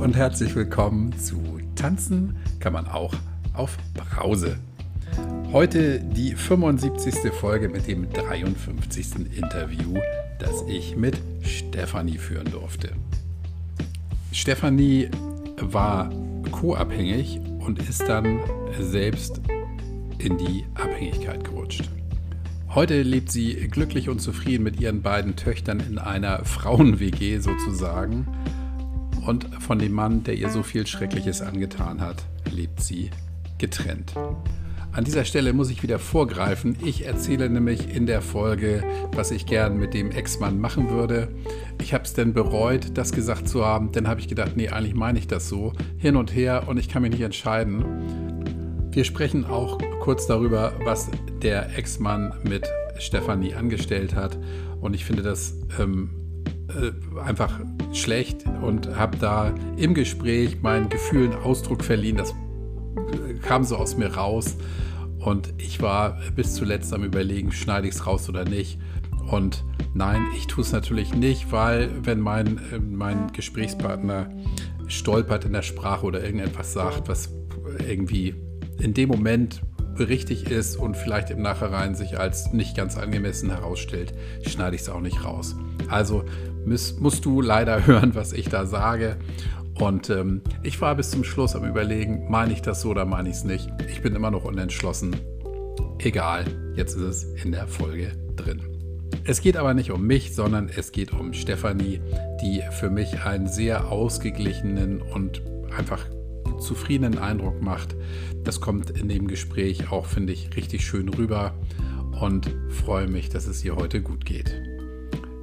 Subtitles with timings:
[0.00, 3.12] und herzlich willkommen zu Tanzen kann man auch
[3.52, 4.56] auf Brause.
[5.52, 7.30] Heute die 75.
[7.30, 9.36] Folge mit dem 53.
[9.36, 9.98] Interview,
[10.38, 12.92] das ich mit Stefanie führen durfte.
[14.32, 15.10] Stefanie
[15.60, 16.08] war
[16.50, 18.40] co-abhängig und ist dann
[18.80, 19.42] selbst
[20.18, 21.90] in die Abhängigkeit gerutscht.
[22.70, 28.26] Heute lebt sie glücklich und zufrieden mit ihren beiden Töchtern in einer Frauen-WG sozusagen.
[29.26, 33.10] Und von dem Mann, der ihr so viel Schreckliches angetan hat, lebt sie
[33.58, 34.14] getrennt.
[34.92, 36.76] An dieser Stelle muss ich wieder vorgreifen.
[36.84, 38.82] Ich erzähle nämlich in der Folge,
[39.14, 41.28] was ich gern mit dem Ex-Mann machen würde.
[41.80, 43.92] Ich habe es dann bereut, das gesagt zu haben.
[43.92, 45.72] Dann habe ich gedacht, nee, eigentlich meine ich das so.
[45.96, 47.84] Hin und her und ich kann mich nicht entscheiden.
[48.90, 51.08] Wir sprechen auch kurz darüber, was
[51.40, 52.66] der Ex-Mann mit
[52.98, 54.36] Stefanie angestellt hat.
[54.80, 56.10] Und ich finde das ähm,
[56.70, 57.60] äh, einfach
[57.92, 62.16] schlecht und habe da im Gespräch meinen Gefühlen Ausdruck verliehen.
[62.16, 64.56] Das äh, kam so aus mir raus.
[65.18, 68.78] Und ich war bis zuletzt am Überlegen, schneide ich es raus oder nicht.
[69.30, 74.30] Und nein, ich tue es natürlich nicht, weil wenn mein, äh, mein Gesprächspartner
[74.86, 77.30] stolpert in der Sprache oder irgendetwas sagt, was
[77.86, 78.34] irgendwie
[78.80, 79.62] in dem Moment
[80.08, 84.12] richtig ist und vielleicht im Nachhinein sich als nicht ganz angemessen herausstellt,
[84.46, 85.56] schneide ich es auch nicht raus.
[85.88, 86.24] Also
[86.64, 89.16] musst, musst du leider hören, was ich da sage.
[89.74, 93.30] Und ähm, ich war bis zum Schluss am Überlegen, meine ich das so oder meine
[93.30, 93.70] ich es nicht.
[93.88, 95.16] Ich bin immer noch unentschlossen.
[95.98, 98.60] Egal, jetzt ist es in der Folge drin.
[99.24, 102.00] Es geht aber nicht um mich, sondern es geht um Stefanie,
[102.42, 105.42] die für mich einen sehr ausgeglichenen und
[105.76, 106.06] einfach
[106.60, 107.96] zufriedenen Eindruck macht.
[108.44, 111.54] Das kommt in dem Gespräch auch, finde ich, richtig schön rüber
[112.20, 114.62] und freue mich, dass es ihr heute gut geht.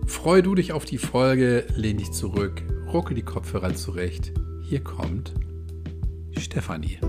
[0.06, 4.32] Freue du dich auf die Folge, lehn dich zurück, rucke die Kopfhörer zurecht.
[4.64, 5.34] Hier kommt
[6.38, 7.00] Stefanie.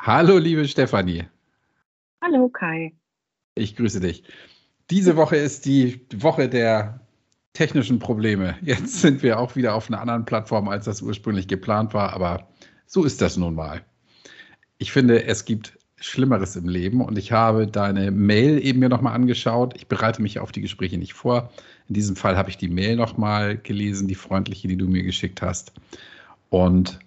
[0.00, 1.24] Hallo, liebe Stefanie.
[2.22, 2.94] Hallo, Kai.
[3.54, 4.22] Ich grüße dich.
[4.90, 7.00] Diese Woche ist die Woche der
[7.52, 8.56] technischen Probleme.
[8.62, 12.48] Jetzt sind wir auch wieder auf einer anderen Plattform, als das ursprünglich geplant war, aber
[12.86, 13.82] so ist das nun mal.
[14.78, 19.14] Ich finde, es gibt Schlimmeres im Leben und ich habe deine Mail eben mir nochmal
[19.14, 19.74] angeschaut.
[19.76, 21.50] Ich bereite mich auf die Gespräche nicht vor.
[21.88, 25.42] In diesem Fall habe ich die Mail nochmal gelesen, die freundliche, die du mir geschickt
[25.42, 25.72] hast.
[26.50, 27.00] Und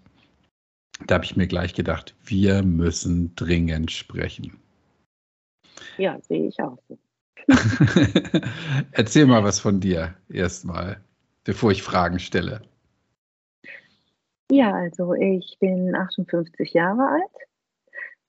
[1.08, 4.58] da habe ich mir gleich gedacht, wir müssen dringend sprechen.
[5.98, 6.78] Ja, sehe ich auch.
[8.92, 11.02] Erzähl mal was von dir erstmal,
[11.44, 12.62] bevor ich Fragen stelle.
[14.52, 17.50] Ja, also ich bin 58 Jahre alt,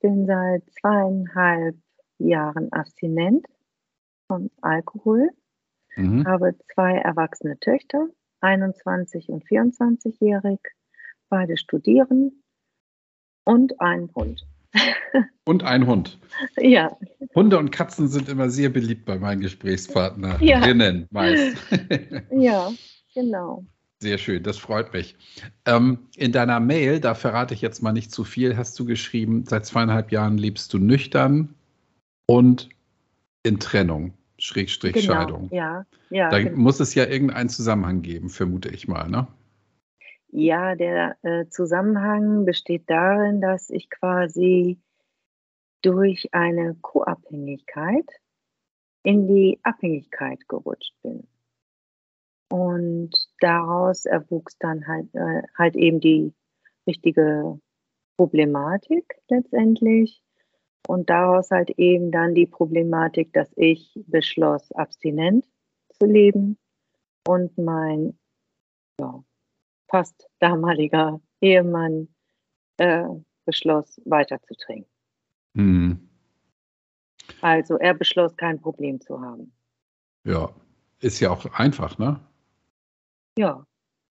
[0.00, 1.76] bin seit zweieinhalb
[2.18, 3.46] Jahren abstinent
[4.28, 5.30] von Alkohol,
[5.96, 6.26] mhm.
[6.26, 8.06] habe zwei erwachsene Töchter,
[8.40, 10.60] 21 und 24-jährig,
[11.28, 12.42] beide studieren
[13.44, 14.46] und einen Hund.
[15.44, 16.18] Und ein Hund.
[16.56, 16.96] Ja.
[17.34, 21.06] Hunde und Katzen sind immer sehr beliebt bei meinen Gesprächspartnerinnen ja.
[21.10, 21.56] meist.
[22.30, 22.70] ja,
[23.14, 23.64] genau.
[24.00, 25.16] Sehr schön, das freut mich.
[25.64, 29.44] Ähm, in deiner Mail, da verrate ich jetzt mal nicht zu viel, hast du geschrieben,
[29.46, 31.54] seit zweieinhalb Jahren lebst du nüchtern
[32.26, 32.68] und
[33.44, 35.14] in Trennung, Schrägstrich genau.
[35.14, 35.48] Scheidung.
[35.52, 36.30] Ja, ja.
[36.30, 36.58] Da genau.
[36.58, 39.26] muss es ja irgendeinen Zusammenhang geben, vermute ich mal, ne?
[40.34, 44.78] Ja, der äh, Zusammenhang besteht darin, dass ich quasi
[45.82, 48.06] durch eine Co-Abhängigkeit
[49.02, 51.28] in die Abhängigkeit gerutscht bin.
[52.50, 53.10] Und
[53.40, 56.32] daraus erwuchs dann halt, äh, halt eben die
[56.86, 57.60] richtige
[58.16, 60.22] Problematik letztendlich.
[60.88, 65.46] Und daraus halt eben dann die Problematik, dass ich beschloss, abstinent
[65.90, 66.56] zu leben
[67.28, 68.18] und mein
[68.98, 69.22] ja,
[69.92, 72.08] fast damaliger Ehemann
[72.78, 73.04] äh,
[73.44, 74.90] beschloss, weiter zu trinken.
[75.52, 76.08] Mhm.
[77.40, 79.52] Also er beschloss, kein Problem zu haben.
[80.24, 80.50] Ja,
[81.00, 82.18] ist ja auch einfach, ne?
[83.36, 83.64] Ja.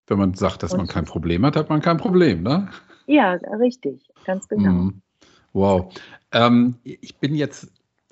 [0.07, 2.69] Wenn man sagt, dass Und man kein Problem hat, hat man kein Problem, ne?
[3.07, 4.71] Ja, richtig, ganz genau.
[4.71, 5.01] Mhm.
[5.53, 5.93] Wow.
[6.31, 7.71] Ähm, ich bin jetzt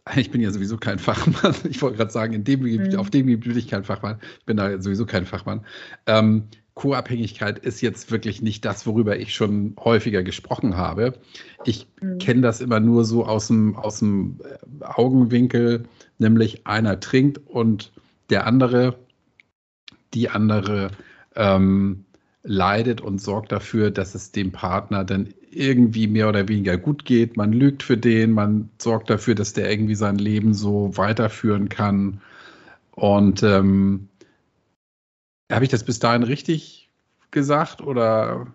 [0.16, 1.56] ich bin ja sowieso kein Fachmann.
[1.70, 3.00] Ich wollte gerade sagen, in dem Gebiet, mhm.
[3.00, 4.20] auf dem Gebiet bin ich kein Fachmann.
[4.40, 5.66] Ich bin da sowieso kein Fachmann.
[6.06, 6.48] Ähm,
[6.80, 11.20] Co-Abhängigkeit ist jetzt wirklich nicht das, worüber ich schon häufiger gesprochen habe.
[11.66, 12.20] Ich mhm.
[12.20, 15.84] kenne das immer nur so aus dem, aus dem äh, Augenwinkel,
[16.20, 17.92] nämlich einer trinkt und
[18.30, 18.96] der andere,
[20.14, 20.92] die andere
[21.36, 22.06] ähm,
[22.44, 27.36] leidet und sorgt dafür, dass es dem Partner dann irgendwie mehr oder weniger gut geht.
[27.36, 32.22] Man lügt für den, man sorgt dafür, dass der irgendwie sein Leben so weiterführen kann.
[32.92, 34.08] Und ähm,
[35.52, 36.90] habe ich das bis dahin richtig
[37.32, 38.48] gesagt oder?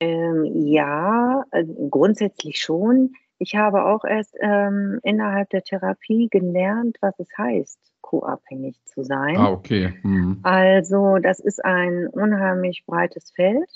[0.00, 3.14] Ähm, ja, äh, grundsätzlich schon.
[3.38, 9.36] Ich habe auch erst ähm, innerhalb der Therapie gelernt, was es heißt, co-abhängig zu sein.
[9.36, 9.94] Ah, okay.
[10.02, 10.40] Mhm.
[10.42, 13.68] Also das ist ein unheimlich breites Feld,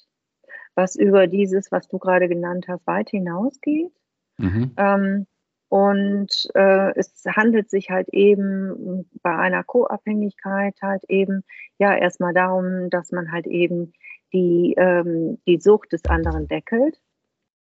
[0.75, 3.93] was über dieses, was du gerade genannt hast, weit hinausgeht.
[4.39, 4.73] Mhm.
[4.77, 5.27] Ähm,
[5.73, 11.45] und äh, es handelt sich halt eben bei einer Co-Abhängigkeit halt eben
[11.79, 13.95] ja erstmal darum, dass man halt eben
[14.35, 17.01] die, ähm, die Sucht des anderen deckelt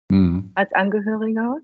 [0.09, 0.51] mhm.
[0.53, 1.59] als Angehöriger.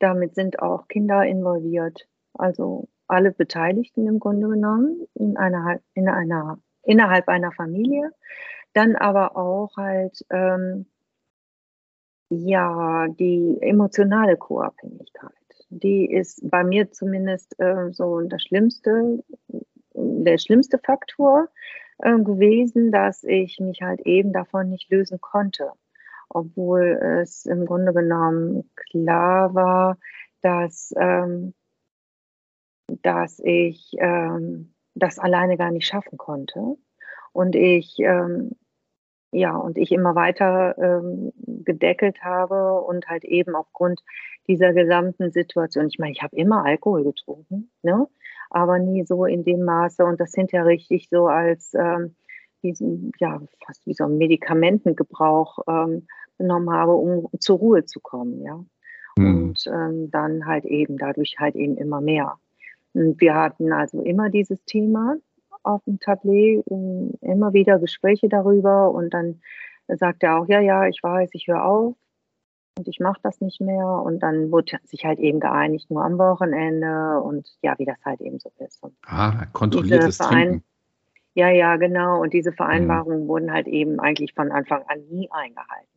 [0.00, 6.58] Damit sind auch Kinder involviert, also alle Beteiligten im Grunde genommen in einer, in einer,
[6.82, 8.10] innerhalb einer Familie.
[8.72, 10.86] Dann aber auch halt ähm,
[12.28, 15.35] ja die emotionale Co-Abhängigkeit
[15.68, 19.22] die ist bei mir zumindest äh, so das Schlimmste,
[19.94, 21.48] der schlimmste Faktor
[21.98, 25.72] äh, gewesen, dass ich mich halt eben davon nicht lösen konnte.
[26.28, 26.82] Obwohl
[27.22, 29.98] es im Grunde genommen klar war,
[30.42, 31.54] dass, ähm,
[33.02, 36.76] dass ich ähm, das alleine gar nicht schaffen konnte.
[37.32, 38.52] Und ich ähm,
[39.36, 41.32] ja, und ich immer weiter ähm,
[41.64, 44.00] gedeckelt habe und halt eben aufgrund
[44.48, 45.88] dieser gesamten Situation.
[45.88, 48.06] Ich meine, ich habe immer Alkohol getrunken, ne?
[48.48, 52.14] aber nie so in dem Maße und das hinterher richtig so als ähm,
[52.62, 56.06] diesen, ja, fast wie so ein Medikamentengebrauch ähm,
[56.38, 58.64] genommen habe, um zur Ruhe zu kommen, ja.
[59.18, 59.26] Mhm.
[59.26, 62.38] Und ähm, dann halt eben dadurch halt eben immer mehr.
[62.94, 65.16] Und wir hatten also immer dieses Thema
[65.66, 69.40] auf dem Tablet, ähm, immer wieder Gespräche darüber und dann
[69.88, 71.94] sagt er auch, ja, ja, ich weiß, ich höre auf
[72.78, 73.86] und ich mache das nicht mehr.
[73.86, 78.20] Und dann wurde sich halt eben geeinigt, nur am Wochenende und ja, wie das halt
[78.20, 78.82] eben so ist.
[78.82, 80.62] Und ah, kontrolliertes Trinken.
[81.34, 82.20] Ja, ja, genau.
[82.20, 83.28] Und diese Vereinbarungen mhm.
[83.28, 85.92] wurden halt eben eigentlich von Anfang an nie eingehalten.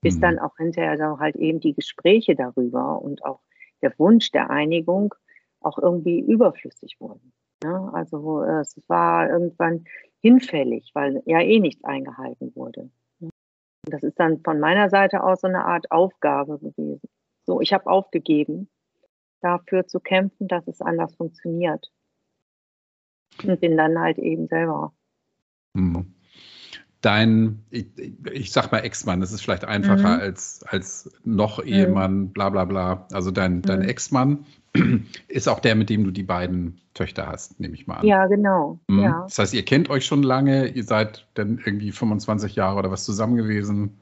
[0.00, 0.20] Bis mhm.
[0.20, 3.40] dann auch hinterher so halt eben die Gespräche darüber und auch
[3.82, 5.14] der Wunsch der Einigung
[5.60, 7.32] auch irgendwie überflüssig wurden.
[7.62, 9.84] Ja, also es war irgendwann
[10.20, 12.90] hinfällig, weil ja eh nichts eingehalten wurde.
[13.82, 17.00] Das ist dann von meiner Seite aus so eine Art Aufgabe gewesen.
[17.46, 18.68] So, ich habe aufgegeben,
[19.40, 21.90] dafür zu kämpfen, dass es anders funktioniert.
[23.42, 24.92] Und bin dann halt eben selber.
[25.74, 26.14] Mhm.
[27.00, 27.86] Dein, ich,
[28.30, 30.20] ich sag mal Ex-Mann, das ist vielleicht einfacher mhm.
[30.20, 32.28] als, als noch Ehemann, mhm.
[32.30, 33.06] bla bla bla.
[33.12, 33.88] Also dein, dein mhm.
[33.88, 34.44] Ex-Mann
[35.28, 38.06] ist auch der, mit dem du die beiden Töchter hast, nehme ich mal an.
[38.06, 38.78] Ja, genau.
[38.88, 39.02] Mhm.
[39.02, 39.22] Ja.
[39.22, 43.04] Das heißt, ihr kennt euch schon lange, ihr seid dann irgendwie 25 Jahre oder was
[43.04, 43.98] zusammen gewesen?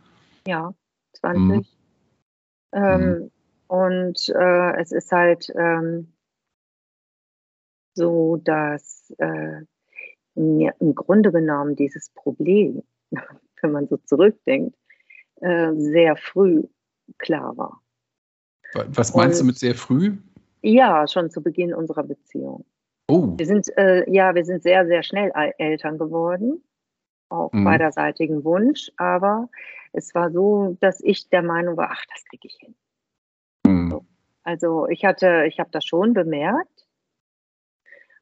[0.46, 0.74] Ja,
[1.20, 1.40] 20.
[1.40, 1.64] Mhm.
[2.72, 3.30] Ähm, mhm.
[3.68, 6.12] Und äh, es ist halt ähm,
[7.94, 9.62] so, dass äh,
[10.38, 12.82] mir im Grunde genommen dieses Problem,
[13.62, 14.76] wenn man so zurückdenkt,
[15.40, 16.64] äh, sehr früh
[17.18, 17.80] klar war.
[18.74, 20.16] Was meinst Und, du mit sehr früh?
[20.62, 22.64] Ja, schon zu Beginn unserer Beziehung.
[23.08, 23.34] Oh.
[23.38, 26.62] Wir sind, äh, ja, wir sind sehr, sehr schnell Eltern geworden,
[27.30, 27.64] auf mhm.
[27.64, 29.48] beiderseitigen Wunsch, aber
[29.92, 32.74] es war so, dass ich der Meinung war, ach, das kriege ich hin.
[33.66, 33.90] Mhm.
[33.90, 34.06] So.
[34.42, 36.86] Also ich hatte, ich habe das schon bemerkt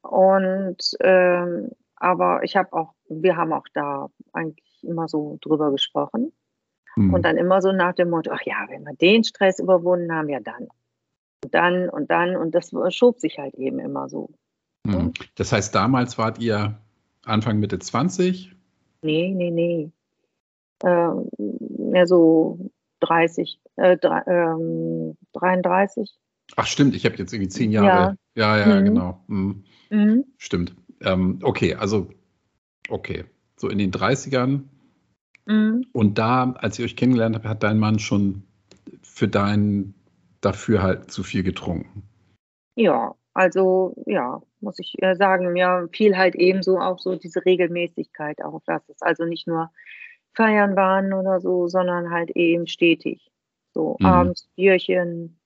[0.02, 6.33] und ähm, aber ich habe auch, wir haben auch da eigentlich immer so drüber gesprochen.
[6.97, 7.15] Mhm.
[7.15, 10.29] Und dann immer so nach dem Motto, ach ja, wenn wir den Stress überwunden haben,
[10.29, 10.69] ja dann.
[11.45, 12.37] Und dann und dann.
[12.37, 14.31] Und das schob sich halt eben immer so.
[14.85, 15.12] Mhm.
[15.35, 16.79] Das heißt, damals wart ihr
[17.25, 18.55] Anfang Mitte 20?
[19.03, 19.91] Nee, nee, nee.
[20.83, 26.15] Äh, mehr so 30, äh, ähm, 33.
[26.57, 28.17] Ach stimmt, ich habe jetzt irgendwie zehn Jahre.
[28.35, 28.85] Ja, ja, ja mhm.
[28.85, 29.21] genau.
[29.26, 29.65] Mhm.
[29.91, 30.25] Mhm.
[30.38, 30.76] Stimmt.
[31.00, 32.09] Ähm, okay, also,
[32.88, 33.25] okay.
[33.57, 34.65] So in den 30ern.
[35.47, 35.87] Mhm.
[35.93, 38.43] Und da, als ihr euch kennengelernt habt, hat dein Mann schon
[39.03, 39.95] für dein
[40.41, 42.03] dafür halt zu viel getrunken.
[42.75, 48.43] Ja, also ja, muss ich äh, sagen, mir fiel halt ebenso auch so diese Regelmäßigkeit
[48.43, 49.71] auf, dass es also nicht nur
[50.35, 53.31] Feiern waren oder so, sondern halt eben stetig.
[53.73, 54.07] So mhm.
[54.07, 55.38] abends Bierchen,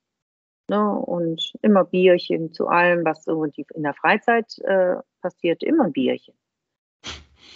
[0.69, 6.35] ne, und immer Bierchen zu allem, was so in der Freizeit äh, passiert, immer Bierchen.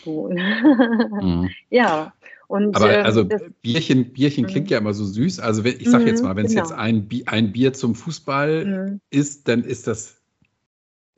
[0.04, 0.30] So.
[0.30, 1.50] mhm.
[1.71, 2.12] Ja,
[2.47, 4.73] und, Aber ähm, also das, Bierchen, Bierchen klingt mhm.
[4.73, 5.40] ja immer so süß.
[5.40, 6.64] Also wenn, ich sage jetzt mhm, mal, wenn es genau.
[6.64, 9.00] jetzt ein, ein Bier zum Fußball mhm.
[9.11, 10.21] ist, dann ist das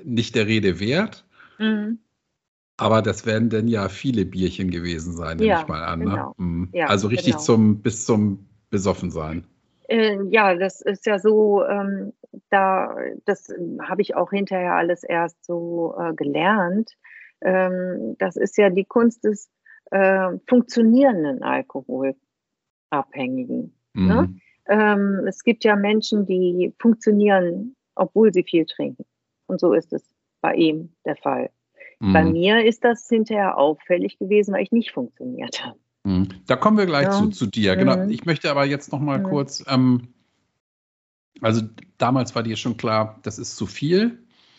[0.02, 1.24] nicht der Rede wert.
[1.58, 1.98] Mhm.
[2.76, 6.00] Aber das werden dann ja viele Bierchen gewesen sein, nehme ja, ich mal an.
[6.00, 6.04] Ne?
[6.04, 6.34] Genau.
[6.36, 6.68] Ne?
[6.72, 7.44] Ja, also richtig genau.
[7.44, 9.46] zum bis zum Besoffensein.
[9.88, 12.12] Äh, ja, das ist ja so, ähm,
[12.50, 13.48] da, das
[13.82, 16.92] habe ich auch hinterher alles erst so äh, gelernt.
[17.40, 19.50] Ähm, das ist ja die Kunst des
[19.90, 23.74] äh, funktionierenden Alkoholabhängigen.
[23.94, 24.02] Ne?
[24.02, 24.08] Mhm.
[24.08, 24.40] Ne?
[24.68, 29.04] Ähm, es gibt ja Menschen, die funktionieren, obwohl sie viel trinken.
[29.46, 30.02] Und so ist es
[30.40, 31.50] bei ihm der Fall.
[32.00, 32.12] Mhm.
[32.12, 35.78] Bei mir ist das hinterher auffällig gewesen, weil ich nicht funktioniert habe.
[36.06, 36.28] Mhm.
[36.46, 37.10] Da kommen wir gleich ja.
[37.10, 37.74] zu, zu, dir.
[37.74, 38.06] Genau.
[38.08, 39.24] Ich möchte aber jetzt noch mal mhm.
[39.24, 40.08] kurz, ähm,
[41.40, 41.62] also
[41.98, 44.18] damals war dir schon klar, das ist zu viel.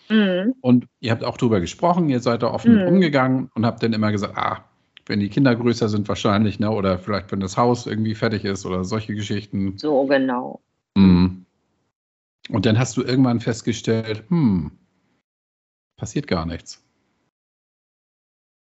[0.10, 0.56] Mhm.
[0.60, 2.88] Und ihr habt auch darüber gesprochen, ihr seid da offen mhm.
[2.88, 4.66] umgegangen und habt dann immer gesagt, ah,
[5.06, 6.70] wenn die Kinder größer sind wahrscheinlich, ne?
[6.70, 9.78] oder vielleicht wenn das Haus irgendwie fertig ist oder solche Geschichten.
[9.78, 10.60] So genau.
[10.96, 11.46] Mhm.
[12.50, 14.72] Und dann hast du irgendwann festgestellt, hm,
[15.96, 16.86] passiert gar nichts.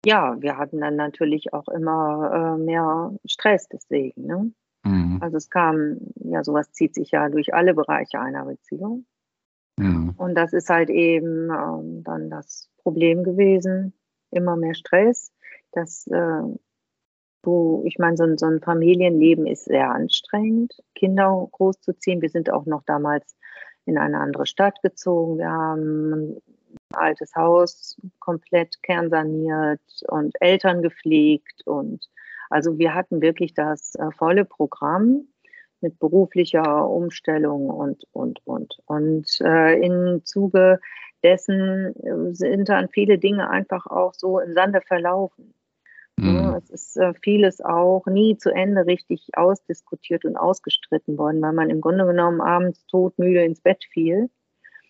[0.05, 4.25] Ja, wir hatten dann natürlich auch immer äh, mehr Stress deswegen.
[4.25, 4.51] Ne?
[4.83, 5.17] Mhm.
[5.21, 9.05] Also es kam, ja, sowas zieht sich ja durch alle Bereiche einer Beziehung.
[9.77, 10.13] Mhm.
[10.17, 13.93] Und das ist halt eben ähm, dann das Problem gewesen,
[14.31, 15.33] immer mehr Stress.
[15.71, 16.41] Das, äh,
[17.43, 22.21] wo, ich meine, so, so ein Familienleben ist sehr anstrengend, Kinder großzuziehen.
[22.21, 23.35] Wir sind auch noch damals
[23.85, 25.37] in eine andere Stadt gezogen.
[25.37, 26.37] Wir haben
[26.93, 32.07] altes Haus komplett kernsaniert und Eltern gepflegt und
[32.49, 35.27] also wir hatten wirklich das äh, volle Programm
[35.81, 38.77] mit beruflicher Umstellung und, und, und.
[38.85, 40.79] Und äh, im Zuge
[41.23, 45.53] dessen äh, sind dann viele Dinge einfach auch so im Sande verlaufen.
[46.17, 46.35] Mhm.
[46.35, 51.53] Ja, es ist äh, vieles auch nie zu Ende richtig ausdiskutiert und ausgestritten worden, weil
[51.53, 54.29] man im Grunde genommen abends todmüde ins Bett fiel.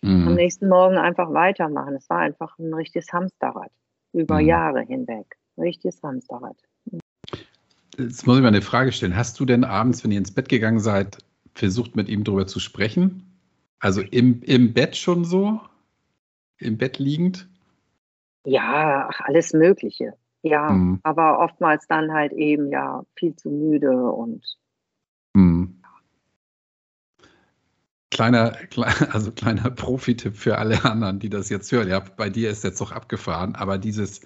[0.02, 0.28] Mhm.
[0.28, 1.94] Am nächsten Morgen einfach weitermachen.
[1.94, 3.70] Es war einfach ein richtiges Hamsterrad
[4.12, 4.48] über mhm.
[4.48, 5.36] Jahre hinweg.
[5.58, 6.56] Richtiges Hamsterrad.
[7.98, 9.16] Jetzt muss ich mal eine Frage stellen.
[9.16, 11.18] Hast du denn abends, wenn ihr ins Bett gegangen seid,
[11.54, 13.40] versucht, mit ihm darüber zu sprechen?
[13.78, 15.60] Also im, im Bett schon so?
[16.58, 17.48] Im Bett liegend?
[18.44, 20.14] Ja, ach, alles Mögliche.
[20.42, 21.00] Ja, mhm.
[21.02, 24.44] aber oftmals dann halt eben ja viel zu müde und.
[25.34, 25.82] Mhm.
[28.10, 28.56] Kleiner,
[29.12, 31.88] also kleiner Profi-Tipp für alle anderen, die das jetzt hören.
[31.88, 34.20] Ja, bei dir ist jetzt doch abgefahren, aber dieses,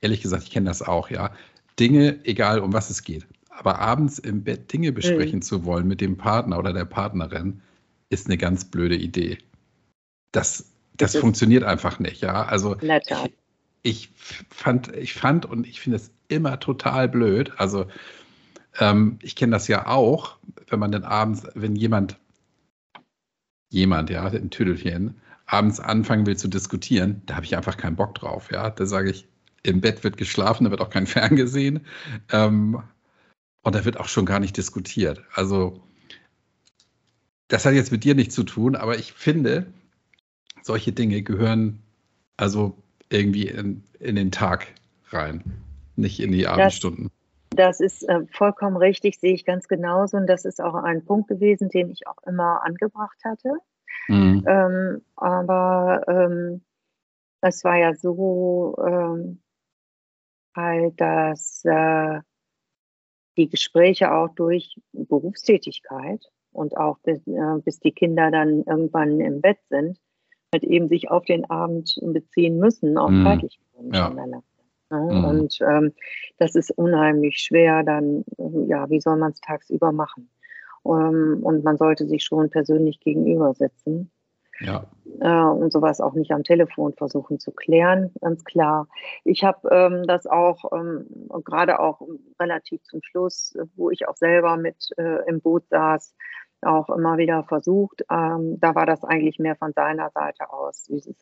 [0.00, 1.32] ehrlich gesagt, ich kenne das auch, ja.
[1.78, 5.42] Dinge, egal um was es geht, aber abends im Bett Dinge besprechen mhm.
[5.42, 7.62] zu wollen mit dem Partner oder der Partnerin,
[8.10, 9.38] ist eine ganz blöde Idee.
[10.30, 12.44] Das, das, das funktioniert einfach nicht, ja.
[12.44, 13.32] Also ich,
[13.82, 14.10] ich,
[14.50, 17.52] fand, ich fand und ich finde es immer total blöd.
[17.58, 17.86] Also
[18.78, 22.18] ähm, ich kenne das ja auch, wenn man dann abends, wenn jemand,
[23.74, 28.14] jemand, ja, ein Tüdelchen, abends anfangen will zu diskutieren, da habe ich einfach keinen Bock
[28.14, 28.70] drauf, ja.
[28.70, 29.28] Da sage ich,
[29.62, 31.80] im Bett wird geschlafen, da wird auch kein Fern gesehen.
[32.30, 32.82] Ähm,
[33.62, 35.22] und da wird auch schon gar nicht diskutiert.
[35.34, 35.82] Also,
[37.48, 39.66] das hat jetzt mit dir nichts zu tun, aber ich finde,
[40.62, 41.82] solche Dinge gehören
[42.36, 42.76] also
[43.10, 44.66] irgendwie in, in den Tag
[45.10, 45.44] rein,
[45.96, 47.10] nicht in die Abendstunden.
[47.54, 50.16] Das, ist äh, vollkommen richtig, sehe ich ganz genauso.
[50.16, 53.58] Und das ist auch ein Punkt gewesen, den ich auch immer angebracht hatte.
[54.08, 54.44] Mhm.
[54.46, 56.62] Ähm, aber ähm,
[57.40, 59.40] es war ja so, ähm,
[60.56, 62.20] halt, dass äh,
[63.36, 69.40] die Gespräche auch durch Berufstätigkeit und auch bis, äh, bis die Kinder dann irgendwann im
[69.40, 69.98] Bett sind,
[70.52, 73.24] halt eben sich auf den Abend beziehen müssen, auch mm.
[73.24, 73.60] zeitlich
[73.92, 74.10] ja.
[74.98, 75.24] Ja, mm.
[75.24, 75.92] Und ähm,
[76.38, 78.24] das ist unheimlich schwer, dann,
[78.66, 80.30] ja, wie soll man es tagsüber machen?
[80.82, 84.10] Um, ähm, und man sollte sich schon persönlich gegenüber sitzen.
[84.60, 84.86] Ja.
[85.20, 88.88] Äh, und sowas auch nicht am Telefon versuchen zu klären, ganz klar.
[89.24, 91.06] Ich habe ähm, das auch ähm,
[91.44, 92.00] gerade auch
[92.40, 96.14] relativ zum Schluss, wo ich auch selber mit äh, im Boot saß,
[96.62, 98.04] auch immer wieder versucht.
[98.10, 101.16] Ähm, da war das eigentlich mehr von seiner Seite aus, dieses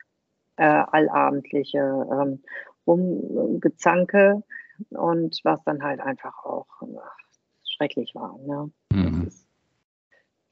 [0.56, 2.42] äh, allabendliche ähm,
[2.87, 4.42] Rumgezanke
[4.90, 7.16] und was dann halt einfach auch ach,
[7.64, 8.38] schrecklich war.
[8.38, 8.71] Ne?
[8.92, 9.26] Mhm.
[9.26, 9.47] Ist,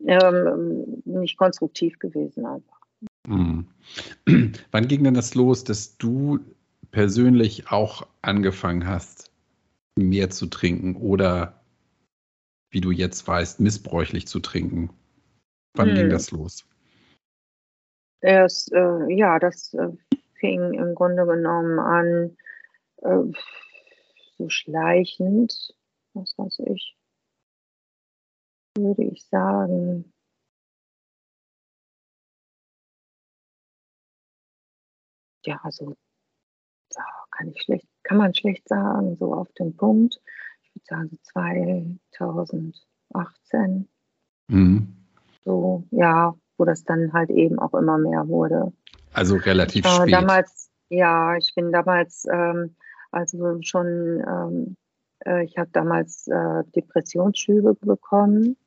[0.07, 2.81] ähm, nicht konstruktiv gewesen einfach.
[3.27, 3.67] Mhm.
[4.71, 6.41] Wann ging denn das los, dass du
[6.91, 9.31] persönlich auch angefangen hast,
[9.97, 11.61] mehr zu trinken oder
[12.71, 14.91] wie du jetzt weißt, missbräuchlich zu trinken?
[15.75, 15.95] Wann hm.
[15.97, 16.65] ging das los?
[18.21, 19.89] Das, äh, ja, das äh,
[20.35, 22.37] fing im Grunde genommen an,
[22.99, 23.33] äh,
[24.37, 25.75] so schleichend,
[26.15, 26.97] was weiß ich,
[28.77, 30.13] würde ich sagen.
[35.45, 35.97] Ja, also
[36.95, 40.21] ja, kann ich schlecht, kann man schlecht sagen, so auf den Punkt.
[40.63, 43.89] Ich würde sagen 2018.
[44.49, 44.97] Mhm.
[45.45, 48.71] So, ja, wo das dann halt eben auch immer mehr wurde.
[49.15, 50.13] Also relativ äh, spät.
[50.13, 52.77] Damals, ja, ich bin damals, ähm,
[53.11, 53.87] also schon,
[54.29, 54.77] ähm,
[55.25, 58.59] äh, ich habe damals äh, Depressionsschübe bekommen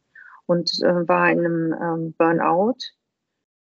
[0.48, 2.78] und äh, war in einem ähm, Burnout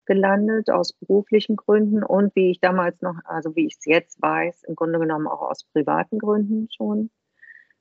[0.05, 4.63] gelandet aus beruflichen Gründen und wie ich damals noch, also wie ich es jetzt weiß,
[4.63, 7.09] im Grunde genommen auch aus privaten Gründen schon.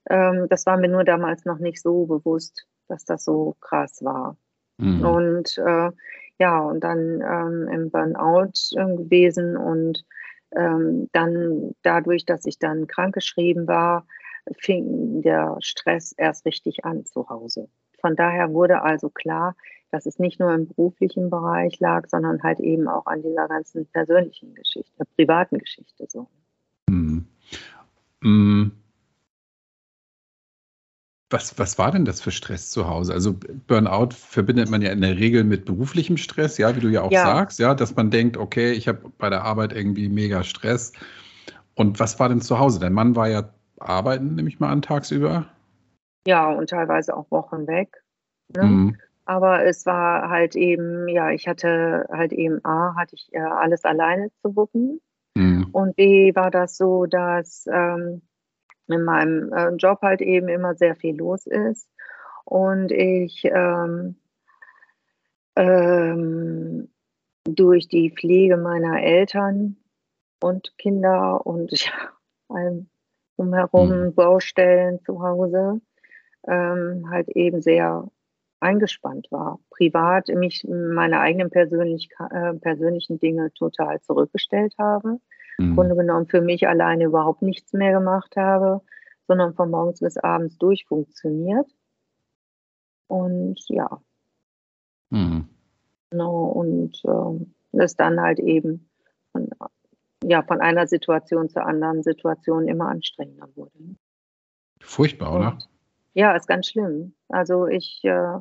[0.09, 4.37] Ähm, das war mir nur damals noch nicht so bewusst, dass das so krass war.
[4.79, 5.05] Mhm.
[5.05, 5.91] Und äh,
[6.41, 10.03] ja, und dann ähm, im Burnout äh, gewesen und
[10.57, 14.07] ähm, dann dadurch, dass ich dann krankgeschrieben war,
[14.59, 17.69] fing der Stress erst richtig an zu Hause.
[18.01, 19.55] Von daher wurde also klar,
[19.91, 23.87] dass es nicht nur im beruflichen Bereich lag, sondern halt eben auch an dieser ganzen
[23.87, 26.27] persönlichen Geschichte, privaten Geschichte so.
[26.89, 27.27] Mhm.
[28.23, 28.80] Mhm.
[31.31, 33.13] Was, was war denn das für Stress zu Hause?
[33.13, 33.35] Also
[33.69, 37.13] Burnout verbindet man ja in der Regel mit beruflichem Stress, ja, wie du ja auch
[37.13, 37.25] ja.
[37.25, 40.93] sagst, ja, dass man denkt, okay, ich habe bei der Arbeit irgendwie mega Stress.
[41.75, 42.81] Und was war denn zu Hause?
[42.81, 45.47] Dein Mann war ja arbeiten, nehme ich mal an, tagsüber.
[46.27, 48.03] Ja, und teilweise auch Wochen weg.
[48.55, 48.65] Ne?
[48.65, 48.97] Mhm.
[49.25, 53.85] Aber es war halt eben, ja, ich hatte halt eben A, hatte ich äh, alles
[53.85, 55.01] alleine zu wuppen.
[55.37, 55.69] Mhm.
[55.73, 58.23] Und B war das so, dass ähm,
[58.93, 61.89] in meinem äh, Job halt eben immer sehr viel los ist
[62.45, 64.17] und ich ähm,
[65.57, 66.89] ähm,
[67.45, 69.77] durch die Pflege meiner Eltern
[70.43, 71.93] und Kinder und ja,
[72.49, 72.89] allem
[73.37, 74.15] umherum mhm.
[74.15, 75.81] Baustellen zu Hause
[76.47, 78.09] ähm, halt eben sehr
[78.61, 79.59] eingespannt war.
[79.71, 85.21] Privat mich meine eigenen persönlich, äh, persönlichen Dinge total zurückgestellt habe
[85.61, 85.75] im mhm.
[85.77, 88.81] Grunde genommen für mich alleine überhaupt nichts mehr gemacht habe,
[89.29, 91.71] sondern von morgens bis abends durchfunktioniert.
[93.07, 94.01] Und ja.
[95.11, 95.49] Mhm.
[96.13, 98.89] No, und äh, das dann halt eben
[99.33, 99.49] von,
[100.25, 103.97] ja, von einer Situation zur anderen Situation immer anstrengender wurde.
[104.81, 105.59] Furchtbar, oder?
[106.15, 107.15] ja, ist ganz schlimm.
[107.29, 108.39] Also ich äh,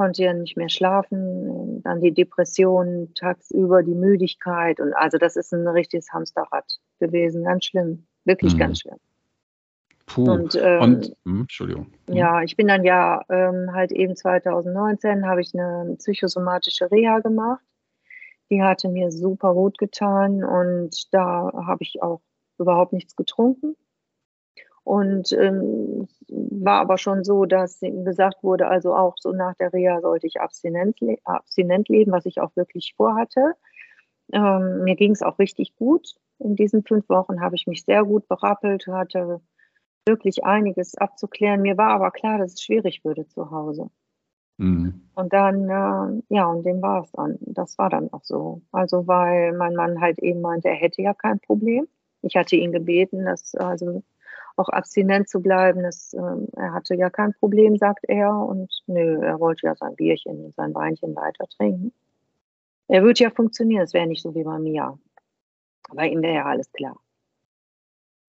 [0.00, 5.52] konnte ja nicht mehr schlafen, dann die Depression, tagsüber die Müdigkeit und also das ist
[5.52, 6.64] ein richtiges Hamsterrad
[7.00, 8.58] gewesen, ganz schlimm, wirklich mhm.
[8.60, 8.96] ganz schlimm.
[10.06, 10.24] Puh.
[10.24, 11.92] Und, ähm, und hm, Entschuldigung.
[12.06, 12.16] Hm.
[12.16, 17.62] Ja, ich bin dann ja ähm, halt eben 2019 habe ich eine psychosomatische Reha gemacht.
[18.48, 22.22] Die hatte mir super gut getan und da habe ich auch
[22.56, 23.76] überhaupt nichts getrunken.
[24.90, 30.00] Und ähm, war aber schon so, dass gesagt wurde, also auch so nach der Reha
[30.00, 33.54] sollte ich abstinent, abstinent leben, was ich auch wirklich vorhatte.
[34.32, 36.16] Ähm, mir ging es auch richtig gut.
[36.40, 39.40] In diesen fünf Wochen habe ich mich sehr gut berappelt, hatte
[40.06, 41.62] wirklich einiges abzuklären.
[41.62, 43.90] Mir war aber klar, dass es schwierig würde zu Hause.
[44.56, 45.08] Mhm.
[45.14, 47.38] Und dann, äh, ja, und dem war es dann.
[47.42, 48.62] Das war dann auch so.
[48.72, 51.86] Also, weil mein Mann halt eben meinte, er hätte ja kein Problem.
[52.22, 54.02] Ich hatte ihn gebeten, dass also
[54.60, 55.82] auch abstinent zu bleiben.
[55.82, 58.32] Das, ähm, er hatte ja kein Problem, sagt er.
[58.32, 61.92] Und nö, er wollte ja sein Bierchen und sein Weinchen weiter trinken.
[62.88, 64.98] Er würde ja funktionieren, es wäre nicht so wie bei mir.
[65.92, 66.98] Bei ihm wäre ja alles klar.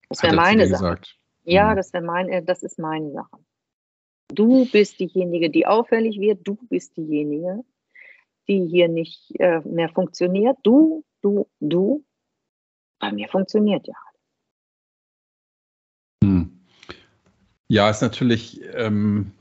[0.08, 0.82] Das wäre meine Sache.
[0.82, 1.18] Gesagt.
[1.44, 1.76] Ja, mhm.
[1.76, 3.38] das wäre meine, das ist meine Sache.
[4.28, 6.40] Du bist diejenige, die auffällig wird.
[6.46, 7.64] Du bist diejenige,
[8.48, 10.56] die hier nicht äh, mehr funktioniert.
[10.62, 12.04] Du, du, du.
[12.98, 13.94] Bei mir funktioniert ja
[17.72, 19.32] Ja, ist natürlich ähm,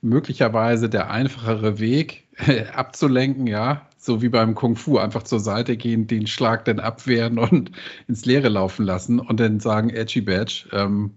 [0.00, 2.28] möglicherweise der einfachere Weg
[2.72, 7.36] abzulenken, ja, so wie beim Kung Fu, einfach zur Seite gehen, den Schlag dann abwehren
[7.36, 7.72] und
[8.06, 11.16] ins Leere laufen lassen und dann sagen, Edgy Badge, ähm,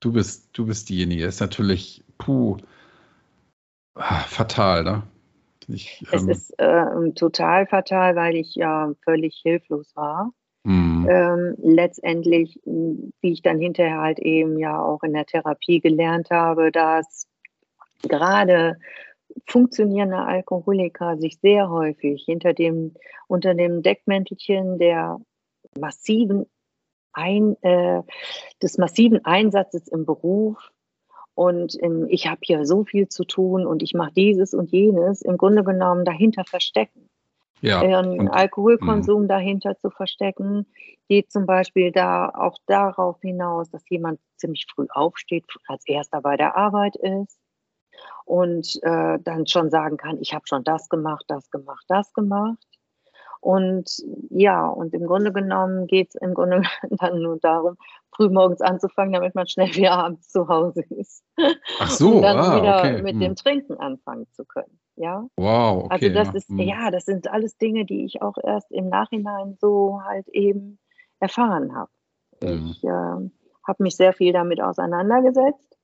[0.00, 1.26] du bist, du bist diejenige.
[1.26, 2.56] Ist natürlich, puh,
[3.94, 5.04] ah, fatal, ne?
[5.68, 10.32] Ich, ähm, es ist äh, total fatal, weil ich ja völlig hilflos war.
[10.64, 10.97] Mhm.
[11.08, 16.70] Ähm, letztendlich, wie ich dann hinterher halt eben ja auch in der Therapie gelernt habe,
[16.70, 17.26] dass
[18.02, 18.76] gerade
[19.46, 22.94] funktionierende Alkoholiker sich sehr häufig hinter dem,
[23.26, 25.18] unter dem Deckmäntelchen der
[25.78, 26.44] massiven
[27.14, 28.02] ein, äh,
[28.62, 30.70] des massiven Einsatzes im Beruf
[31.34, 35.22] und in, ich habe hier so viel zu tun und ich mache dieses und jenes
[35.22, 37.08] im Grunde genommen dahinter verstecken
[37.60, 39.28] ja, ihren Alkoholkonsum mh.
[39.28, 40.66] dahinter zu verstecken,
[41.08, 46.36] geht zum Beispiel da auch darauf hinaus, dass jemand ziemlich früh aufsteht, als erster bei
[46.36, 47.38] der Arbeit ist
[48.24, 52.58] und äh, dann schon sagen kann, ich habe schon das gemacht, das gemacht, das gemacht.
[53.40, 57.76] Und ja, und im Grunde genommen geht es im Grunde dann nur darum,
[58.14, 61.24] früh morgens anzufangen, damit man schnell wieder abends zu Hause ist.
[61.78, 63.02] Ach so, und dann ah, wieder okay.
[63.02, 63.20] mit hm.
[63.20, 64.78] dem Trinken anfangen zu können.
[64.98, 65.28] Ja.
[65.36, 66.34] Wow, Also okay, das ja.
[66.34, 66.58] ist, Mhm.
[66.60, 70.78] ja, das sind alles Dinge, die ich auch erst im Nachhinein so halt eben
[71.20, 71.90] erfahren habe.
[72.40, 73.32] Ich ähm,
[73.66, 75.78] habe mich sehr viel damit auseinandergesetzt,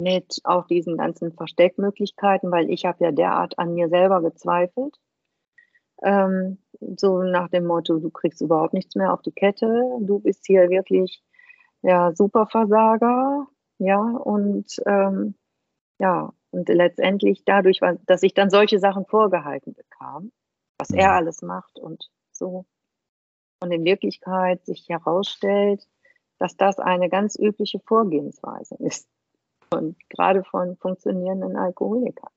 [0.00, 4.96] mit auch diesen ganzen Versteckmöglichkeiten, weil ich habe ja derart an mir selber gezweifelt.
[6.02, 6.58] Ähm,
[6.96, 10.68] so nach dem Motto, du kriegst überhaupt nichts mehr auf die Kette, du bist hier
[10.68, 11.22] wirklich
[11.82, 13.46] ja Superversager,
[13.78, 15.34] ja und ähm,
[15.98, 20.32] ja und letztendlich dadurch, dass ich dann solche Sachen vorgehalten bekam,
[20.78, 21.16] was er Mhm.
[21.16, 22.64] alles macht und so
[23.62, 25.86] und in Wirklichkeit sich herausstellt,
[26.38, 29.06] dass das eine ganz übliche Vorgehensweise ist
[29.70, 32.30] und gerade von funktionierenden Alkoholikern.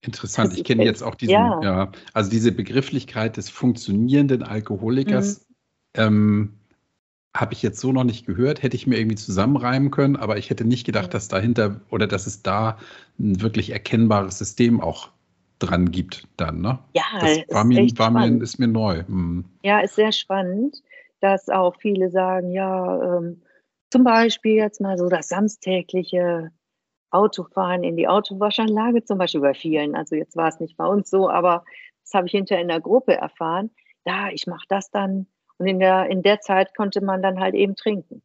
[0.00, 0.56] Interessant.
[0.56, 1.62] Ich kenne jetzt auch diesen, ja.
[1.62, 4.46] ja, also diese Begrifflichkeit des funktionierenden Mhm.
[4.46, 5.46] Alkoholikers
[5.96, 6.58] ähm,
[7.36, 8.62] habe ich jetzt so noch nicht gehört.
[8.62, 12.26] Hätte ich mir irgendwie zusammenreimen können, aber ich hätte nicht gedacht, dass dahinter oder dass
[12.26, 12.78] es da
[13.18, 15.10] ein wirklich erkennbares System auch
[15.58, 16.78] dran gibt dann, ne?
[16.94, 19.04] Ja, Das ist war mir, war mir, ist mir neu.
[19.04, 19.44] Hm.
[19.62, 20.82] Ja, ist sehr spannend,
[21.20, 23.42] dass auch viele sagen, ja, ähm,
[23.90, 26.50] zum Beispiel jetzt mal so das samstägliche
[27.10, 29.94] Autofahren in die Autowaschanlage, zum Beispiel bei vielen.
[29.94, 31.64] Also jetzt war es nicht bei uns so, aber
[32.02, 33.70] das habe ich hinterher in der Gruppe erfahren.
[34.04, 35.26] Ja, ich mache das dann.
[35.58, 38.22] Und in der, in der Zeit konnte man dann halt eben trinken.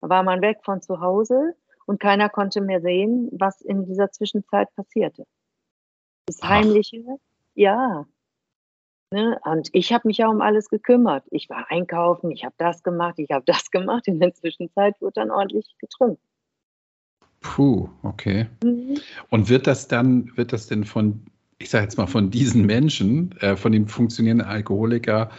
[0.00, 1.54] Da war man weg von zu Hause
[1.86, 5.24] und keiner konnte mehr sehen, was in dieser Zwischenzeit passierte.
[6.26, 7.02] Das Ach, Heimliche,
[7.54, 8.06] ja.
[9.12, 9.38] Ne?
[9.44, 11.24] Und ich habe mich ja um alles gekümmert.
[11.30, 14.08] Ich war einkaufen, ich habe das gemacht, ich habe das gemacht.
[14.08, 16.22] In der Zwischenzeit wurde dann ordentlich getrunken.
[17.40, 18.48] puh, okay.
[18.64, 18.98] Mhm.
[19.30, 21.24] Und wird das dann, wird das denn von,
[21.58, 25.30] ich sage jetzt mal, von diesen Menschen, äh, von den funktionierenden Alkoholiker,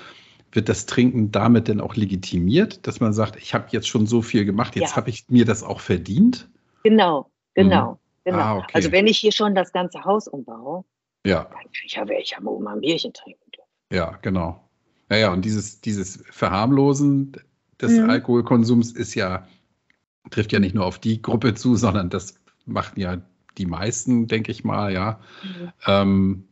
[0.52, 4.22] wird das Trinken damit denn auch legitimiert, dass man sagt, ich habe jetzt schon so
[4.22, 6.50] viel gemacht, jetzt Ja, habe ich mir das auch verdient?
[6.84, 7.64] genau, Mhm.
[7.64, 8.40] genau, genau.
[8.40, 8.92] Ah, Also okay.
[8.92, 10.84] wenn ich hier schon das ganze Haus umbaue,
[11.26, 13.70] Ja, dann kann ich ja welche mal ein Bierchen trinken dürfen.
[13.92, 14.64] ja, genau.
[15.10, 17.34] Ja, ja, und dieses, dieses Verharmlosen
[17.82, 18.10] des Mhm.
[18.10, 19.48] Alkoholkonsums ist ja,
[20.32, 23.22] trifft ja nicht nur auf die Gruppe zu, sondern das machen ja
[23.58, 25.20] die meisten, denke ich mal, ja.
[25.44, 25.72] Mhm.
[25.88, 26.48] Ähm,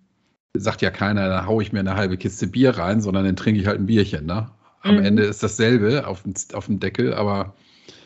[0.59, 3.59] sagt ja keiner, da haue ich mir eine halbe Kiste Bier rein, sondern dann trinke
[3.61, 4.25] ich halt ein Bierchen.
[4.25, 4.49] Ne?
[4.81, 5.29] Am Ende Mhm.
[5.29, 7.55] ist dasselbe auf dem, auf dem Deckel, aber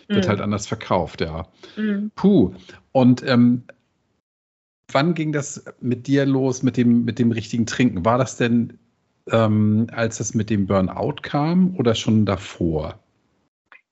[0.08, 0.46] wird halt Mhm.
[0.46, 1.48] anders verkauft, ja.
[1.78, 2.12] Mhm.
[2.16, 2.54] Puh.
[2.92, 3.64] Und ähm,
[4.92, 8.06] wann ging das mit dir los mit dem, mit dem richtigen Trinken?
[8.06, 8.80] War das denn,
[9.32, 13.00] ähm, als es mit dem Burnout kam oder schon davor?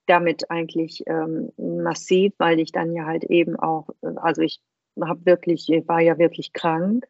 [0.08, 4.60] Damit eigentlich ähm, massiv, weil ich dann ja halt eben auch, äh, also ich
[5.00, 7.06] habe wirklich, ich war ja wirklich krank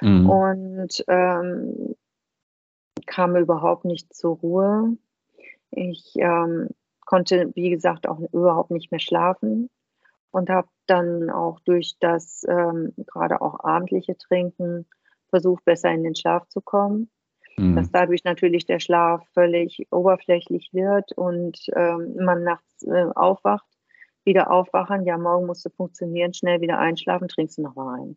[0.00, 0.28] Mhm.
[0.28, 1.94] und ähm,
[3.06, 4.96] kam überhaupt nicht zur Ruhe.
[5.70, 6.68] Ich ähm,
[7.06, 9.70] konnte, wie gesagt, auch überhaupt nicht mehr schlafen
[10.30, 14.86] und habe dann auch durch das ähm, gerade auch abendliche Trinken
[15.28, 17.10] versucht, besser in den Schlaf zu kommen.
[17.56, 17.92] Dass Mhm.
[17.92, 23.66] dadurch natürlich der Schlaf völlig oberflächlich wird und ähm, man nachts äh, aufwacht,
[24.24, 28.16] wieder aufwachen, ja, morgen musst du funktionieren, schnell wieder einschlafen, trinkst du noch Wein.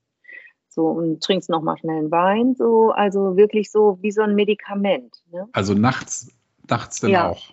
[0.73, 4.35] So und trinkst noch mal schnell einen Wein, so, also wirklich so wie so ein
[4.35, 5.23] Medikament.
[5.31, 5.47] Ne?
[5.53, 6.31] Also nachts,
[6.69, 7.43] nachts dann Ja, auch.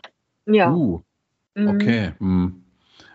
[0.46, 0.72] ja.
[0.72, 1.00] Uh,
[1.54, 1.68] Mhm.
[1.68, 2.12] okay.
[2.18, 2.64] Mhm.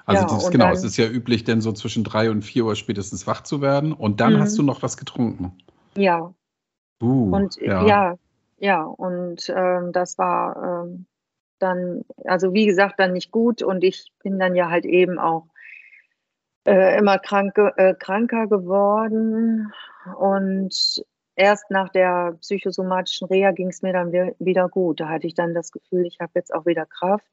[0.06, 2.44] Also Ja, das, und genau, es dann, ist ja üblich, denn so zwischen drei und
[2.44, 4.68] vier Uhr spätestens wach zu werden und dann hast du mhm.
[4.68, 5.58] noch was getrunken.
[5.96, 6.34] ja,
[7.02, 7.86] Uh, und äh, ja.
[7.86, 8.16] ja,
[8.58, 11.06] ja, und ähm, das war ähm,
[11.60, 15.48] dann, also wie gesagt, dann nicht gut und ich bin dann ja halt eben auch
[16.66, 19.74] äh, immer kranke, äh, kranker geworden
[20.18, 21.04] und
[21.36, 25.00] erst nach der psychosomatischen Reha ging es mir dann wi- wieder gut.
[25.00, 27.26] Da hatte ich dann das Gefühl, ich habe jetzt auch wieder Kraft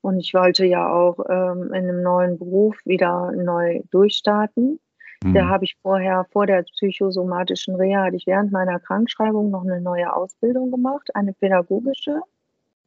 [0.00, 4.80] und ich wollte ja auch ähm, in einem neuen Beruf wieder neu durchstarten.
[5.22, 5.48] Da Hm.
[5.50, 10.10] habe ich vorher, vor der psychosomatischen Reha, hatte ich während meiner Krankschreibung noch eine neue
[10.14, 12.20] Ausbildung gemacht, eine pädagogische,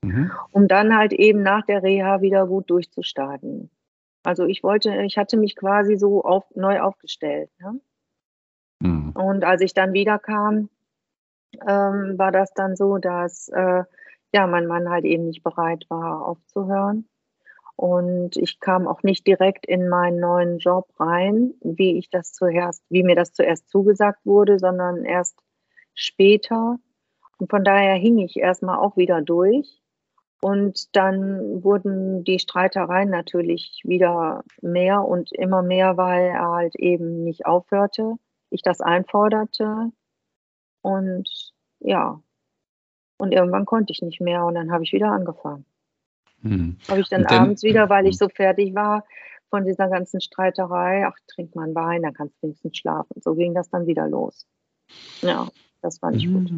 [0.04, 0.32] Mhm.
[0.52, 3.70] um dann halt eben nach der Reha wieder gut durchzustarten.
[4.24, 7.50] Also ich wollte, ich hatte mich quasi so auf, neu aufgestellt.
[7.60, 7.80] Ne?
[8.84, 9.12] Hm.
[9.12, 10.70] Und als ich dann wiederkam,
[11.66, 13.84] ähm, war das dann so, dass äh,
[14.34, 17.08] ja mein Mann halt eben nicht bereit war aufzuhören.
[17.76, 22.84] Und ich kam auch nicht direkt in meinen neuen Job rein, wie ich das zuerst,
[22.90, 25.40] wie mir das zuerst zugesagt wurde, sondern erst
[25.96, 26.78] später.
[27.40, 29.82] Und von daher hing ich erstmal auch wieder durch.
[30.42, 37.24] Und dann wurden die Streitereien natürlich wieder mehr und immer mehr, weil er halt eben
[37.24, 38.18] nicht aufhörte,
[38.54, 39.92] ich das einforderte.
[40.82, 41.30] Und
[41.80, 42.22] ja,
[43.18, 45.66] und irgendwann konnte ich nicht mehr und dann habe ich wieder angefangen.
[46.42, 46.78] Hm.
[46.90, 48.28] Habe ich dann dann, abends wieder, weil ich hm.
[48.28, 49.06] so fertig war
[49.50, 53.22] von dieser ganzen Streiterei, ach, trink mal einen Wein, dann kannst du wenigstens schlafen.
[53.22, 54.48] So ging das dann wieder los.
[55.22, 55.48] Ja,
[55.82, 56.52] das war nicht gut.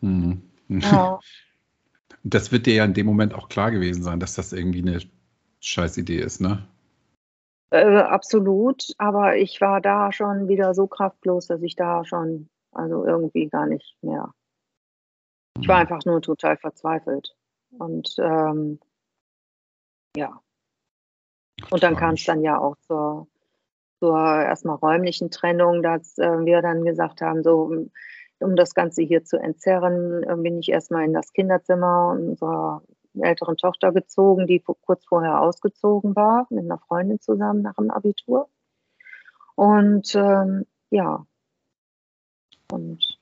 [0.00, 0.42] Mhm.
[0.68, 1.20] Ja.
[2.24, 5.00] Das wird dir ja in dem Moment auch klar gewesen sein, dass das irgendwie eine
[5.60, 6.66] scheiß Idee ist, ne?
[7.70, 13.04] Äh, absolut, aber ich war da schon wieder so kraftlos, dass ich da schon, also
[13.04, 14.32] irgendwie gar nicht mehr.
[15.60, 15.82] Ich war mhm.
[15.82, 17.36] einfach nur total verzweifelt.
[17.78, 18.80] Und ähm,
[20.16, 20.40] ja.
[21.70, 23.28] Und dann kam es dann ja auch zur,
[24.00, 27.88] zur erstmal räumlichen Trennung, dass äh, wir dann gesagt haben, so
[28.40, 32.82] um das Ganze hier zu entzerren, äh, bin ich erstmal in das Kinderzimmer unserer
[33.18, 38.48] älteren Tochter gezogen, die kurz vorher ausgezogen war, mit einer Freundin zusammen nach dem Abitur.
[39.54, 41.26] Und ähm, ja,
[42.72, 43.18] und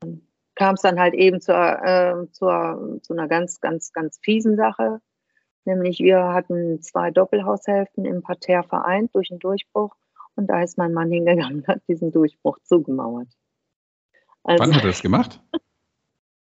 [0.00, 0.22] dann
[0.54, 5.00] kam es dann halt eben zur, äh, zur, zu einer ganz, ganz, ganz fiesen Sache.
[5.64, 9.94] Nämlich wir hatten zwei Doppelhaushälften im Parterre vereint durch einen Durchbruch
[10.34, 13.28] und da ist mein Mann hingegangen und hat diesen Durchbruch zugemauert.
[14.44, 15.42] Also, Wann hat er das gemacht?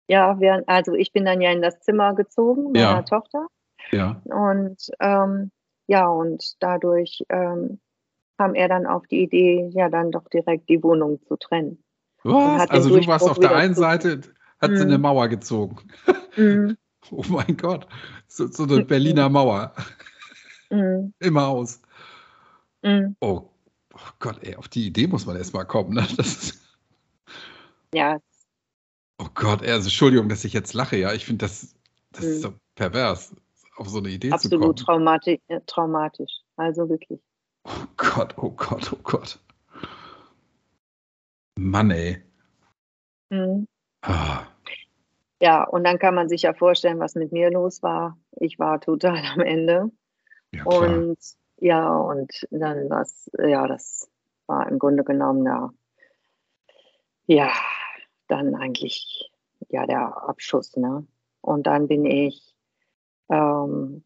[0.07, 3.01] Ja, wir, also ich bin dann ja in das Zimmer gezogen meiner ja.
[3.01, 3.47] Tochter.
[3.91, 4.21] Ja.
[4.25, 5.51] Und ähm,
[5.87, 7.79] ja, und dadurch ähm,
[8.37, 11.83] kam er dann auf die Idee, ja, dann doch direkt die Wohnung zu trennen.
[12.23, 12.69] Was?
[12.69, 14.21] Also du warst auf der einen Seite,
[14.59, 14.77] hat mhm.
[14.77, 15.77] sie eine Mauer gezogen.
[16.35, 16.77] Mhm.
[17.11, 17.85] Oh mein Gott,
[18.27, 19.75] so, so eine Berliner Mauer.
[20.71, 21.13] Mhm.
[21.19, 21.79] Immer aus.
[22.81, 23.15] Mhm.
[23.19, 23.49] Oh,
[23.93, 25.93] oh, Gott, ey, auf die Idee muss man erst mal kommen.
[25.93, 26.07] Ne?
[26.17, 26.65] Das ist
[27.93, 28.17] ja.
[29.17, 31.13] Oh Gott, also Entschuldigung, dass ich jetzt lache, ja.
[31.13, 31.75] Ich finde das,
[32.11, 32.29] das hm.
[32.31, 33.35] ist so pervers,
[33.77, 35.07] auf so eine Idee Absolut zu kommen.
[35.07, 36.41] Absolut äh, traumatisch.
[36.57, 37.19] Also wirklich.
[37.63, 39.39] Oh Gott, oh Gott, oh Gott.
[41.57, 42.21] Mann, ey.
[43.29, 43.67] Mhm.
[44.01, 44.45] Ah.
[45.41, 48.17] Ja, und dann kann man sich ja vorstellen, was mit mir los war.
[48.37, 49.91] Ich war total am Ende.
[50.51, 51.17] Ja, und
[51.57, 54.09] ja, und dann was, ja, das
[54.45, 55.73] war im Grunde genommen, ja,
[57.27, 57.51] ja,
[58.27, 59.31] dann eigentlich
[59.69, 60.75] ja der Abschuss.
[60.77, 61.05] Ne?
[61.41, 62.55] Und dann bin ich
[63.29, 64.03] ähm,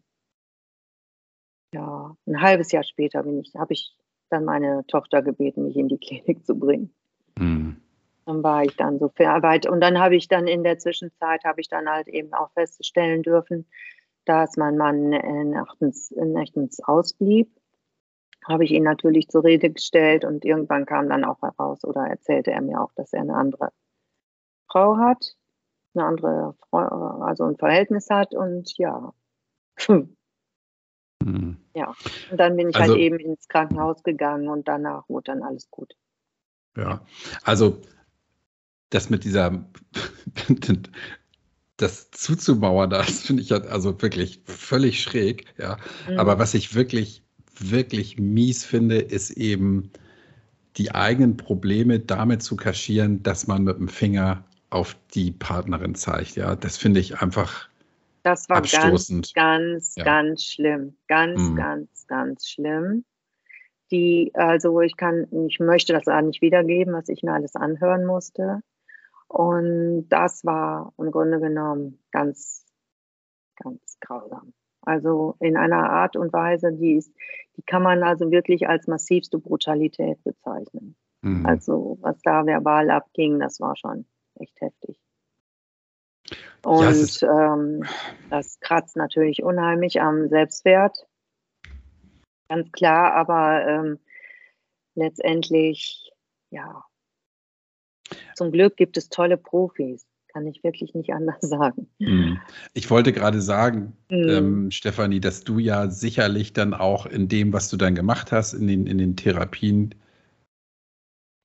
[1.73, 3.95] ja ein halbes Jahr später bin ich, habe ich
[4.29, 6.93] dann meine Tochter gebeten, mich in die Klinik zu bringen.
[7.37, 7.77] Mhm.
[8.25, 11.61] Dann war ich dann so verarbeitet und dann habe ich dann in der Zwischenzeit habe
[11.61, 13.65] ich dann halt eben auch feststellen dürfen,
[14.25, 15.09] dass mein Mann
[15.49, 17.49] nachtens, nachtens ausblieb
[18.47, 22.51] habe ich ihn natürlich zur Rede gestellt und irgendwann kam dann auch heraus oder erzählte
[22.51, 23.71] er mir auch, dass er eine andere
[24.71, 25.35] Frau hat,
[25.93, 26.79] eine andere, Frau,
[27.21, 29.13] also ein Verhältnis hat und ja.
[31.23, 31.57] Hm.
[31.75, 31.93] Ja,
[32.31, 35.43] und dann bin ich halt also, halt eben ins Krankenhaus gegangen und danach wurde dann
[35.43, 35.93] alles gut.
[36.77, 37.05] Ja,
[37.43, 37.81] also
[38.89, 39.65] das mit dieser,
[41.77, 45.77] das zuzumauern, das finde ich ja also wirklich völlig schräg, ja.
[46.09, 46.19] Mhm.
[46.19, 47.23] Aber was ich wirklich
[47.59, 49.91] wirklich mies finde, ist eben
[50.77, 56.35] die eigenen Probleme damit zu kaschieren, dass man mit dem Finger auf die Partnerin zeigt.
[56.35, 57.69] Ja, das finde ich einfach
[58.23, 59.33] das war abstoßend.
[59.33, 60.03] ganz, ganz, ja.
[60.03, 60.95] ganz schlimm.
[61.07, 61.55] Ganz, mhm.
[61.55, 63.05] ganz, ganz schlimm.
[63.91, 68.05] Die, also ich kann, ich möchte das auch nicht wiedergeben, was ich mir alles anhören
[68.05, 68.61] musste.
[69.27, 72.65] Und das war im Grunde genommen ganz,
[73.55, 74.53] ganz grausam.
[74.81, 77.11] Also in einer Art und Weise, die ist,
[77.57, 80.95] die kann man also wirklich als massivste Brutalität bezeichnen.
[81.21, 81.45] Mhm.
[81.45, 84.05] Also was da verbal abging, das war schon
[84.39, 84.99] echt heftig.
[86.63, 87.83] Und ja, ähm,
[88.29, 91.07] das kratzt natürlich unheimlich am Selbstwert.
[92.49, 93.99] Ganz klar, aber ähm,
[94.95, 96.11] letztendlich,
[96.49, 96.83] ja,
[98.35, 101.89] zum Glück gibt es tolle Profis kann ich wirklich nicht anders sagen.
[101.99, 102.39] Hm.
[102.73, 104.29] Ich wollte gerade sagen, mhm.
[104.29, 108.53] ähm, Stefanie, dass du ja sicherlich dann auch in dem, was du dann gemacht hast,
[108.53, 109.95] in den, in den Therapien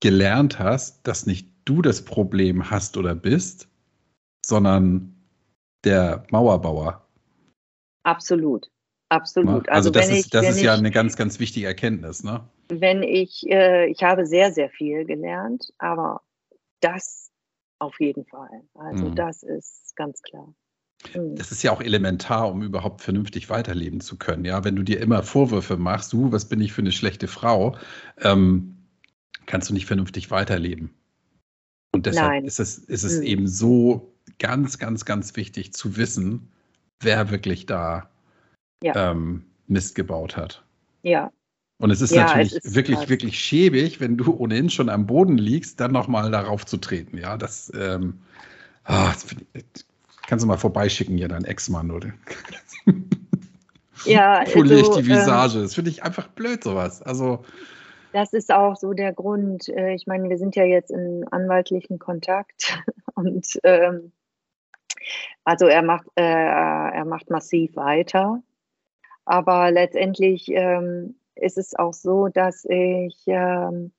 [0.01, 3.69] gelernt hast, dass nicht du das Problem hast oder bist,
[4.45, 5.15] sondern
[5.85, 7.07] der Mauerbauer.
[8.05, 8.71] Absolut.
[9.11, 9.69] Absolut.
[9.69, 12.49] Also, also das ist, ich, das ist ja ich, eine ganz, ganz wichtige Erkenntnis, ne?
[12.69, 16.23] Wenn ich, äh, ich habe sehr, sehr viel gelernt, aber
[16.81, 17.31] das
[17.79, 18.63] auf jeden Fall.
[18.75, 19.15] Also mhm.
[19.15, 20.55] das ist ganz klar.
[21.15, 21.37] Mhm.
[21.37, 24.45] Das ist ja auch elementar, um überhaupt vernünftig weiterleben zu können.
[24.45, 27.77] Ja, wenn du dir immer Vorwürfe machst, du, was bin ich für eine schlechte Frau,
[28.21, 28.79] ähm,
[29.47, 30.95] kannst du nicht vernünftig weiterleben.
[31.95, 32.45] Und deshalb Nein.
[32.45, 33.23] ist es, ist es mhm.
[33.23, 36.49] eben so ganz, ganz, ganz wichtig zu wissen,
[37.01, 38.11] wer wirklich da
[38.83, 39.11] ja.
[39.11, 40.65] ähm, Mist gebaut hat.
[41.03, 41.31] Ja,
[41.79, 43.09] und es ist ja, natürlich es ist wirklich, krass.
[43.09, 47.19] wirklich schäbig, wenn du ohnehin schon am Boden liegst, dann nochmal darauf zu treten.
[47.19, 48.21] Ja, das, ähm,
[48.89, 49.27] oh, das
[50.27, 52.13] kannst du mal vorbeischicken hier, dein Ex-Mann, oder?
[54.05, 55.57] Ja, Poliere also, ich die ähm, Visage.
[55.57, 57.03] Ähm, das finde ich einfach blöd, sowas.
[57.03, 57.45] Also,
[58.15, 59.69] das ist auch so der Grund.
[59.69, 62.79] Äh, ich meine, wir sind ja jetzt in anwaltlichen Kontakt
[63.15, 64.13] und ähm,
[65.45, 68.43] also er macht, äh, er macht massiv weiter.
[69.25, 73.93] Aber letztendlich ähm, ist es auch so, dass ich ähm,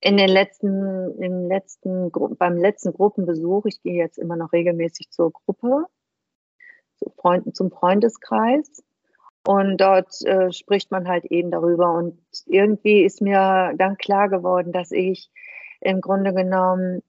[0.00, 5.32] in den letzten, im letzten, beim letzten Gruppenbesuch, ich gehe jetzt immer noch regelmäßig zur
[5.32, 5.86] Gruppe,
[6.96, 8.82] zu Freunden, zum Freundeskreis.
[9.48, 11.94] Und dort äh, spricht man halt eben darüber.
[11.94, 15.30] Und irgendwie ist mir dann klar geworden, dass ich
[15.80, 17.02] im Grunde genommen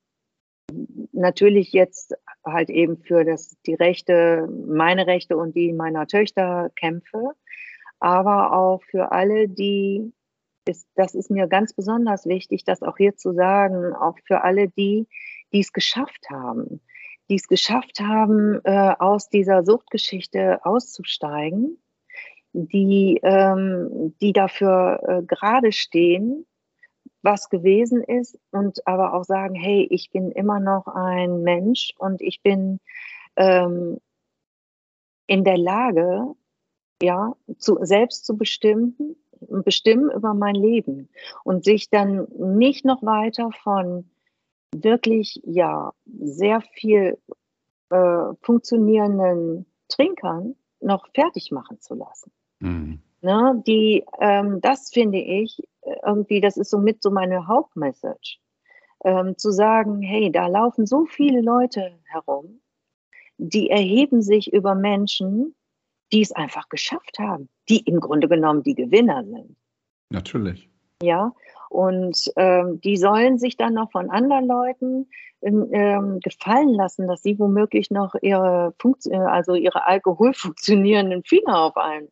[1.12, 7.32] natürlich jetzt halt eben für das, die Rechte, meine Rechte und die meiner Töchter kämpfe,
[7.99, 10.13] aber auch für alle, die,
[10.65, 14.69] ist, das ist mir ganz besonders wichtig, das auch hier zu sagen, auch für alle
[14.69, 15.10] die,
[15.52, 16.80] es geschafft haben,
[17.30, 21.78] die es geschafft haben, äh, aus dieser Suchtgeschichte auszusteigen,
[22.53, 26.45] die, ähm, die dafür äh, gerade stehen,
[27.21, 32.21] was gewesen ist und aber auch sagen, hey, ich bin immer noch ein Mensch und
[32.21, 32.79] ich bin
[33.35, 33.99] ähm,
[35.27, 36.35] in der Lage,
[37.01, 41.09] ja, zu, selbst zu bestimmen, bestimmen über mein Leben
[41.43, 44.09] und sich dann nicht noch weiter von
[44.73, 47.17] wirklich, ja, sehr viel
[47.89, 52.31] äh, funktionierenden Trinkern noch fertig machen zu lassen.
[52.59, 53.01] Mhm.
[53.21, 55.61] Ne, die, ähm, das finde ich
[56.05, 58.39] irgendwie, das ist somit so meine Hauptmessage.
[59.03, 62.59] Ähm, zu sagen, hey, da laufen so viele Leute herum,
[63.37, 65.55] die erheben sich über Menschen,
[66.11, 69.55] die es einfach geschafft haben, die im Grunde genommen die Gewinner sind.
[70.09, 70.69] Natürlich.
[71.01, 71.33] Ja,
[71.69, 75.07] und ähm, die sollen sich dann noch von anderen Leuten
[75.41, 82.09] ähm, gefallen lassen, dass sie womöglich noch ihre, Funktio also ihre alkoholfunktionierenden Finger auf einen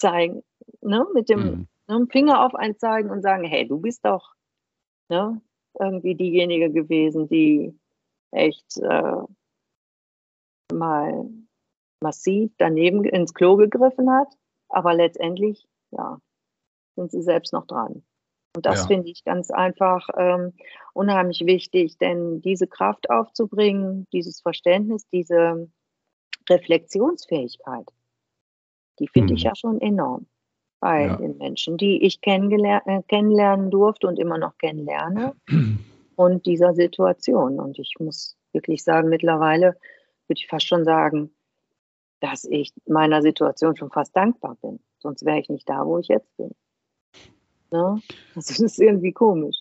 [0.00, 0.42] zeigen,
[0.80, 4.32] ne, mit dem mhm ne, Finger auf einen zeigen und sagen, hey, du bist doch
[5.08, 5.40] ne,
[5.78, 7.78] irgendwie diejenige gewesen, die
[8.30, 9.22] echt äh,
[10.72, 11.28] mal
[12.02, 14.28] massiv daneben ins Klo gegriffen hat.
[14.68, 16.20] Aber letztendlich, ja,
[16.96, 18.04] sind sie selbst noch dran.
[18.56, 18.86] Und das ja.
[18.86, 20.54] finde ich ganz einfach ähm,
[20.92, 25.68] unheimlich wichtig, denn diese Kraft aufzubringen, dieses Verständnis, diese
[26.48, 27.86] Reflexionsfähigkeit,
[29.00, 29.36] die finde mhm.
[29.38, 30.26] ich ja schon enorm
[30.78, 31.16] bei ja.
[31.16, 35.34] den Menschen, die ich äh, kennenlernen durfte und immer noch kennenlerne
[36.16, 37.60] und dieser Situation.
[37.60, 39.76] Und ich muss wirklich sagen, mittlerweile
[40.26, 41.30] würde ich fast schon sagen,
[42.20, 44.80] dass ich meiner Situation schon fast dankbar bin.
[44.98, 46.50] Sonst wäre ich nicht da, wo ich jetzt bin.
[47.70, 48.00] Ne?
[48.34, 49.58] Also das ist irgendwie komisch.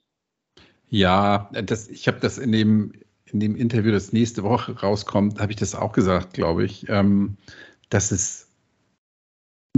[0.90, 2.94] Ja, das, ich habe das in dem,
[3.26, 7.38] in dem Interview, das nächste Woche rauskommt, habe ich das auch gesagt, glaube ich, ähm,
[7.90, 8.49] dass es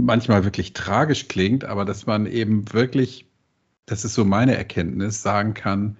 [0.00, 3.26] manchmal wirklich tragisch klingt, aber dass man eben wirklich,
[3.86, 5.96] das ist so meine Erkenntnis, sagen kann,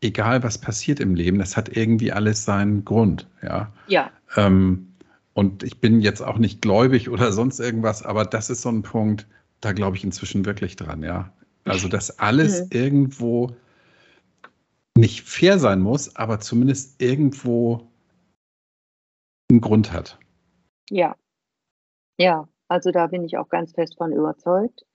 [0.00, 3.28] egal was passiert im Leben, das hat irgendwie alles seinen Grund.
[3.42, 3.72] Ja.
[3.86, 4.10] ja.
[4.36, 4.88] Ähm,
[5.34, 8.82] und ich bin jetzt auch nicht gläubig oder sonst irgendwas, aber das ist so ein
[8.82, 9.26] Punkt,
[9.60, 11.32] da glaube ich inzwischen wirklich dran, ja.
[11.64, 12.68] Also, dass alles mhm.
[12.72, 13.56] irgendwo
[14.98, 17.88] nicht fair sein muss, aber zumindest irgendwo
[19.48, 20.18] einen Grund hat.
[20.90, 21.16] Ja.
[22.18, 24.86] Ja, also da bin ich auch ganz fest von überzeugt.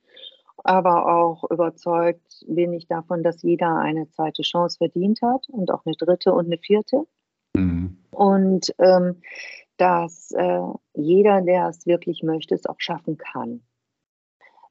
[0.64, 5.86] Aber auch überzeugt bin ich davon, dass jeder eine zweite Chance verdient hat und auch
[5.86, 7.04] eine dritte und eine vierte.
[7.56, 8.00] Mhm.
[8.10, 9.22] Und ähm,
[9.78, 10.62] dass äh,
[10.96, 13.62] jeder, der es wirklich möchte, es auch schaffen kann.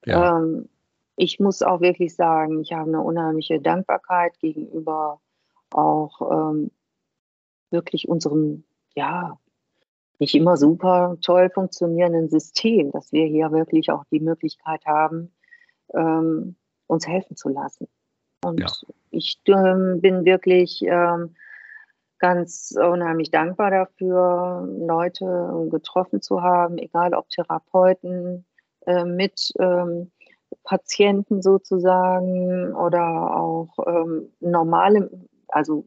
[0.05, 0.38] Ja.
[0.38, 0.69] Ähm,
[1.14, 5.21] ich muss auch wirklich sagen, ich habe eine unheimliche Dankbarkeit gegenüber
[5.71, 6.73] auch ähm,
[7.71, 8.64] wirklich unserem,
[8.97, 9.38] ja,
[10.19, 15.33] nicht immer super toll funktionierenden System, dass wir hier wirklich auch die Möglichkeit haben,
[15.95, 17.89] ähm, uns helfen zu lassen.
[18.45, 18.67] Und ja.
[19.11, 21.35] ich ähm, bin wirklich ähm,
[22.19, 28.47] ganz unheimlich dankbar dafür, Leute getroffen zu haben, egal ob Therapeuten
[28.87, 30.11] äh, mit ähm,
[30.64, 35.11] Patienten sozusagen oder auch ähm, normale,
[35.49, 35.85] also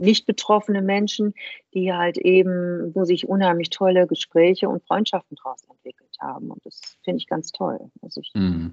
[0.00, 1.34] nicht betroffene Menschen,
[1.74, 6.50] die halt eben, wo sich unheimlich tolle Gespräche und Freundschaften daraus entwickelt haben.
[6.50, 7.78] Und das finde ich ganz toll.
[8.02, 8.72] Also ich, mhm.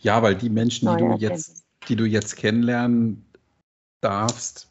[0.00, 3.24] Ja, weil die Menschen, die du jetzt, die du jetzt kennenlernen
[4.00, 4.70] darfst,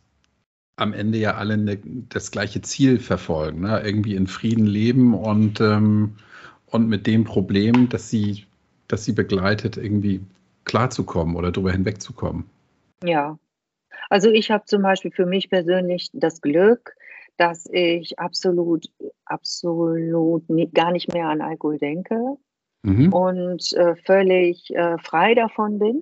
[0.77, 1.79] am Ende ja alle ne,
[2.09, 3.81] das gleiche Ziel verfolgen, ne?
[3.83, 6.15] irgendwie in Frieden leben und, ähm,
[6.67, 8.45] und mit dem Problem, das sie,
[8.87, 10.21] das sie begleitet, irgendwie
[10.65, 12.45] klarzukommen oder darüber hinwegzukommen.
[13.03, 13.37] Ja,
[14.09, 16.95] also ich habe zum Beispiel für mich persönlich das Glück,
[17.37, 18.85] dass ich absolut,
[19.25, 22.37] absolut nie, gar nicht mehr an Alkohol denke.
[22.87, 23.13] mhm.
[23.13, 26.01] und äh, völlig äh, frei davon bin.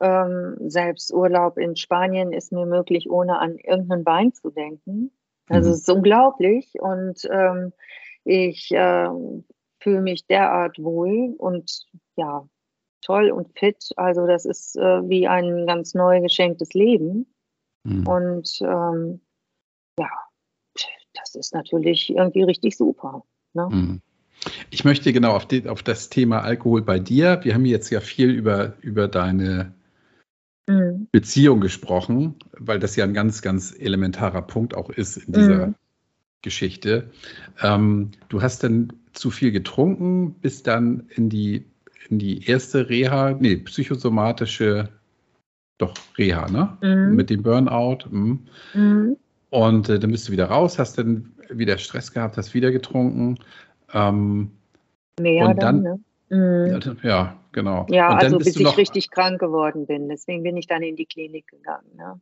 [0.00, 5.12] Ähm, selbst Urlaub in Spanien ist mir möglich, ohne an irgendein Wein zu denken.
[5.48, 5.74] Also mhm.
[5.74, 7.72] es ist unglaublich und ähm,
[8.24, 9.08] ich äh,
[9.80, 12.46] fühle mich derart wohl und ja,
[13.04, 13.90] toll und fit.
[13.96, 17.26] Also das ist äh, wie ein ganz neu geschenktes Leben.
[17.84, 18.06] Mhm.
[18.06, 19.20] Und ähm,
[19.98, 20.10] ja,
[21.12, 23.24] das ist natürlich irgendwie richtig super.
[23.52, 23.68] Ne?
[23.70, 24.00] Mhm.
[24.70, 27.40] Ich möchte genau auf, die, auf, das Thema Alkohol bei dir.
[27.44, 29.74] Wir haben jetzt ja viel über, über deine
[30.66, 31.08] mhm.
[31.12, 35.74] Beziehung gesprochen, weil das ja ein ganz, ganz elementarer Punkt auch ist in dieser mhm.
[36.42, 37.10] Geschichte.
[37.62, 41.64] Ähm, du hast dann zu viel getrunken, bist dann in die,
[42.08, 44.88] in die erste Reha, nee, psychosomatische,
[45.78, 46.76] doch Reha, ne?
[46.80, 47.16] Mhm.
[47.16, 47.98] Mit dem Burnout.
[48.10, 48.46] Mhm.
[48.74, 49.16] mhm.
[49.50, 53.38] Und äh, dann bist du wieder raus, hast dann wieder Stress gehabt, hast wieder getrunken.
[53.92, 54.50] Ähm,
[55.20, 56.76] Mehr und dann, dann ne?
[56.76, 56.96] mhm.
[57.04, 57.86] ja, genau.
[57.88, 60.08] Ja, also bis ich richtig krank geworden bin.
[60.08, 61.86] Deswegen bin ich dann in die Klinik gegangen.
[61.96, 62.20] Ne?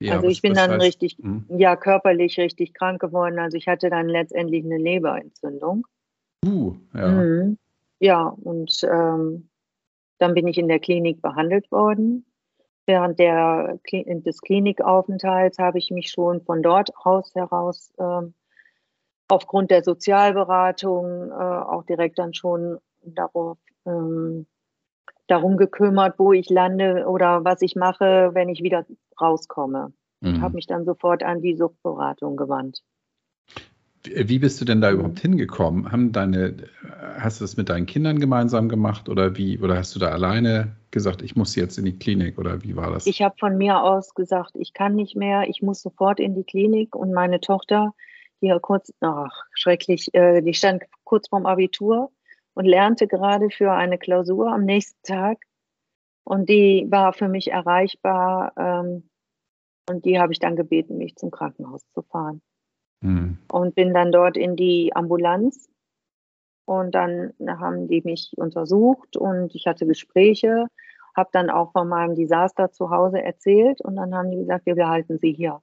[0.00, 1.42] Ja, also was, ich bin dann heißt, richtig, mh?
[1.58, 3.38] ja, körperlich richtig krank geworden.
[3.38, 5.86] Also ich hatte dann letztendlich eine Leberentzündung.
[6.44, 7.08] Uh, ja.
[7.08, 7.58] Mhm.
[8.00, 9.48] Ja, und ähm,
[10.18, 12.26] dann bin ich in der Klinik behandelt worden.
[12.86, 18.34] Während der, des Klinikaufenthalts habe ich mich schon von dort aus heraus ähm,
[19.28, 24.46] aufgrund der Sozialberatung äh, auch direkt dann schon darauf, ähm,
[25.26, 28.86] darum gekümmert, wo ich lande oder was ich mache, wenn ich wieder
[29.20, 29.92] rauskomme.
[30.20, 30.34] Mhm.
[30.34, 32.82] Ich habe mich dann sofort an die Suchtberatung gewandt.
[34.04, 35.90] Wie bist du denn da überhaupt hingekommen?
[35.90, 36.54] Haben deine,
[37.18, 39.58] hast du das mit deinen Kindern gemeinsam gemacht oder wie?
[39.58, 42.90] Oder hast du da alleine gesagt, ich muss jetzt in die Klinik oder wie war
[42.90, 43.06] das?
[43.06, 46.44] Ich habe von mir aus gesagt, ich kann nicht mehr, ich muss sofort in die
[46.44, 47.92] Klinik und meine Tochter,
[48.40, 52.12] die ja kurz, ach, schrecklich, äh, die stand kurz vorm Abitur
[52.54, 55.38] und lernte gerade für eine Klausur am nächsten Tag
[56.24, 59.08] und die war für mich erreichbar ähm,
[59.88, 62.42] und die habe ich dann gebeten, mich zum Krankenhaus zu fahren.
[63.00, 63.38] Mhm.
[63.50, 65.68] Und bin dann dort in die Ambulanz.
[66.64, 70.66] Und dann haben die mich untersucht und ich hatte Gespräche,
[71.16, 74.74] habe dann auch von meinem Desaster zu Hause erzählt und dann haben die gesagt, wir
[74.74, 75.62] behalten sie hier.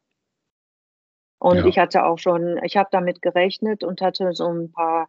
[1.37, 1.65] Und ja.
[1.65, 5.07] ich hatte auch schon, ich habe damit gerechnet und hatte so ein paar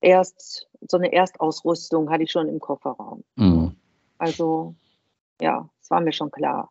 [0.00, 3.22] erst, so eine Erstausrüstung hatte ich schon im Kofferraum.
[3.36, 3.76] Mhm.
[4.18, 4.74] Also
[5.40, 6.70] ja, es war mir schon klar.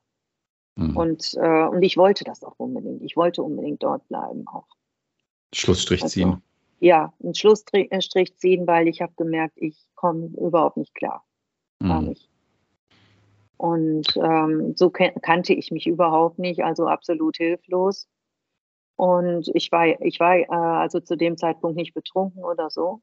[0.79, 0.95] Mhm.
[0.95, 3.01] Und, äh, und ich wollte das auch unbedingt.
[3.03, 4.67] Ich wollte unbedingt dort bleiben auch.
[5.53, 6.41] Schlussstrich also, ziehen.
[6.79, 11.25] Ja, einen Schlussstrich ziehen, weil ich habe gemerkt, ich komme überhaupt nicht klar.
[11.81, 12.09] Gar mhm.
[12.09, 12.29] nicht.
[13.57, 18.07] Und ähm, so kannte ich mich überhaupt nicht, also absolut hilflos.
[18.95, 23.01] Und ich war, ich war äh, also zu dem Zeitpunkt nicht betrunken oder so.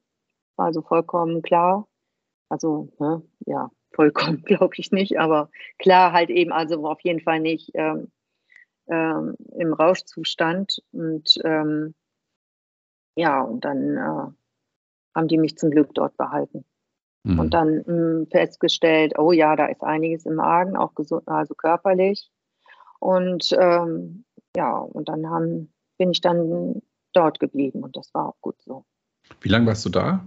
[0.55, 1.87] War also vollkommen klar.
[2.49, 7.39] Also, ne, ja, vollkommen, glaube ich nicht, aber klar halt eben, also auf jeden Fall
[7.39, 8.11] nicht ähm,
[8.87, 10.81] ähm, im Rauschzustand.
[10.91, 11.93] Und ähm,
[13.15, 14.31] ja, und dann äh,
[15.15, 16.65] haben die mich zum Glück dort behalten.
[17.23, 17.39] Mhm.
[17.39, 21.55] Und dann mh, hm, festgestellt, oh ja, da ist einiges im Magen, auch gesund, also
[21.55, 22.31] körperlich.
[22.99, 24.23] Und ähm,
[24.55, 26.81] ja, und dann haben, bin ich dann
[27.13, 28.85] dort geblieben und das war auch gut so.
[29.41, 30.25] Wie lange warst du da?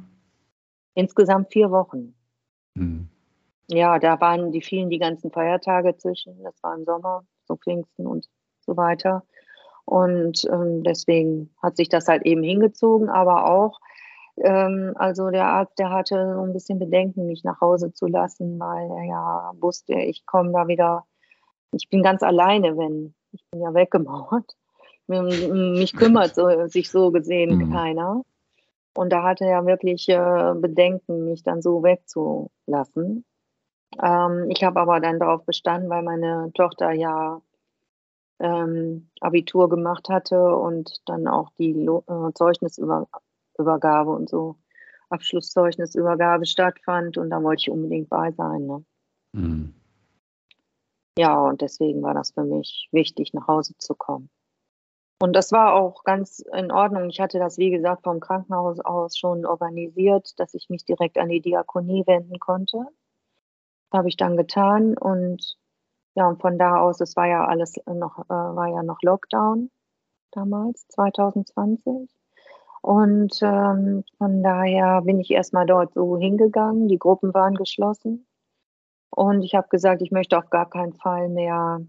[0.95, 2.15] Insgesamt vier Wochen.
[2.75, 3.09] Mhm.
[3.73, 6.43] Ja, da waren die vielen die ganzen Feiertage zwischen.
[6.43, 8.29] Das war im Sommer, so Pfingsten und
[8.61, 9.25] so weiter.
[9.85, 13.81] Und ähm, deswegen hat sich das halt eben hingezogen, aber auch,
[14.37, 18.59] ähm, also der Arzt, der hatte so ein bisschen Bedenken, mich nach Hause zu lassen,
[18.61, 21.05] weil er ja wusste, ich komme da wieder,
[21.73, 24.57] ich bin ganz alleine, wenn, ich bin ja weggemauert.
[25.09, 27.73] Mich kümmert so, sich so gesehen mhm.
[27.73, 28.23] keiner.
[28.95, 33.25] Und da hatte er wirklich äh, Bedenken, mich dann so wegzulassen.
[33.99, 37.41] Ähm, ich habe aber dann darauf bestanden, weil meine Tochter ja
[38.39, 44.57] ähm, Abitur gemacht hatte und dann auch die Lo äh, Zeugnisübergabe und so
[45.11, 48.67] Abschlusszeugnisübergabe stattfand und da wollte ich unbedingt bei sein.
[48.67, 48.85] Ne?
[49.33, 49.75] Mhm.
[51.19, 54.31] Ja, und deswegen war das für mich wichtig, nach Hause zu kommen.
[55.23, 57.11] Und das war auch ganz in Ordnung.
[57.11, 61.29] Ich hatte das, wie gesagt, vom Krankenhaus aus schon organisiert, dass ich mich direkt an
[61.29, 62.87] die Diakonie wenden konnte
[63.93, 65.57] habe ich dann getan und
[66.15, 69.71] ja, und von da aus, es war ja alles noch, äh, war ja noch Lockdown
[70.33, 72.09] damals, 2020.
[72.83, 76.89] Und ähm, von daher bin ich erstmal dort so hingegangen.
[76.89, 78.27] Die Gruppen waren geschlossen.
[79.11, 81.81] Und ich habe gesagt, ich möchte auf gar keinen Fall mehr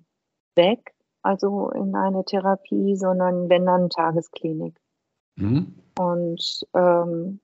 [0.55, 4.75] weg, also in eine Therapie, sondern wenn dann Tagesklinik.
[5.37, 5.75] Mhm.
[5.97, 7.39] Und ähm,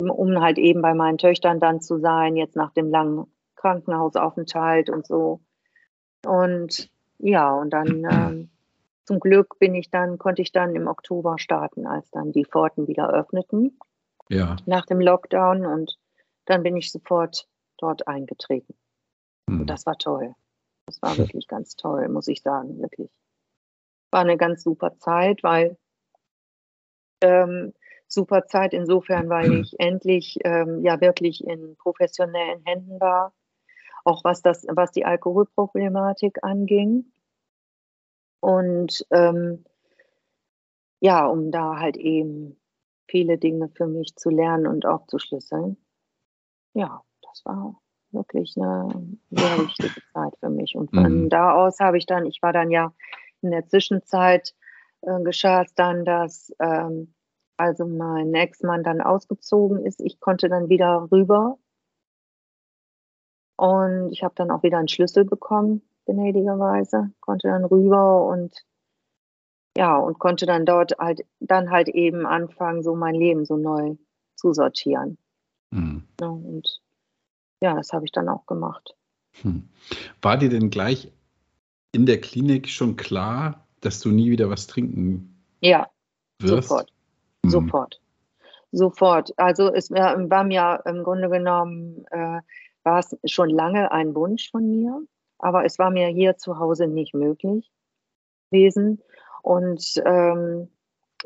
[0.00, 3.26] um halt eben bei meinen Töchtern dann zu sein, jetzt nach dem langen
[3.58, 5.40] Krankenhausaufenthalt und so.
[6.24, 8.50] Und ja, und dann ähm,
[9.04, 12.86] zum Glück bin ich dann, konnte ich dann im Oktober starten, als dann die Pforten
[12.86, 13.78] wieder öffneten.
[14.28, 14.56] Ja.
[14.66, 15.98] Nach dem Lockdown und
[16.44, 17.48] dann bin ich sofort
[17.78, 18.74] dort eingetreten.
[19.48, 19.62] Hm.
[19.62, 20.34] Und das war toll.
[20.86, 23.10] Das war wirklich ganz toll, muss ich sagen, wirklich.
[24.10, 25.76] War eine ganz super Zeit, weil
[27.20, 27.74] ähm,
[28.06, 33.32] super Zeit insofern, weil ich endlich ähm, ja wirklich in professionellen Händen war,
[34.04, 37.12] auch was das, was die Alkoholproblematik anging.
[38.40, 39.64] Und ähm,
[41.00, 42.60] ja, um da halt eben
[43.08, 45.76] viele Dinge für mich zu lernen und aufzuschlüsseln.
[46.74, 47.80] Ja, das war
[48.10, 48.88] wirklich eine
[49.30, 50.76] sehr wichtige Zeit für mich.
[50.76, 51.28] Und von Mhm.
[51.28, 52.92] da aus habe ich dann, ich war dann ja
[53.42, 54.54] in der Zwischenzeit,
[55.02, 57.14] äh, geschah es dann, dass ähm,
[57.56, 60.00] also mein Ex-Mann dann ausgezogen ist.
[60.00, 61.58] Ich konnte dann wieder rüber
[63.58, 68.64] und ich habe dann auch wieder einen Schlüssel bekommen, gnädigerweise, konnte dann rüber und
[69.76, 73.96] ja, und konnte dann dort halt dann halt eben anfangen, so mein Leben so neu
[74.36, 75.18] zu sortieren.
[75.74, 76.04] Hm.
[76.20, 76.30] Ne?
[76.30, 76.80] Und
[77.60, 78.96] ja, das habe ich dann auch gemacht.
[79.42, 79.68] Hm.
[80.22, 81.10] War dir denn gleich
[81.90, 85.88] in der Klinik schon klar, dass du nie wieder was trinken Ja,
[86.38, 86.68] wirst?
[86.68, 86.92] sofort.
[87.44, 87.50] Hm.
[87.50, 88.00] Sofort.
[88.70, 89.32] Sofort.
[89.36, 92.40] Also es war, war mir im Grunde genommen, äh,
[92.88, 95.02] war es schon lange ein Wunsch von mir,
[95.38, 97.70] aber es war mir hier zu Hause nicht möglich
[98.50, 99.02] gewesen.
[99.42, 100.70] Und ähm,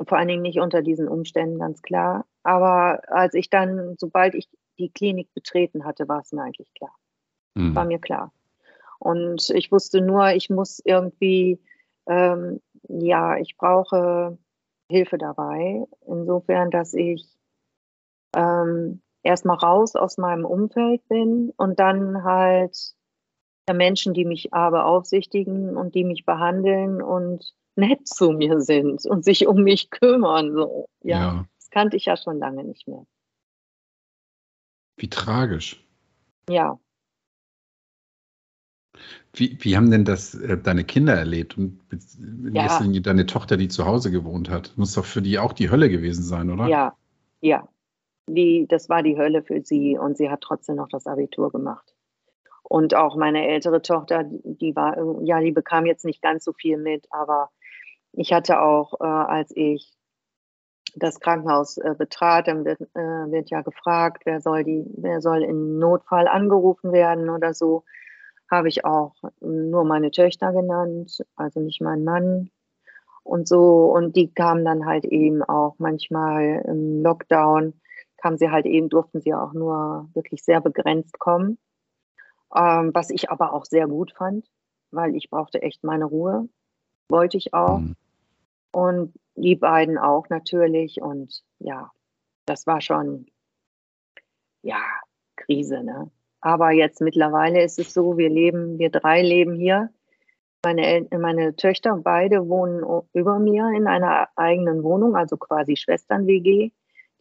[0.06, 2.26] vor allen Dingen nicht unter diesen Umständen, ganz klar.
[2.42, 4.48] Aber als ich dann, sobald ich
[4.78, 6.94] die Klinik betreten hatte, war es mir eigentlich klar.
[7.56, 7.74] Hm.
[7.74, 8.32] War mir klar.
[8.98, 11.60] Und ich wusste nur, ich muss irgendwie,
[12.06, 14.36] ähm, ja, ich brauche
[14.88, 15.84] Hilfe dabei.
[16.06, 17.38] Insofern, dass ich
[18.34, 22.94] ähm, erstmal raus aus meinem Umfeld bin und dann halt
[23.68, 29.06] der Menschen, die mich aber aufsichtigen und die mich behandeln und nett zu mir sind
[29.06, 30.52] und sich um mich kümmern.
[30.52, 30.88] So.
[31.02, 31.46] Ja, ja.
[31.58, 33.06] das kannte ich ja schon lange nicht mehr.
[34.96, 35.84] Wie tragisch.
[36.48, 36.78] Ja,
[39.34, 42.64] Wie, wie haben denn das äh, deine Kinder erlebt und in Ja.
[42.64, 44.72] erster Linie deine Tochter, die zu Hause gewohnt hat?
[44.76, 46.68] Muss doch für die auch die Hölle gewesen sein, oder?
[46.68, 46.96] ja,
[47.40, 47.68] ja.
[48.28, 51.94] Die, das war die Hölle für sie und sie hat trotzdem noch das Abitur gemacht.
[52.62, 56.78] Und auch meine ältere Tochter, die war, ja, die bekam jetzt nicht ganz so viel
[56.78, 57.50] mit, aber
[58.12, 59.92] ich hatte auch, äh, als ich
[60.94, 65.42] das Krankenhaus äh, betrat, dann wird, äh, wird ja gefragt, wer soll die, wer soll
[65.42, 67.84] im Notfall angerufen werden oder so,
[68.50, 72.50] habe ich auch nur meine Töchter genannt, also nicht meinen Mann
[73.24, 73.86] und so.
[73.86, 77.72] Und die kamen dann halt eben auch manchmal im Lockdown,
[78.22, 81.58] kamen sie halt eben, durften sie auch nur wirklich sehr begrenzt kommen.
[82.54, 84.46] Ähm, was ich aber auch sehr gut fand,
[84.90, 86.48] weil ich brauchte echt meine Ruhe,
[87.08, 87.78] wollte ich auch.
[87.78, 87.96] Hm.
[88.72, 91.02] Und die beiden auch natürlich.
[91.02, 91.90] Und ja,
[92.46, 93.26] das war schon,
[94.62, 94.82] ja,
[95.36, 96.10] Krise, ne?
[96.40, 99.90] Aber jetzt mittlerweile ist es so, wir leben, wir drei leben hier.
[100.64, 106.72] Meine, El meine Töchter beide wohnen über mir in einer eigenen Wohnung, also quasi Schwestern-WG.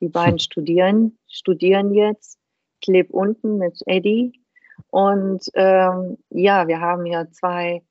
[0.02, 2.40] Die beiden studieren, studieren jetzt.
[2.82, 4.34] Ich lebe unten mit Eddie.
[4.90, 7.84] Und ähm, ja, wir haben ja zwei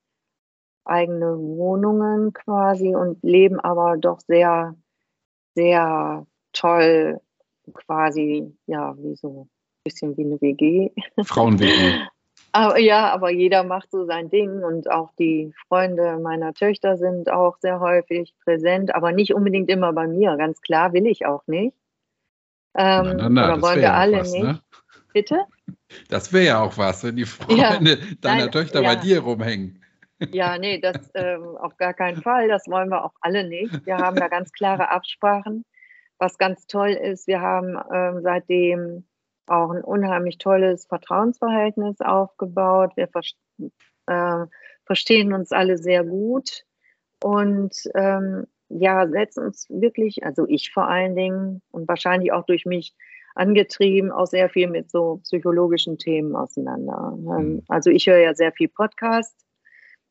[0.85, 4.75] eigene Wohnungen quasi und leben aber doch sehr,
[5.55, 7.21] sehr toll
[7.73, 9.51] quasi, ja, wie so ein
[9.85, 10.91] bisschen wie eine WG.
[11.25, 12.07] Frauen-WG.
[12.53, 17.31] Aber ja, aber jeder macht so sein Ding und auch die Freunde meiner Töchter sind
[17.31, 20.37] auch sehr häufig präsent, aber nicht unbedingt immer bei mir.
[20.37, 21.77] Ganz klar will ich auch nicht.
[22.77, 24.45] Ähm, Na, na, na, oder das wollen wir ja alle was, nicht.
[24.45, 24.61] ne?
[25.13, 25.45] Bitte?
[26.09, 27.73] Das wäre ja auch was, wenn die Ja.
[27.73, 28.95] Freunde deiner Nein, Töchter ja.
[28.95, 29.83] bei dir rumhängen.
[30.33, 32.49] Ja, nee, das ähm, auf gar keinen Fall.
[32.49, 33.87] Das wollen wir auch alle nicht.
[33.87, 35.65] Wir haben da ganz klare Absprachen.
[36.19, 39.05] Was ganz toll ist, wir haben ähm, seitdem
[39.47, 42.93] auch ein unheimlich tolles Vertrauensverhältnis aufgebaut.
[42.97, 43.33] Wir vers
[44.07, 44.47] äh,
[44.85, 46.65] verstehen uns alle sehr gut
[47.23, 52.65] und ähm, ja, setzen uns wirklich, also ich vor allen Dingen und wahrscheinlich auch durch
[52.65, 52.95] mich
[53.35, 57.13] angetrieben, auch sehr viel mit so psychologischen Themen auseinander.
[57.17, 57.63] Ähm, Mhm.
[57.69, 59.35] Also ich höre ja sehr viel Podcast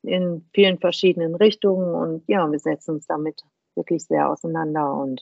[0.03, 3.41] in vielen verschiedenen Richtungen und ja, wir setzen uns damit
[3.75, 5.21] wirklich sehr auseinander und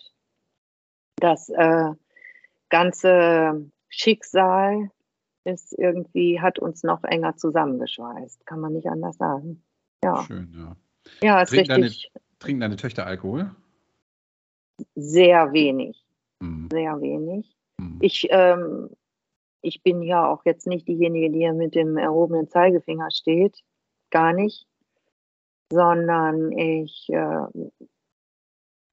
[1.19, 1.91] das äh,
[2.69, 4.91] ganze Schicksal
[5.43, 9.63] ist irgendwie, hat uns noch enger zusammengeschweißt, kann man nicht anders sagen.
[10.03, 10.75] Ja, Schön, ja.
[11.21, 13.51] ja, ist deine- richtig Trinken deine Töchter Alkohol?
[14.95, 16.05] sehr wenig,
[16.41, 16.69] Hm.
[16.71, 17.55] sehr wenig.
[17.79, 17.93] Hm.
[17.93, 17.97] Mhm.
[18.01, 18.89] Ich, ähm,
[19.61, 23.63] ich bin ja auch jetzt nicht diejenige, die hier mit dem erhobenen Zeigefinger steht.
[24.11, 24.65] Gar nicht.
[25.71, 27.47] Sondern ich äh,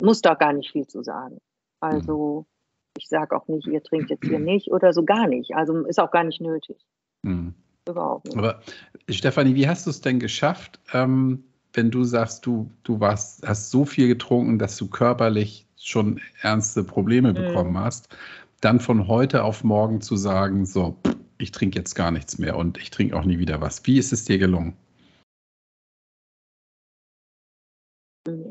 [0.03, 1.39] muss da gar nicht viel zu sagen.
[1.81, 2.99] Also mhm.
[2.99, 5.55] ich sage auch nicht, ihr trinkt jetzt hier nicht oder so gar nicht.
[5.55, 6.85] Also ist auch gar nicht nötig.
[7.23, 7.55] Mhm.
[7.89, 8.37] Überhaupt nicht.
[8.37, 8.61] Aber
[9.09, 13.71] Stefanie, wie hast du es denn geschafft, ähm, wenn du sagst, du, du warst, hast
[13.71, 17.35] so viel getrunken, dass du körperlich schon ernste Probleme mhm.
[17.35, 18.17] bekommen hast,
[18.61, 20.97] dann von heute auf morgen zu sagen, so,
[21.39, 23.85] ich trinke jetzt gar nichts mehr und ich trinke auch nie wieder was.
[23.87, 24.77] Wie ist es dir gelungen?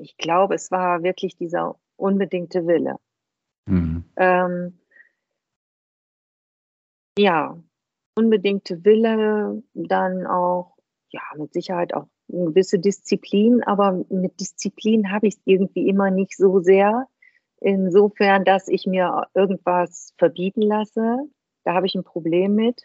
[0.02, 2.98] Ich glaube, es war wirklich dieser unbedingte Wille.
[3.66, 4.04] Mhm.
[4.18, 4.80] Ähm,
[7.18, 7.58] ja,
[8.16, 10.78] unbedingte Wille, dann auch,
[11.10, 16.12] ja, mit Sicherheit auch eine gewisse Disziplin, aber mit Disziplin habe ich es irgendwie immer
[16.12, 17.08] nicht so sehr.
[17.60, 21.20] Insofern, dass ich mir irgendwas verbieten lasse,
[21.64, 22.84] da habe ich ein Problem mit.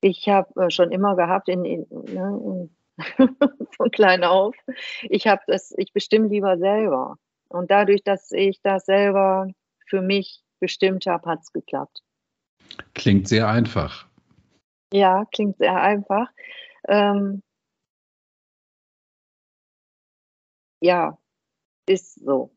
[0.00, 2.68] Ich habe äh, schon immer gehabt, in, in, ne,
[3.76, 4.54] von klein auf,
[5.02, 7.18] ich habe das, ich bestimme lieber selber.
[7.48, 9.48] Und dadurch, dass ich das selber
[9.86, 12.02] für mich bestimmt habe, hat es geklappt.
[12.94, 14.06] Klingt sehr einfach.
[14.92, 16.30] Ja, klingt sehr einfach.
[16.88, 17.42] Ähm,
[20.80, 21.18] ja,
[21.86, 22.50] ist so.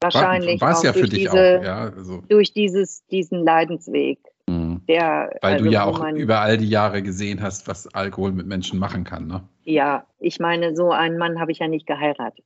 [0.00, 2.22] Wahrscheinlich war es ja für dich diese, auch, ja, also.
[2.28, 4.20] durch dieses, diesen Leidensweg.
[4.46, 4.82] Mhm.
[4.88, 8.46] Der, Weil also, du ja auch über all die Jahre gesehen hast, was Alkohol mit
[8.46, 9.42] Menschen machen kann, ne?
[9.64, 12.44] Ja, ich meine, so einen Mann habe ich ja nicht geheiratet.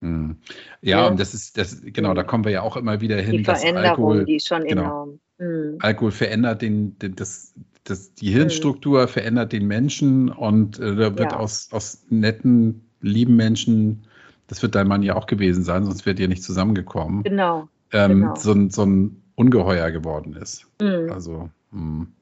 [0.00, 0.38] Mhm.
[0.80, 3.38] Ja, ja, und das ist, das, genau, da kommen wir ja auch immer wieder hin,
[3.38, 5.20] die dass Alkohol, die ist schon genau, enorm.
[5.38, 5.78] Mhm.
[5.80, 7.54] Alkohol verändert den, den, das,
[7.84, 9.08] das, die Hirnstruktur, mhm.
[9.08, 11.38] verändert den Menschen und äh, da wird ja.
[11.38, 14.06] aus, aus netten, lieben Menschen
[14.46, 17.22] das wird dein Mann ja auch gewesen sein, sonst wärt ihr nicht zusammengekommen.
[17.22, 17.68] Genau.
[17.92, 18.34] Ähm, genau.
[18.36, 20.66] So, ein, so ein Ungeheuer geworden ist.
[20.80, 21.10] Mhm.
[21.10, 22.12] Also, mhm.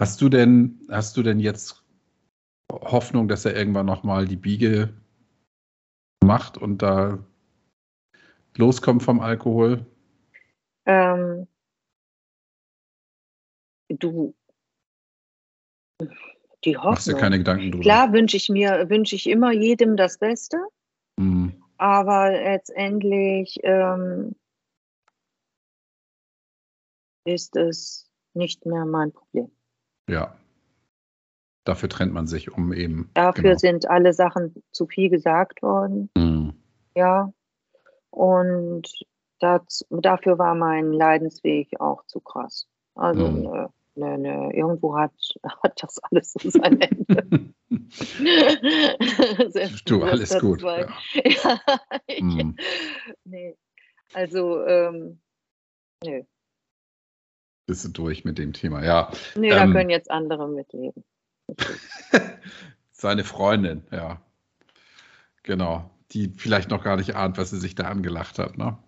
[0.00, 1.82] hast du denn, hast du denn jetzt
[2.72, 4.92] Hoffnung, dass er irgendwann nochmal die Biege
[6.24, 7.18] macht und da
[8.56, 9.84] loskommt vom Alkohol?
[10.86, 11.46] Ähm,
[13.88, 14.34] du,
[16.64, 16.92] die Hoffnung.
[16.92, 17.82] Machst dir keine Gedanken drüber.
[17.82, 20.58] Klar wünsche ich mir, wünsche ich immer jedem das Beste.
[21.76, 24.34] Aber letztendlich ähm,
[27.24, 29.50] ist es nicht mehr mein Problem.
[30.08, 30.36] Ja.
[31.64, 33.10] Dafür trennt man sich um eben.
[33.14, 33.58] Dafür genau.
[33.58, 36.10] sind alle Sachen zu viel gesagt worden.
[36.16, 36.52] Mhm.
[36.94, 37.32] Ja.
[38.10, 38.88] Und
[39.40, 42.68] das, dafür war mein Leidensweg auch zu krass.
[42.94, 43.68] Also mhm.
[43.96, 45.12] Ne, ne, ne, irgendwo hat,
[45.62, 47.54] hat das alles so sein Ende.
[49.86, 50.62] du, alles gut.
[50.62, 50.88] Ja.
[51.24, 51.60] ja
[52.08, 52.56] hm.
[53.24, 53.56] Nee.
[54.12, 55.20] Also, ähm,
[56.04, 56.22] nö.
[57.66, 59.10] Bist du durch mit dem Thema, ja.
[59.36, 61.04] Nee, ähm, da können jetzt andere mitleben.
[62.92, 64.20] Seine Freundin, ja.
[65.42, 65.90] Genau.
[66.12, 68.78] Die vielleicht noch gar nicht ahnt, was sie sich da angelacht hat, ne?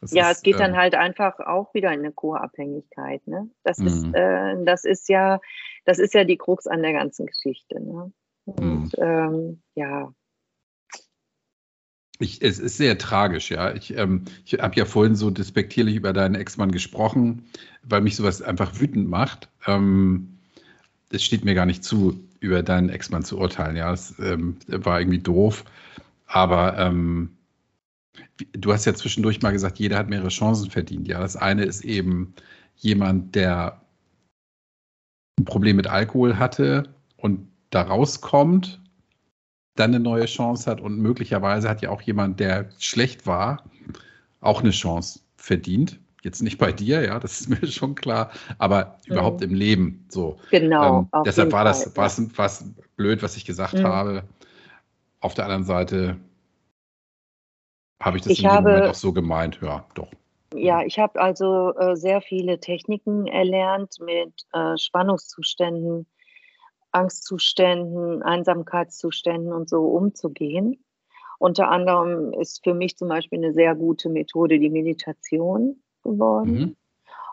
[0.00, 3.26] Das ja, ist, es geht äh, dann halt einfach auch wieder in eine Co-Abhängigkeit.
[3.26, 3.50] Ne?
[3.64, 4.14] Das, ist, mhm.
[4.14, 5.40] äh, das, ist ja,
[5.84, 7.80] das ist ja die Krux an der ganzen Geschichte.
[7.80, 8.12] Ne?
[8.46, 9.02] Und mhm.
[9.02, 10.12] ähm, ja.
[12.18, 13.74] Ich, es ist sehr tragisch, ja.
[13.74, 17.46] Ich, ähm, ich habe ja vorhin so despektierlich über deinen Ex-Mann gesprochen,
[17.82, 19.48] weil mich sowas einfach wütend macht.
[19.66, 20.38] Ähm,
[21.10, 23.76] es steht mir gar nicht zu, über deinen Ex-Mann zu urteilen.
[23.76, 25.64] Ja, es ähm, war irgendwie doof.
[26.26, 27.36] Aber ähm,
[28.52, 31.08] Du hast ja zwischendurch mal gesagt, jeder hat mehrere Chancen verdient.
[31.08, 32.34] Ja, das eine ist eben
[32.76, 33.82] jemand, der
[35.38, 38.80] ein Problem mit Alkohol hatte und da rauskommt,
[39.76, 43.64] dann eine neue Chance hat und möglicherweise hat ja auch jemand, der schlecht war,
[44.40, 45.98] auch eine Chance verdient.
[46.22, 49.12] Jetzt nicht bei dir, ja, das ist mir schon klar, aber mhm.
[49.12, 50.38] überhaupt im Leben so.
[50.50, 51.08] Genau.
[51.14, 52.64] Ähm, deshalb war das was
[52.96, 53.84] blöd, was ich gesagt mhm.
[53.84, 54.24] habe.
[55.20, 56.16] Auf der anderen Seite
[58.00, 59.60] habe ich das ich in habe, dem Moment auch so gemeint?
[59.62, 60.08] Ja, doch.
[60.54, 66.06] Ja, ich habe also äh, sehr viele Techniken erlernt, mit äh, Spannungszuständen,
[66.90, 70.82] Angstzuständen, Einsamkeitszuständen und so umzugehen.
[71.38, 76.52] Unter anderem ist für mich zum Beispiel eine sehr gute Methode die Meditation geworden.
[76.52, 76.76] Mhm.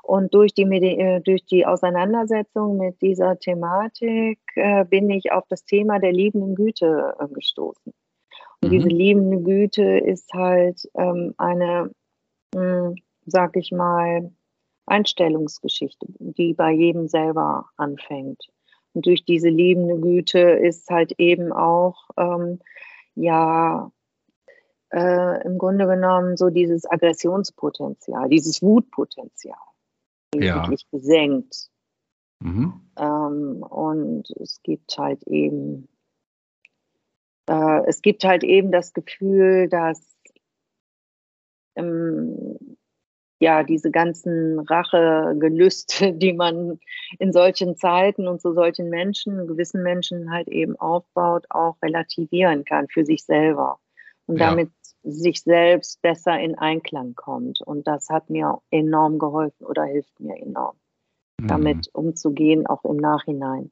[0.03, 5.65] Und durch die, äh, durch die Auseinandersetzung mit dieser Thematik äh, bin ich auf das
[5.65, 7.93] Thema der liebenden Güte äh, gestoßen.
[8.61, 8.71] Und mhm.
[8.71, 11.91] diese liebende Güte ist halt ähm, eine,
[12.55, 12.95] mh, hm,
[13.25, 14.31] sag ich mal,
[14.85, 18.47] Einstellungsgeschichte, die bei jedem selber anfängt.
[18.93, 22.59] Und durch diese liebende Güte ist halt eben auch, ähm,
[23.15, 23.91] ja,
[24.91, 29.57] äh, im Grunde genommen so dieses Aggressionspotenzial, dieses Wutpotenzial
[30.35, 30.69] ja.
[30.91, 31.69] gesenkt.
[32.39, 32.81] Mhm.
[32.97, 35.89] Ähm, und es gibt halt eben,
[37.47, 40.17] äh, es gibt halt eben das Gefühl, dass
[41.75, 42.77] ähm,
[43.39, 46.79] ja, diese ganzen Rachegelüste, die man
[47.19, 52.87] in solchen Zeiten und zu solchen Menschen, gewissen Menschen halt eben aufbaut, auch relativieren kann
[52.87, 53.79] für sich selber
[54.25, 54.47] und ja.
[54.47, 54.71] damit
[55.03, 57.61] sich selbst besser in Einklang kommt.
[57.61, 60.75] Und das hat mir enorm geholfen oder hilft mir enorm,
[61.39, 61.47] mhm.
[61.47, 63.71] damit umzugehen, auch im Nachhinein.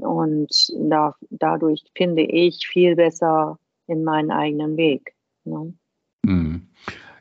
[0.00, 5.14] Und da, dadurch finde ich viel besser in meinen eigenen Weg.
[5.44, 5.74] Ne?
[6.24, 6.68] Mhm.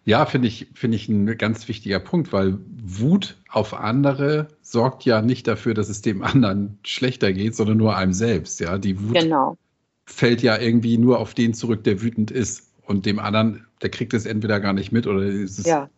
[0.08, 5.22] Ja, finde ich, finde ich ein ganz wichtiger Punkt, weil Wut auf andere sorgt ja
[5.22, 8.62] nicht dafür, dass es dem anderen schlechter geht, sondern nur einem selbst.
[8.62, 9.58] Ja, die Wut genau.
[10.06, 12.72] fällt ja irgendwie nur auf den zurück, der wütend ist.
[12.86, 15.90] Und dem anderen, der kriegt es entweder gar nicht mit oder ist es ja.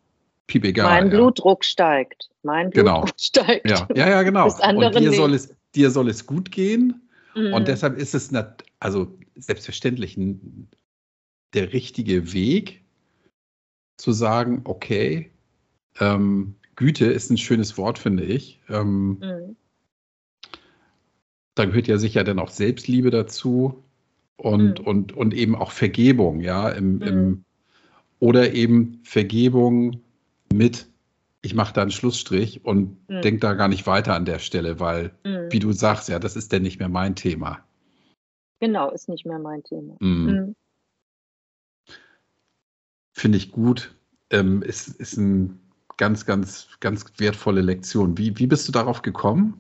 [0.47, 0.89] piep egal.
[0.89, 1.17] Mein ja.
[1.17, 2.29] Blutdruck steigt.
[2.41, 3.01] Mein genau.
[3.01, 3.13] Blutdruck genau.
[3.19, 3.69] steigt.
[3.69, 4.45] Ja, ja, ja genau.
[4.45, 7.07] Und dir soll, es, dir soll es gut gehen.
[7.35, 7.53] Mhm.
[7.53, 8.31] Und deshalb ist es,
[8.79, 10.17] also selbstverständlich
[11.53, 12.83] der richtige Weg,
[13.99, 15.29] zu sagen, okay,
[15.99, 18.61] ähm, Güte ist ein schönes Wort, finde ich.
[18.69, 19.55] Ähm, mhm.
[21.55, 23.83] Da gehört ja sicher dann auch Selbstliebe dazu
[24.37, 24.85] und, mhm.
[24.85, 27.01] und, und eben auch Vergebung, ja, im, mhm.
[27.01, 27.45] im,
[28.19, 30.01] oder eben Vergebung
[30.53, 30.87] mit,
[31.41, 33.21] ich mache da einen Schlussstrich und mhm.
[33.21, 35.51] denke da gar nicht weiter an der Stelle, weil, mhm.
[35.51, 37.59] wie du sagst, ja, das ist denn nicht mehr mein Thema.
[38.59, 39.95] Genau, ist nicht mehr mein Thema.
[39.99, 40.55] Mhm.
[43.19, 43.95] finde ich gut.
[44.31, 45.57] Ähm, ist, ist eine
[45.97, 48.17] ganz, ganz, ganz wertvolle Lektion.
[48.17, 49.59] Wie, wie bist du darauf gekommen?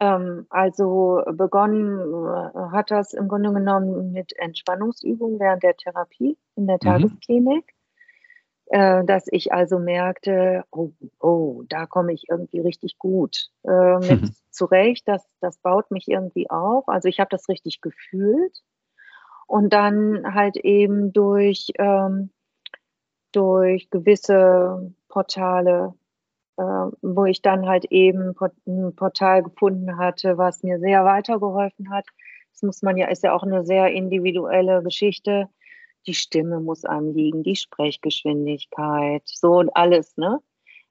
[0.00, 6.66] Ähm, also begonnen äh, hat das im Grunde genommen mit Entspannungsübungen während der Therapie in
[6.66, 6.80] der mhm.
[6.80, 7.75] Tagesklinik.
[8.68, 10.90] Äh, dass ich also merkte, oh,
[11.20, 14.34] oh, da komme ich irgendwie richtig gut äh, mit mhm.
[14.50, 15.06] zurecht.
[15.06, 16.88] Das, das baut mich irgendwie auf.
[16.88, 18.62] Also ich habe das richtig gefühlt
[19.46, 22.30] und dann halt eben durch, ähm,
[23.30, 25.94] durch gewisse Portale,
[26.56, 26.62] äh,
[27.02, 28.34] wo ich dann halt eben
[28.66, 32.06] ein Portal gefunden hatte, was mir sehr weitergeholfen hat.
[32.52, 35.48] Das muss man ja, ist ja auch eine sehr individuelle Geschichte.
[36.06, 40.40] Die Stimme muss einem liegen, die Sprechgeschwindigkeit, so und alles, ne?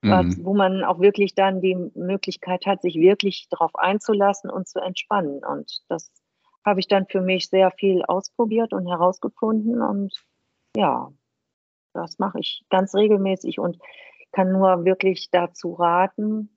[0.02, 0.46] Was, mhm.
[0.46, 5.44] wo man auch wirklich dann die Möglichkeit hat, sich wirklich darauf einzulassen und zu entspannen.
[5.44, 6.12] Und das
[6.64, 9.82] habe ich dann für mich sehr viel ausprobiert und herausgefunden.
[9.82, 10.14] Und
[10.76, 11.12] ja,
[11.94, 13.80] das mache ich ganz regelmäßig und
[14.32, 16.56] kann nur wirklich dazu raten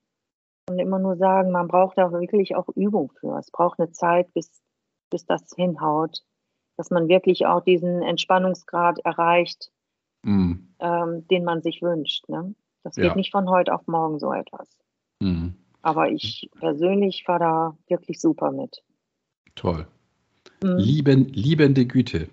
[0.69, 3.39] und immer nur sagen, man braucht da wirklich auch Übung für.
[3.39, 4.63] Es braucht eine Zeit, bis,
[5.11, 6.23] bis das hinhaut,
[6.79, 9.71] dass man wirklich auch diesen Entspannungsgrad erreicht,
[10.23, 10.69] mhm.
[10.79, 12.29] ähm, den man sich wünscht.
[12.29, 12.55] Ne?
[12.85, 13.15] Das geht ja.
[13.17, 14.69] nicht von heute auf morgen so etwas.
[15.21, 15.55] Mhm.
[15.83, 18.83] Aber ich persönlich fahre da wirklich super mit.
[19.57, 19.89] Toll.
[20.63, 20.77] Mhm.
[20.77, 22.29] Lieben, liebende Güte.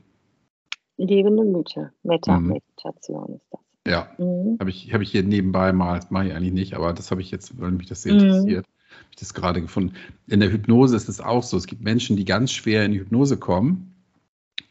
[0.97, 1.91] Liebende Güte.
[2.03, 3.35] Meta-Meditation mhm.
[3.37, 3.61] ist das.
[3.87, 4.57] Ja, mhm.
[4.59, 7.21] habe ich, hab ich hier nebenbei mal, das mache ich eigentlich nicht, aber das habe
[7.21, 8.99] ich jetzt, weil mich das sehr interessiert, mhm.
[8.99, 9.95] habe ich das gerade gefunden.
[10.27, 11.57] In der Hypnose ist es auch so.
[11.57, 13.94] Es gibt Menschen, die ganz schwer in die Hypnose kommen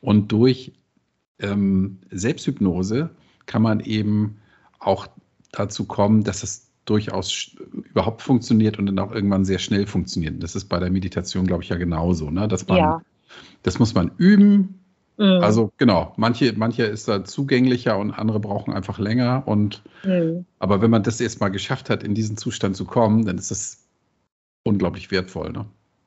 [0.04, 0.72] und durch
[1.38, 3.10] ähm, Selbsthypnose
[3.46, 4.36] kann man eben
[4.78, 5.06] auch
[5.52, 10.42] dazu kommen, dass es durchaus überhaupt funktioniert und dann auch irgendwann sehr schnell funktioniert.
[10.42, 12.46] Das ist bei der Meditation, glaube ich, ja genauso, ne?
[12.48, 13.02] dass man ja.
[13.62, 14.80] Das muss man üben.
[15.16, 15.40] Mhm.
[15.42, 19.42] Also genau, manche, manche ist da zugänglicher und andere brauchen einfach länger.
[19.46, 20.44] Und mhm.
[20.58, 23.86] aber wenn man das erstmal geschafft hat, in diesen Zustand zu kommen, dann ist das
[24.64, 25.50] unglaublich wertvoll.
[25.50, 25.64] Ne?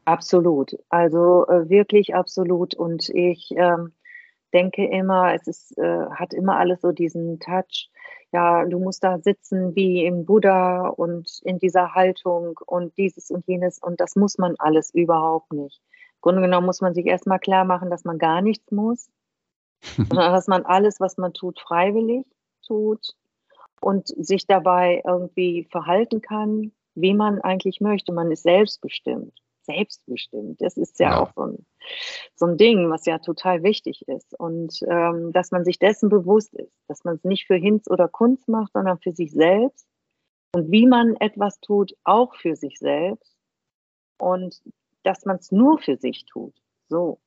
[0.07, 0.77] Absolut.
[0.87, 2.73] Also äh, wirklich absolut.
[2.75, 3.91] Und ich ähm,
[4.53, 7.89] denke immer, es ist, äh, hat immer alles so diesen Touch.
[8.31, 13.45] Ja, du musst da sitzen wie im Buddha und in dieser Haltung und dieses und
[13.47, 13.79] jenes.
[13.79, 15.81] Und das muss man alles überhaupt nicht.
[16.21, 19.09] Grunde genommen muss man sich erstmal klar machen, dass man gar nichts muss,
[19.97, 22.25] sondern dass man alles, was man tut, freiwillig
[22.65, 23.13] tut
[23.81, 28.13] und sich dabei irgendwie verhalten kann, wie man eigentlich möchte.
[28.13, 29.33] Man ist selbstbestimmt.
[29.67, 30.61] Selbstbestimmt.
[30.61, 31.21] Das ist ja, ja.
[31.21, 31.65] auch so ein,
[32.35, 34.33] so ein Ding, was ja total wichtig ist.
[34.39, 38.07] Und ähm, dass man sich dessen bewusst ist, dass man es nicht für Hinz oder
[38.07, 39.87] Kunst macht, sondern für sich selbst.
[40.55, 43.37] Und wie man etwas tut, auch für sich selbst.
[44.19, 44.61] Und
[45.03, 46.55] dass man es nur für sich tut.
[46.89, 47.19] So.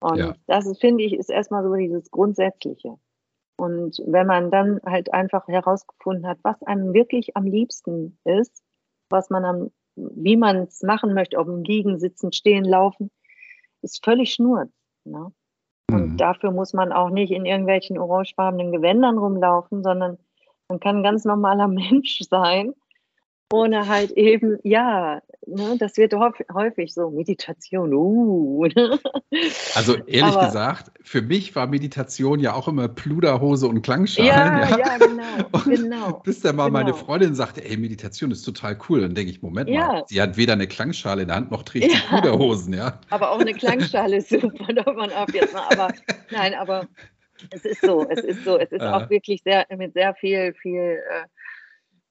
[0.00, 0.34] Und ja.
[0.46, 2.98] das ist, finde ich, ist erstmal so dieses Grundsätzliche.
[3.56, 8.62] Und wenn man dann halt einfach herausgefunden hat, was einem wirklich am liebsten ist,
[9.10, 9.70] was man am,
[10.14, 13.10] wie man es machen möchte, ob im Liegen, Sitzen, Stehen, Laufen,
[13.82, 14.70] ist völlig schnurz.
[15.04, 15.32] Ne?
[15.90, 16.16] Und mhm.
[16.16, 20.18] dafür muss man auch nicht in irgendwelchen orangefarbenen Gewändern rumlaufen, sondern
[20.68, 22.74] Man kann ein ganz normaler Mensch sein
[23.52, 28.66] ohne halt eben, ja, ne, das wird häufig so, Meditation, uh.
[28.66, 28.98] Ne?
[29.74, 34.28] Also ehrlich Aber, gesagt, für mich war Meditation ja auch immer Pluderhose und Klangschalen.
[34.28, 36.20] Ja, ja, ja genau, genau.
[36.24, 36.78] Bis dann mal genau.
[36.78, 39.00] meine Freundin sagte, ey, Meditation ist total cool.
[39.00, 39.86] Dann denke ich, Moment ja.
[39.86, 43.00] mal, sie hat weder eine Klangschale in der Hand, noch trägt sie Pluderhosen, ja.
[43.10, 44.50] Aber auch eine Klangschale ist super,
[44.94, 45.66] man ab jetzt mal.
[45.70, 45.92] Aber
[46.30, 46.86] nein, aber
[47.50, 48.96] es ist so, es ist so, es ist ja.
[48.96, 51.26] auch wirklich sehr, mit sehr viel, viel, äh,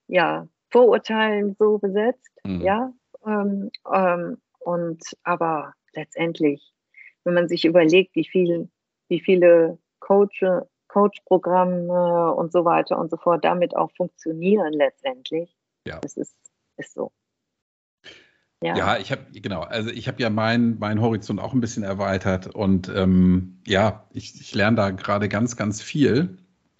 [0.07, 2.61] ja, Vorurteilen so besetzt, mhm.
[2.61, 2.91] ja.
[3.27, 6.73] Ähm, ähm, und aber letztendlich,
[7.23, 8.69] wenn man sich überlegt, wie viel,
[9.09, 10.43] wie viele Coach,
[10.87, 15.55] Coach-Programme und so weiter und so fort damit auch funktionieren letztendlich,
[15.85, 15.99] ja.
[15.99, 16.35] das ist,
[16.77, 17.11] ist so.
[18.63, 21.83] Ja, ja ich habe genau, also ich habe ja meinen mein Horizont auch ein bisschen
[21.83, 26.37] erweitert und ähm, ja, ich, ich lerne da gerade ganz, ganz viel,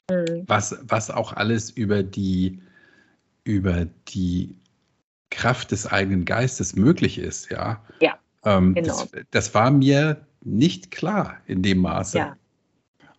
[0.09, 0.43] mhm.
[0.47, 2.61] was, was auch alles über die
[3.43, 4.57] über die
[5.29, 7.83] Kraft des eigenen Geistes möglich ist, ja.
[8.01, 8.17] Ja.
[8.43, 8.87] Ähm, genau.
[8.87, 12.17] das, das, war mir nicht klar in dem Maße.
[12.17, 12.37] Ja.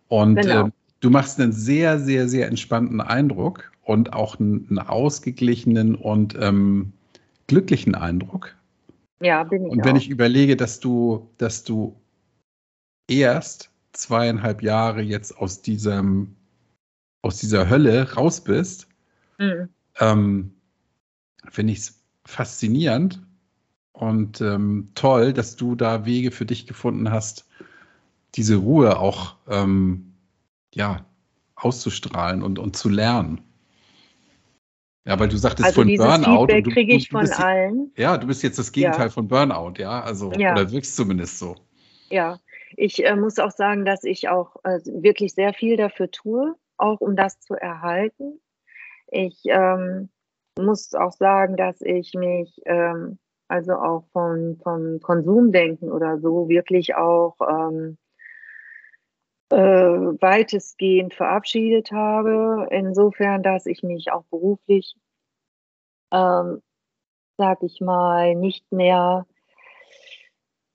[0.07, 0.67] Und genau.
[0.67, 6.35] äh, du machst einen sehr, sehr, sehr entspannten Eindruck und auch einen, einen ausgeglichenen und
[6.39, 6.93] ähm,
[7.47, 8.55] glücklichen Eindruck.
[9.21, 9.71] Ja, bin ich.
[9.71, 10.01] Und wenn auch.
[10.01, 11.95] ich überlege, dass du, dass du
[13.07, 16.35] erst zweieinhalb Jahre jetzt aus diesem,
[17.21, 18.87] aus dieser Hölle raus bist,
[19.37, 20.53] mhm ähm,
[21.49, 21.98] finde ich es
[22.29, 23.21] faszinierend
[23.91, 27.47] und ähm, toll, dass du da Wege für dich gefunden hast,
[28.35, 30.13] diese Ruhe auch ähm,
[30.73, 31.05] ja,
[31.55, 33.41] auszustrahlen und, und zu lernen.
[35.05, 36.47] Ja, weil du sagtest also von Burnout.
[36.47, 37.91] Feedback kriege ich von bist, allen.
[37.97, 39.09] Ja, du bist jetzt das Gegenteil ja.
[39.09, 40.53] von Burnout, ja, also ja.
[40.53, 41.55] oder wirkst zumindest so.
[42.11, 42.39] Ja,
[42.77, 47.01] ich äh, muss auch sagen, dass ich auch äh, wirklich sehr viel dafür tue, auch
[47.01, 48.39] um das zu erhalten.
[49.07, 50.09] Ich ähm,
[50.59, 56.95] muss auch sagen, dass ich mich ähm, also auch von, von Konsumdenken oder so wirklich
[56.95, 57.97] auch ähm,
[59.49, 62.67] äh, weitestgehend verabschiedet habe.
[62.69, 64.95] Insofern, dass ich mich auch beruflich,
[66.11, 66.61] ähm,
[67.37, 69.25] sag ich mal, nicht mehr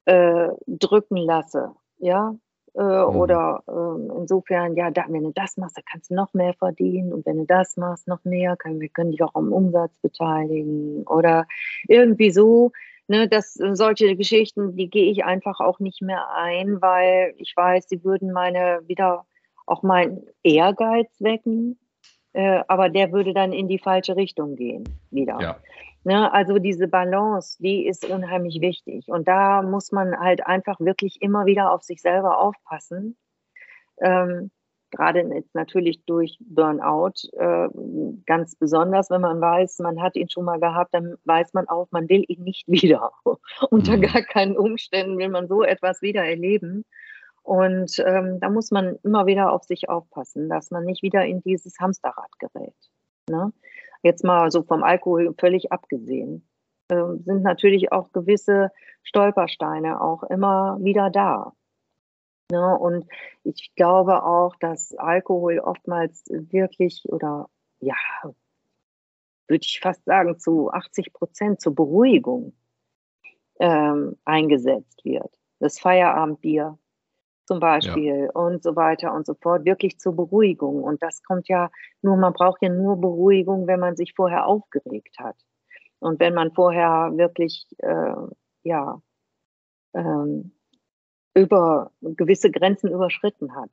[0.06, 1.74] äh, drücken lasse.
[1.98, 2.34] Ja,
[2.76, 3.16] äh, mhm.
[3.16, 7.12] Oder äh, insofern, ja, da, wenn du das machst, dann kannst du noch mehr verdienen.
[7.12, 11.04] Und wenn du das machst, noch mehr, können, wir können dich auch am Umsatz beteiligen.
[11.06, 11.46] Oder
[11.88, 12.72] irgendwie so.
[13.06, 17.86] Ne, das, solche Geschichten, die gehe ich einfach auch nicht mehr ein, weil ich weiß,
[17.86, 19.26] sie würden meine wieder
[19.66, 21.78] auch meinen Ehrgeiz wecken,
[22.34, 25.40] äh, aber der würde dann in die falsche Richtung gehen wieder.
[25.40, 25.56] Ja.
[26.02, 29.08] Ne, also diese Balance, die ist unheimlich wichtig.
[29.08, 33.16] Und da muss man halt einfach wirklich immer wieder auf sich selber aufpassen.
[34.02, 34.50] Ähm,
[34.90, 37.68] Gerade jetzt natürlich durch Burnout äh,
[38.26, 41.88] ganz besonders, wenn man weiß, man hat ihn schon mal gehabt, dann weiß man auch,
[41.90, 43.10] man will ihn nicht wieder.
[43.70, 44.02] Unter mhm.
[44.02, 46.84] gar keinen Umständen will man so etwas wieder erleben.
[47.44, 51.40] Und ähm, da muss man immer wieder auf sich aufpassen, dass man nicht wieder in
[51.42, 52.74] dieses Hamsterrad gerät.
[53.28, 53.52] Ne?
[54.04, 56.46] jetzt mal so vom Alkohol völlig abgesehen,
[56.88, 58.70] äh, sind natürlich auch gewisse
[59.02, 61.52] Stolpersteine auch immer wieder da.
[62.52, 62.78] Ne?
[62.78, 63.06] Und
[63.42, 67.48] ich glaube auch, dass Alkohol oftmals wirklich oder
[67.80, 67.96] ja,
[69.48, 72.54] würde ich fast sagen, zu 80 Prozent zur Beruhigung
[73.58, 75.30] ähm, eingesetzt wird.
[75.60, 76.78] Das Feierabendbier,
[77.46, 78.30] zum Beispiel ja.
[78.32, 80.82] und so weiter und so fort, wirklich zur Beruhigung.
[80.82, 81.70] Und das kommt ja
[82.02, 85.36] nur, man braucht ja nur Beruhigung, wenn man sich vorher aufgeregt hat.
[85.98, 88.14] Und wenn man vorher wirklich, äh,
[88.62, 89.00] ja,
[89.94, 90.52] ähm,
[91.34, 93.70] über gewisse Grenzen überschritten hat.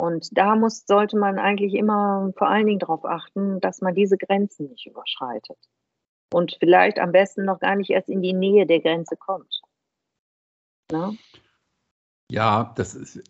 [0.00, 4.16] Und da muss, sollte man eigentlich immer vor allen Dingen darauf achten, dass man diese
[4.16, 5.58] Grenzen nicht überschreitet.
[6.32, 9.60] Und vielleicht am besten noch gar nicht erst in die Nähe der Grenze kommt.
[10.90, 11.12] Na?
[12.32, 13.22] Ja, das ist,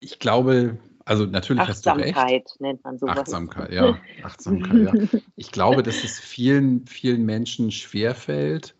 [0.00, 2.16] ich glaube, also natürlich hast du recht.
[2.16, 3.18] Achtsamkeit nennt man sowas.
[3.18, 3.96] Achtsamkeit, ja.
[4.24, 5.20] Achtsamkeit, ja.
[5.36, 8.74] Ich glaube, dass es vielen, vielen Menschen schwerfällt.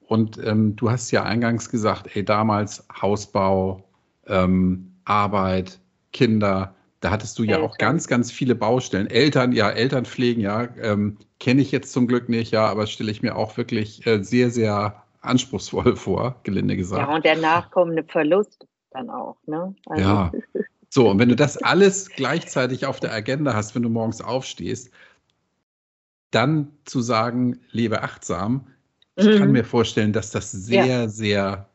[0.00, 3.88] Und ähm, du hast ja eingangs gesagt, ey, damals Hausbau,
[4.26, 5.78] ähm, Arbeit,
[6.12, 7.70] Kinder, da hattest du ja Eltern.
[7.70, 9.06] auch ganz, ganz viele Baustellen.
[9.06, 13.12] Eltern, ja, Eltern pflegen, ja, ähm, kenne ich jetzt zum Glück nicht, ja, aber stelle
[13.12, 17.08] ich mir auch wirklich äh, sehr, sehr anspruchsvoll vor, gelinde gesagt.
[17.08, 19.36] Ja, und der nachkommende Verlust dann auch.
[19.46, 19.74] Ne?
[19.86, 20.02] Also.
[20.02, 20.32] Ja.
[20.88, 24.90] So, und wenn du das alles gleichzeitig auf der Agenda hast, wenn du morgens aufstehst,
[26.30, 28.68] dann zu sagen, lebe achtsam,
[29.16, 29.38] ich mhm.
[29.38, 31.08] kann mir vorstellen, dass das sehr, ja.
[31.08, 31.68] sehr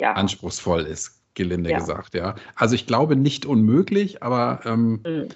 [0.00, 0.12] ja.
[0.14, 1.78] anspruchsvoll ist, gelinde ja.
[1.78, 2.34] gesagt, ja.
[2.54, 5.28] Also ich glaube nicht unmöglich, aber ähm, mhm.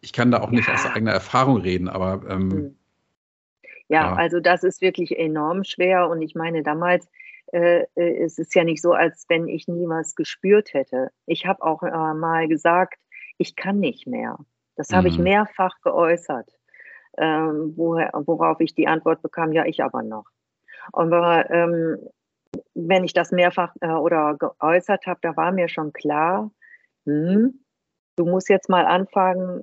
[0.00, 2.76] ich kann da auch nicht aus eigener Erfahrung reden, aber ähm, hm.
[3.88, 7.08] Ja, ja, also das ist wirklich enorm schwer und ich meine, damals
[7.52, 11.10] äh, äh, es ist ja nicht so, als wenn ich nie was gespürt hätte.
[11.26, 12.98] Ich habe auch äh, mal gesagt,
[13.38, 14.38] ich kann nicht mehr.
[14.76, 15.24] Das habe ich mhm.
[15.24, 16.50] mehrfach geäußert,
[17.16, 20.26] ähm, woher, worauf ich die Antwort bekam, ja, ich aber noch.
[20.92, 21.98] Aber ähm,
[22.74, 26.50] wenn ich das mehrfach äh, oder geäußert habe, da war mir schon klar,
[27.06, 27.60] hm,
[28.16, 29.62] du musst jetzt mal anfangen,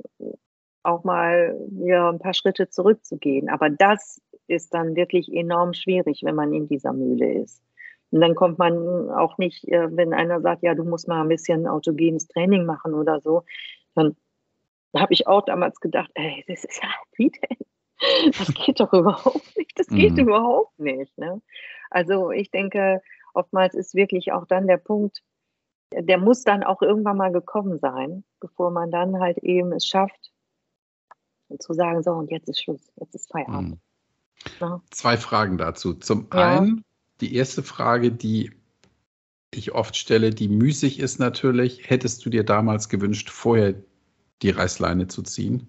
[0.84, 3.50] auch mal hier ein paar Schritte zurückzugehen.
[3.50, 7.64] Aber das ist dann wirklich enorm schwierig, wenn man in dieser Mühle ist.
[8.12, 11.30] Und dann kommt man auch nicht, äh, wenn einer sagt, ja, du musst mal ein
[11.30, 13.44] bisschen autogenes Training machen oder so,
[13.96, 14.16] dann
[14.96, 18.32] habe ich auch damals gedacht, ey, das ist ja, wie denn?
[18.38, 19.78] Das geht doch überhaupt nicht.
[19.78, 20.20] Das geht mhm.
[20.20, 21.16] überhaupt nicht.
[21.20, 21.42] Ne?
[21.92, 23.02] Also ich denke,
[23.34, 25.22] oftmals ist wirklich auch dann der Punkt,
[25.94, 30.31] der muss dann auch irgendwann mal gekommen sein, bevor man dann halt eben es schafft,
[31.60, 33.72] zu sagen, so und jetzt ist Schluss, jetzt ist Feierabend.
[33.72, 33.80] Mhm.
[34.60, 34.82] Ja.
[34.90, 35.94] Zwei Fragen dazu.
[35.94, 36.58] Zum ja.
[36.58, 36.84] einen,
[37.20, 38.52] die erste Frage, die
[39.54, 43.76] ich oft stelle, die müßig ist natürlich, hättest du dir damals gewünscht, vorher
[44.42, 45.68] die Reißleine zu ziehen?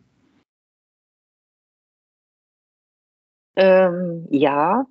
[3.57, 4.87] Ähm, ja,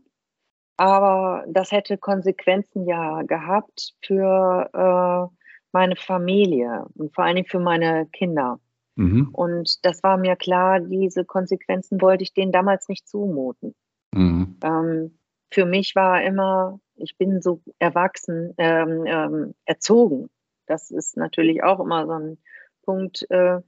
[0.77, 5.35] aber das hätte Konsequenzen ja gehabt für äh,
[5.71, 8.59] meine Familie und vor allen Dingen für meine Kinder.
[9.01, 9.29] Mhm.
[9.33, 13.73] Und das war mir klar, diese Konsequenzen wollte ich denen damals nicht zumuten.
[14.13, 14.57] Mhm.
[14.63, 15.17] Ähm,
[15.51, 20.29] für mich war immer, ich bin so erwachsen, ähm, ähm, erzogen.
[20.67, 22.37] Das ist natürlich auch immer so ein
[22.83, 23.25] Punkt.
[23.31, 23.61] Äh,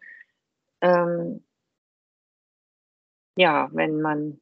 [0.82, 1.44] ähm,
[3.36, 4.40] ja, wenn man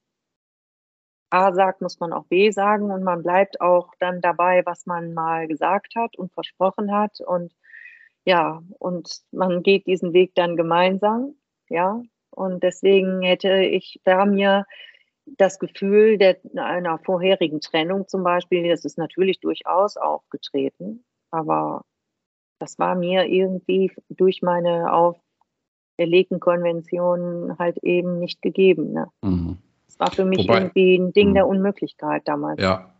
[1.29, 5.13] A sagt, muss man auch B sagen und man bleibt auch dann dabei, was man
[5.13, 7.21] mal gesagt hat und versprochen hat.
[7.21, 7.53] Und
[8.26, 11.36] ja, und man geht diesen Weg dann gemeinsam.
[11.69, 12.01] Ja,
[12.32, 14.65] und deswegen hätte ich da mir
[15.26, 21.84] das Gefühl der, einer vorherigen Trennung zum Beispiel, das ist natürlich durchaus aufgetreten, aber
[22.59, 28.93] das war mir irgendwie durch meine auferlegten Konventionen halt eben nicht gegeben.
[28.93, 29.07] Ne?
[29.22, 29.57] Mhm.
[29.88, 31.34] Das war für mich Wobei, irgendwie ein Ding mh.
[31.34, 32.61] der Unmöglichkeit damals.
[32.61, 32.93] Ja,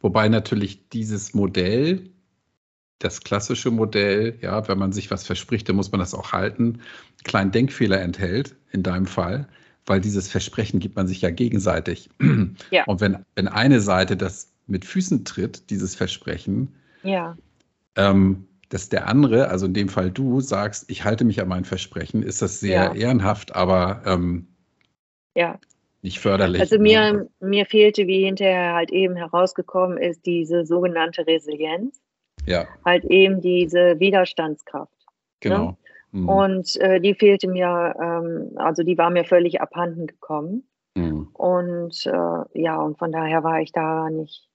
[0.00, 2.10] wobei natürlich dieses Modell,
[3.04, 6.80] das klassische Modell, ja, wenn man sich was verspricht, dann muss man das auch halten,
[7.24, 9.48] kleinen Denkfehler enthält, in deinem Fall
[9.86, 12.10] weil dieses Versprechen gibt man sich ja gegenseitig.
[12.70, 12.84] Ja.
[12.84, 17.36] Und wenn, wenn eine Seite das mit Füßen tritt, dieses Versprechen, ja.
[17.96, 21.64] ähm, dass der andere, also in dem Fall du, sagst, ich halte mich an mein
[21.64, 22.94] Versprechen, ist das sehr ja.
[22.94, 24.46] ehrenhaft, aber ähm,
[25.34, 25.58] ja.
[26.00, 26.60] nicht förderlich.
[26.60, 32.00] Also mir, mir fehlte, wie hinterher halt eben herausgekommen ist, diese sogenannte Resilienz.
[32.46, 32.66] Ja.
[32.84, 34.92] Halt eben diese Widerstandskraft.
[34.92, 35.40] Ne?
[35.40, 35.64] Genau.
[35.64, 35.76] Ne?
[36.12, 36.28] Mhm.
[36.28, 40.64] Und äh, die fehlte mir, ähm, also die war mir völlig abhanden gekommen.
[40.94, 41.28] Mhm.
[41.32, 44.46] Und äh, ja, und von daher war ich da nicht,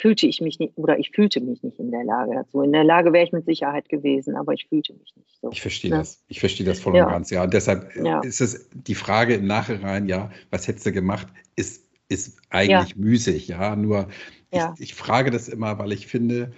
[0.00, 2.62] fühlte ich mich nicht, oder ich fühlte mich nicht in der Lage dazu.
[2.62, 5.50] In der Lage wäre ich mit Sicherheit gewesen, aber ich fühlte mich nicht so.
[5.50, 5.98] Ich verstehe ne?
[5.98, 6.24] das.
[6.28, 7.44] Ich verstehe das voll und ganz, ja.
[7.44, 8.20] Und deshalb ja.
[8.20, 12.96] ist es die Frage im Nachhinein, ja, was hättest du gemacht, ist, ist eigentlich ja.
[12.96, 13.76] müßig, ja.
[13.76, 14.08] Nur
[14.50, 16.52] ich, ich frage das immer, weil ich finde,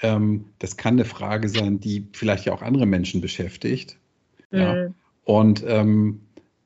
[0.00, 3.98] ähm, das kann eine Frage sein, die vielleicht ja auch andere Menschen beschäftigt.
[4.50, 4.58] Mhm.
[4.58, 4.86] Ja.
[5.24, 6.20] Und ähm,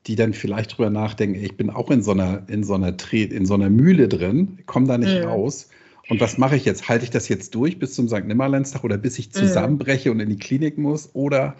[0.07, 3.45] die dann vielleicht drüber nachdenken, ich bin auch in so einer, in so einer, in
[3.45, 5.27] so einer Mühle drin, komme da nicht mhm.
[5.27, 5.69] raus.
[6.09, 6.87] Und was mache ich jetzt?
[6.87, 8.23] Halte ich das jetzt durch bis zum St.
[8.23, 9.33] Nimmerleinstag oder bis ich mhm.
[9.33, 10.15] zusammenbreche mhm.
[10.15, 11.13] und in die Klinik muss?
[11.13, 11.55] Oder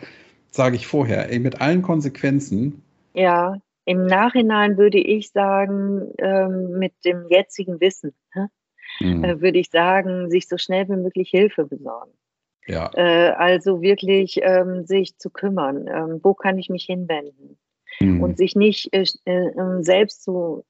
[0.52, 2.82] sage ich vorher, ey, mit allen Konsequenzen?
[3.14, 8.14] Ja, im Nachhinein würde ich sagen, ähm, mit dem jetzigen Wissen.
[8.34, 8.48] Hä?
[9.00, 9.24] Mhm.
[9.24, 12.12] äh, würde ich sagen, sich so schnell wie möglich Hilfe besorgen.
[12.68, 12.92] Ja.
[12.94, 17.58] Äh, also wirklich ähm, sich zu kümmern, ähm, wo kann ich mich hinwenden
[18.02, 18.22] mhm.
[18.22, 20.66] und sich nicht äh, äh ähm, selbst zu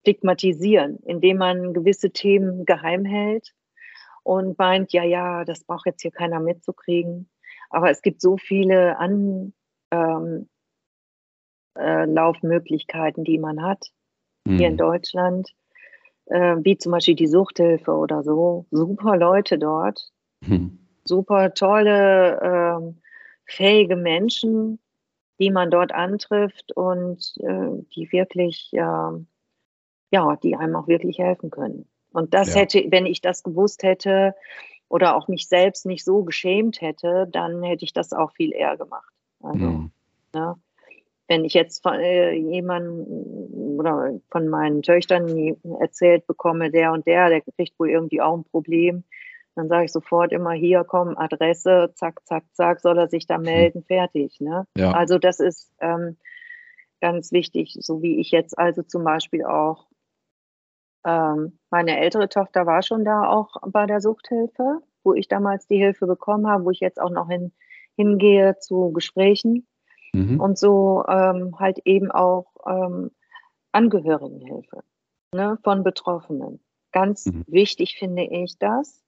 [0.00, 3.52] stigmatisieren, indem man gewisse Themen geheim hält
[4.22, 7.28] und meint, ja, ja, das braucht jetzt hier keiner mitzukriegen.
[7.68, 8.96] Aber es gibt so viele
[11.74, 13.90] Anlaufmöglichkeiten, ähm, äh, die man hat
[14.44, 14.58] mhm.
[14.58, 14.78] hier in mhm.
[14.78, 15.50] Deutschland
[16.26, 18.66] äh, wie zum Beispiel die Suchthilfe oder so.
[18.70, 20.10] Super Leute dort,
[20.44, 20.78] hm.
[21.04, 22.94] super tolle, äh,
[23.46, 24.78] fähige Menschen,
[25.38, 29.16] die man dort antrifft und äh, die wirklich, ja,
[30.42, 31.88] die einem auch wirklich helfen können.
[32.12, 32.60] Und das ja.
[32.62, 34.34] hätte, wenn ich das gewusst hätte
[34.88, 38.76] oder auch mich selbst nicht so geschämt hätte, dann hätte ich das auch viel eher
[38.76, 39.12] gemacht.
[39.40, 39.88] Also,
[40.34, 40.56] ja
[41.30, 47.40] wenn ich jetzt äh, jemandem oder von meinen Töchtern erzählt bekomme, der und der, der
[47.40, 49.04] kriegt wohl irgendwie auch ein Problem,
[49.56, 53.38] Dann sage ich sofort immer hier, komm, Adresse, zack, zack, zack, soll er sich da
[53.38, 53.44] mhm.
[53.44, 54.38] melden, fertig.
[54.40, 54.66] Ne?
[54.76, 54.92] Ja.
[54.92, 56.18] Also das ist ähm,
[57.00, 59.86] ganz wichtig, so wie ich jetzt also zum Beispiel auch,
[61.06, 65.78] ähm, meine ältere Tochter war schon da auch bei der Suchthilfe, wo ich damals die
[65.78, 67.52] Hilfe bekommen habe, wo ich jetzt auch noch hin,
[67.96, 69.66] hingehe zu Gesprächen
[70.12, 70.38] mhm.
[70.38, 73.10] und so ähm, halt eben auch ähm,
[73.72, 74.82] Angehörigenhilfe
[75.32, 76.60] ne, von Betroffenen.
[76.92, 77.44] Ganz mhm.
[77.46, 79.02] wichtig finde ich das.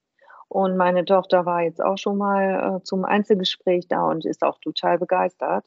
[0.47, 4.59] Und meine Tochter war jetzt auch schon mal äh, zum Einzelgespräch da und ist auch
[4.59, 5.65] total begeistert,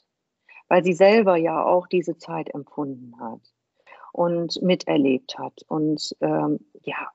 [0.69, 3.41] weil sie selber ja auch diese Zeit empfunden hat
[4.13, 5.63] und miterlebt hat.
[5.67, 7.11] Und ähm, ja,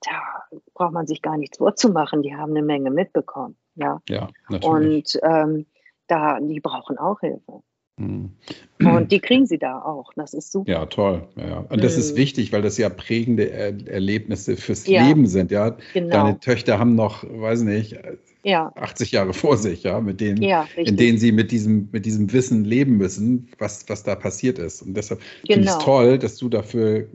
[0.00, 2.22] da braucht man sich gar nichts vorzumachen.
[2.22, 3.56] Die haben eine Menge mitbekommen.
[3.74, 4.66] Ja, ja natürlich.
[4.66, 5.66] Und ähm,
[6.06, 7.62] da, die brauchen auch Hilfe.
[8.00, 8.30] Mhm.
[8.78, 10.12] Und die kriegen sie da auch.
[10.16, 10.70] Das ist super.
[10.70, 11.28] Ja, toll.
[11.36, 11.66] Ja.
[11.68, 12.00] Und das mhm.
[12.00, 15.06] ist wichtig, weil das ja prägende er Erlebnisse fürs ja.
[15.06, 15.50] Leben sind.
[15.50, 16.10] Ja, genau.
[16.10, 17.98] deine Töchter haben noch, weiß nicht,
[18.42, 18.72] ja.
[18.74, 22.32] 80 Jahre vor sich, ja, mit denen, ja, in denen sie mit diesem, mit diesem
[22.32, 24.80] Wissen leben müssen, was, was da passiert ist.
[24.80, 25.54] Und deshalb genau.
[25.54, 27.06] finde ich es toll, dass du dafür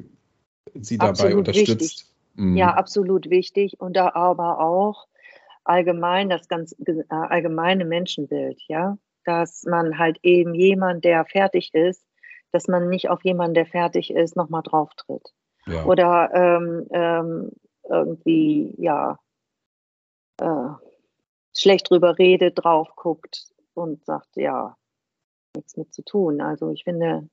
[0.75, 2.13] sie dabei absolut unterstützt.
[2.35, 2.57] Mhm.
[2.57, 3.79] Ja, absolut wichtig.
[3.79, 5.07] Und da aber auch
[5.63, 12.05] allgemein das ganz äh, allgemeine Menschenbild, ja dass man halt eben jemand, der fertig ist,
[12.51, 15.33] dass man nicht auf jemanden, der fertig ist, nochmal drauf tritt.
[15.67, 15.85] Ja.
[15.85, 17.51] Oder ähm, ähm,
[17.89, 19.19] irgendwie, ja,
[20.39, 20.69] äh,
[21.53, 24.77] schlecht drüber redet, drauf guckt und sagt, ja,
[25.55, 26.41] nichts mit zu tun.
[26.41, 27.29] Also ich finde,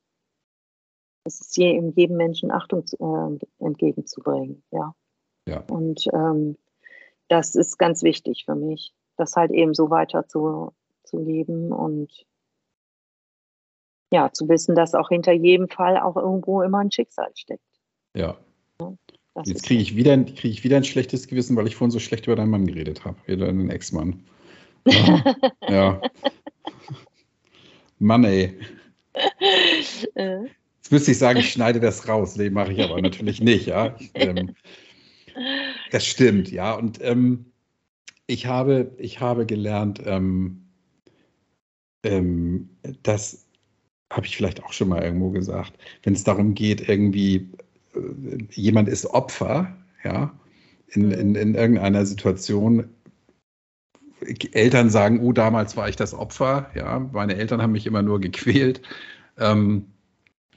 [1.25, 4.93] es ist je, jedem Menschen Achtung äh, entgegenzubringen, ja.
[5.47, 5.63] ja.
[5.69, 6.57] Und ähm,
[7.27, 10.73] das ist ganz wichtig für mich, das halt eben so weiter zu,
[11.13, 12.25] zu leben und
[14.11, 17.63] ja, zu wissen, dass auch hinter jedem Fall auch irgendwo immer ein Schicksal steckt.
[18.15, 18.37] Ja.
[18.79, 18.93] ja
[19.45, 22.27] Jetzt kriege ich, wieder, krieg ich wieder ein schlechtes Gewissen, weil ich vorhin so schlecht
[22.27, 24.23] über deinen Mann geredet habe, über deinen Ex-Mann.
[24.87, 25.23] Ja.
[25.69, 26.01] ja.
[27.99, 28.57] Mann, ey.
[30.15, 30.39] Äh.
[30.77, 32.35] Jetzt müsste ich sagen, ich schneide das raus.
[32.35, 33.95] Nee, mache ich aber natürlich nicht, ja.
[34.15, 34.53] Ähm,
[35.91, 36.73] das stimmt, ja.
[36.73, 37.51] Und ähm,
[38.27, 40.62] ich, habe, ich habe gelernt, ähm,
[42.03, 42.69] ähm,
[43.01, 43.45] das
[44.11, 45.73] habe ich vielleicht auch schon mal irgendwo gesagt,
[46.03, 47.49] wenn es darum geht, irgendwie,
[47.95, 50.31] äh, jemand ist Opfer, ja,
[50.89, 51.35] in, in, mhm.
[51.35, 52.89] in irgendeiner Situation,
[54.51, 58.21] Eltern sagen, oh, damals war ich das Opfer, ja, meine Eltern haben mich immer nur
[58.21, 58.81] gequält,
[59.37, 59.87] ähm,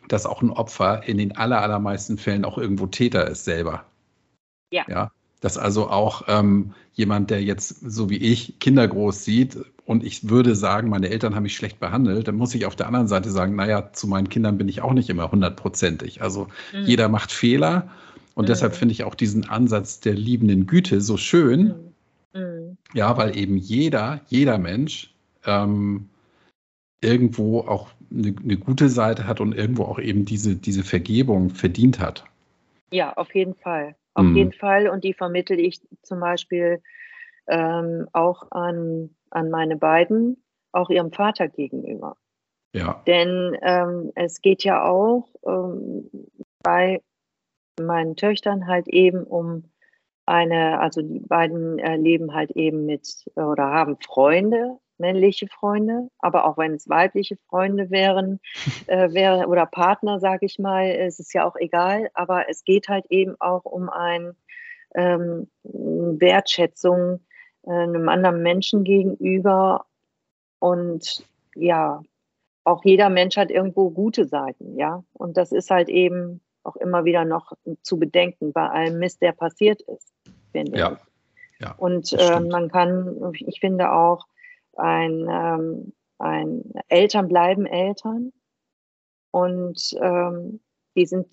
[0.09, 3.87] dass auch ein Opfer in den aller, allermeisten Fällen auch irgendwo Täter ist selber.
[4.71, 4.85] Ja.
[4.89, 5.11] ja?
[5.41, 10.29] Dass also auch ähm, jemand, der jetzt so wie ich Kinder groß sieht und ich
[10.29, 13.31] würde sagen, meine Eltern haben mich schlecht behandelt, dann muss ich auf der anderen Seite
[13.31, 16.23] sagen, naja, zu meinen Kindern bin ich auch nicht immer hundertprozentig.
[16.23, 16.83] Also mhm.
[16.83, 17.89] jeder macht Fehler
[18.35, 18.47] und mhm.
[18.49, 21.75] deshalb finde ich auch diesen Ansatz der liebenden Güte so schön.
[22.35, 22.41] Mhm.
[22.41, 22.77] mhm.
[22.95, 25.15] Ja, weil eben jeder, jeder Mensch
[25.45, 26.09] ähm,
[27.01, 32.01] irgendwo auch eine, eine, gute Seite hat und irgendwo auch eben diese, diese Vergebung verdient
[32.01, 32.25] hat.
[32.91, 33.95] Ja, auf jeden Fall.
[34.15, 34.37] Auf mhm.
[34.37, 34.89] jeden Fall.
[34.89, 36.81] Und die vermittel ich zum Beispiel
[37.49, 42.17] ähm, auch an an meine beiden, auch ihrem Vater gegenüber.
[42.73, 43.03] Ja.
[43.07, 46.11] Denn ähm, es geht ja auch ähm,
[46.63, 47.01] bei
[47.81, 49.71] meinen Töchtern halt eben um
[50.27, 56.47] eine, also die beiden äh, leben halt eben mit oder haben Freunde, männliche Freunde, aber
[56.47, 58.41] auch wenn es weibliche Freunde wären,
[58.89, 62.11] äh, wäre oder Partner, sage ich mal, ist es ja auch egal.
[62.15, 64.35] Aber es geht halt eben auch um ein
[64.95, 67.26] ähm, Wertschätzung äh,
[67.67, 69.87] einem anderen Menschen gegenüber.
[70.59, 71.25] Und
[71.55, 72.03] ja,
[72.65, 75.05] auch jeder Mensch hat irgendwo gute Seiten, ja.
[75.13, 77.53] Und das ist halt eben auch immer wieder noch
[77.83, 80.13] zu bedenken bei allem Mist, der passiert ist,
[80.53, 80.93] finde ja.
[80.93, 80.99] ich.
[81.59, 84.27] Ja, und äh, man kann, ich finde auch,
[84.77, 88.33] ein, ähm, ein Eltern bleiben Eltern
[89.31, 90.61] und ähm,
[90.97, 91.29] die sind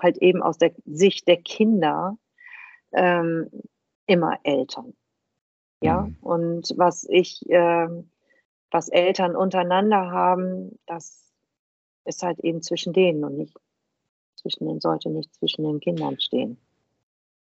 [0.00, 2.16] halt eben aus der Sicht der Kinder
[2.92, 3.50] ähm,
[4.06, 4.94] immer Eltern.
[5.82, 6.16] Ja, mhm.
[6.20, 7.88] und was ich, äh,
[8.70, 11.26] was Eltern untereinander haben, das
[12.04, 13.56] ist halt eben zwischen denen und nicht
[14.36, 16.58] zwischen den, sollte nicht zwischen den Kindern stehen.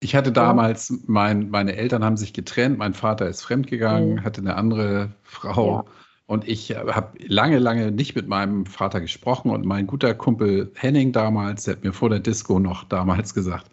[0.01, 4.25] Ich hatte damals, mein, meine Eltern haben sich getrennt, mein Vater ist fremdgegangen, mhm.
[4.25, 5.77] hatte eine andere Frau.
[5.77, 5.85] Ja.
[6.27, 9.51] Und ich habe lange, lange nicht mit meinem Vater gesprochen.
[9.51, 13.71] Und mein guter Kumpel Henning damals, der hat mir vor der Disco noch damals gesagt,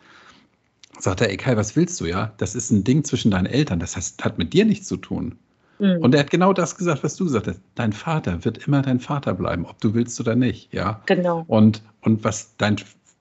[1.01, 2.34] sagt er, ey Kai, was willst du, ja?
[2.38, 5.38] Das ist ein Ding zwischen deinen Eltern, das heißt, hat mit dir nichts zu tun.
[5.80, 5.97] Mhm.
[6.01, 7.61] Und er hat genau das gesagt, was du gesagt hast.
[7.76, 11.01] Dein Vater wird immer dein Vater bleiben, ob du willst oder nicht, ja?
[11.05, 11.45] Genau.
[11.47, 12.76] Und, und was dein,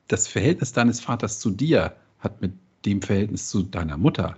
[0.08, 2.52] das Verhältnis deines Vaters zu dir hat mit
[2.84, 4.36] dem Verhältnis zu deiner Mutter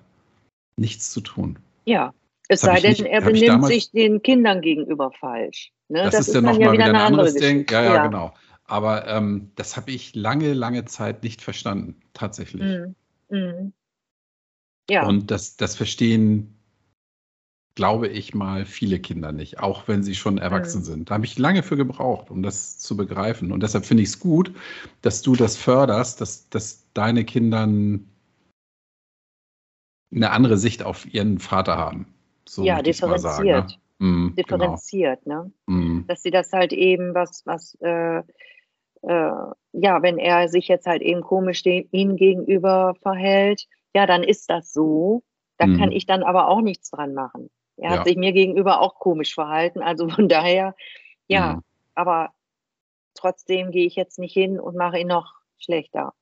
[0.77, 1.59] nichts zu tun.
[1.87, 2.13] Ja,
[2.49, 5.73] es sei denn, nicht, er benimmt sich den Kindern gegenüber falsch.
[5.89, 6.03] Ne?
[6.03, 7.67] Das, das, ist dann nochmal ja wieder, wieder ein anderes Ding.
[7.71, 8.35] Ja, ja, ja, genau.
[8.65, 12.63] Aber ähm, das habe ich lange, lange Zeit nicht verstanden, tatsächlich.
[12.63, 12.95] Mhm.
[13.31, 13.73] Mhm.
[14.89, 15.07] Ja.
[15.07, 16.61] Und das, das verstehen,
[17.75, 20.85] glaube ich mal, viele Kinder nicht, auch wenn sie schon erwachsen mhm.
[20.85, 21.11] sind.
[21.11, 23.53] Da habe ich lange für gebraucht, um das zu begreifen.
[23.53, 24.53] Und deshalb finde ich es gut,
[25.03, 28.03] dass du das förderst, dass, dass deine Kinder eine
[30.13, 32.13] andere Sicht auf ihren Vater haben.
[32.49, 33.79] So ja, differenziert.
[34.01, 34.07] Ne?
[34.07, 35.53] mm, differenziert, genau.
[35.69, 35.75] ne?
[35.75, 36.07] Mm.
[36.09, 38.23] Dass sie das halt eben, was, was, äh,
[39.03, 39.33] äh,
[39.73, 44.73] ja, wenn er sich jetzt halt eben komisch ihnen gegenüber verhält, ja, dann ist das
[44.73, 45.23] so.
[45.59, 45.79] Da mm.
[45.79, 47.51] kann ich dann aber auch nichts dran machen.
[47.77, 47.99] Er ja.
[47.99, 49.83] hat sich mir gegenüber auch komisch verhalten.
[49.83, 50.75] Also von daher,
[51.29, 51.63] ja, mm.
[51.95, 52.31] aber
[53.15, 56.13] trotzdem gehe ich jetzt nicht hin und mache ihn noch schlechter.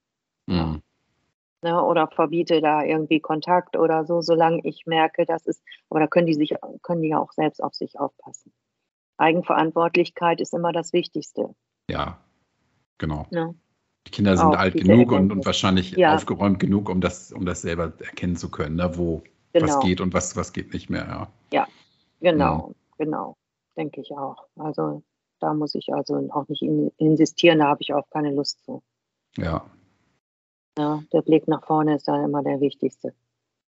[0.47, 0.79] Mm
[1.63, 6.07] ne, oder verbiete da irgendwie Kontakt oder so, solange ich merke, das ist, aber da
[6.07, 8.53] können die sich, können die ja auch selbst auf sich aufpassen.
[9.17, 11.55] Eigenverantwortlichkeit ist immer das Wichtigste.
[11.91, 12.19] Ja,
[12.99, 13.27] genau.
[13.31, 13.55] Ne?
[14.07, 16.15] Die Kinder sind auch alt genug und, und, wahrscheinlich ja.
[16.15, 19.23] aufgeräumt genug, um das, um das selber erkennen zu können, ne, wo
[19.53, 19.67] genau.
[19.67, 21.07] was geht und was, was geht nicht mehr.
[21.07, 21.69] Ja, ja
[22.21, 23.05] genau, ja.
[23.05, 23.37] genau,
[23.77, 24.47] denke ich auch.
[24.57, 25.03] Also
[25.41, 28.83] da muss ich also auch nicht in, insistieren, da habe ich auch keine Lust zu.
[29.37, 29.67] Ja,
[30.79, 33.13] ja, der Blick nach vorne ist dann immer der wichtigste.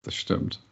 [0.04, 0.64] Das stimmt.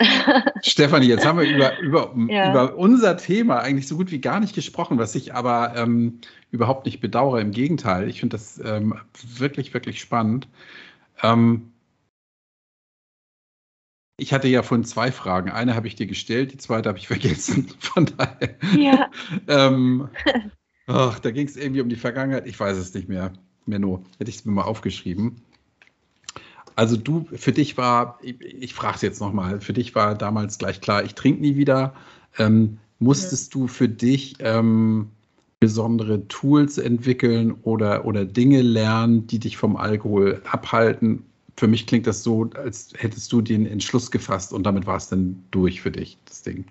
[0.62, 2.50] Stefanie, jetzt haben wir über, über, ja.
[2.50, 6.20] über unser Thema eigentlich so gut wie gar nicht gesprochen, was ich aber ähm,
[6.50, 7.40] überhaupt nicht bedauere.
[7.40, 8.94] Im Gegenteil, ich finde das ähm,
[9.38, 10.48] wirklich, wirklich spannend.
[11.22, 11.72] Ähm,
[14.16, 15.50] ich hatte ja vorhin zwei Fragen.
[15.50, 17.68] Eine habe ich dir gestellt, die zweite habe ich vergessen.
[17.78, 18.56] Von daher.
[18.78, 19.10] Ja.
[19.48, 20.08] ähm,
[20.86, 22.46] ach, da ging es irgendwie um die Vergangenheit.
[22.46, 23.32] Ich weiß es nicht mehr.
[23.66, 25.42] Menno, hätte ich es mir mal aufgeschrieben.
[26.74, 30.58] Also du, für dich war, ich, ich frage es jetzt nochmal, für dich war damals
[30.58, 31.94] gleich klar, ich trinke nie wieder.
[32.38, 33.60] Ähm, musstest mhm.
[33.60, 35.10] du für dich ähm,
[35.60, 41.24] besondere Tools entwickeln oder, oder Dinge lernen, die dich vom Alkohol abhalten?
[41.56, 45.08] Für mich klingt das so, als hättest du den Entschluss gefasst und damit war es
[45.08, 46.64] dann durch für dich, das Ding.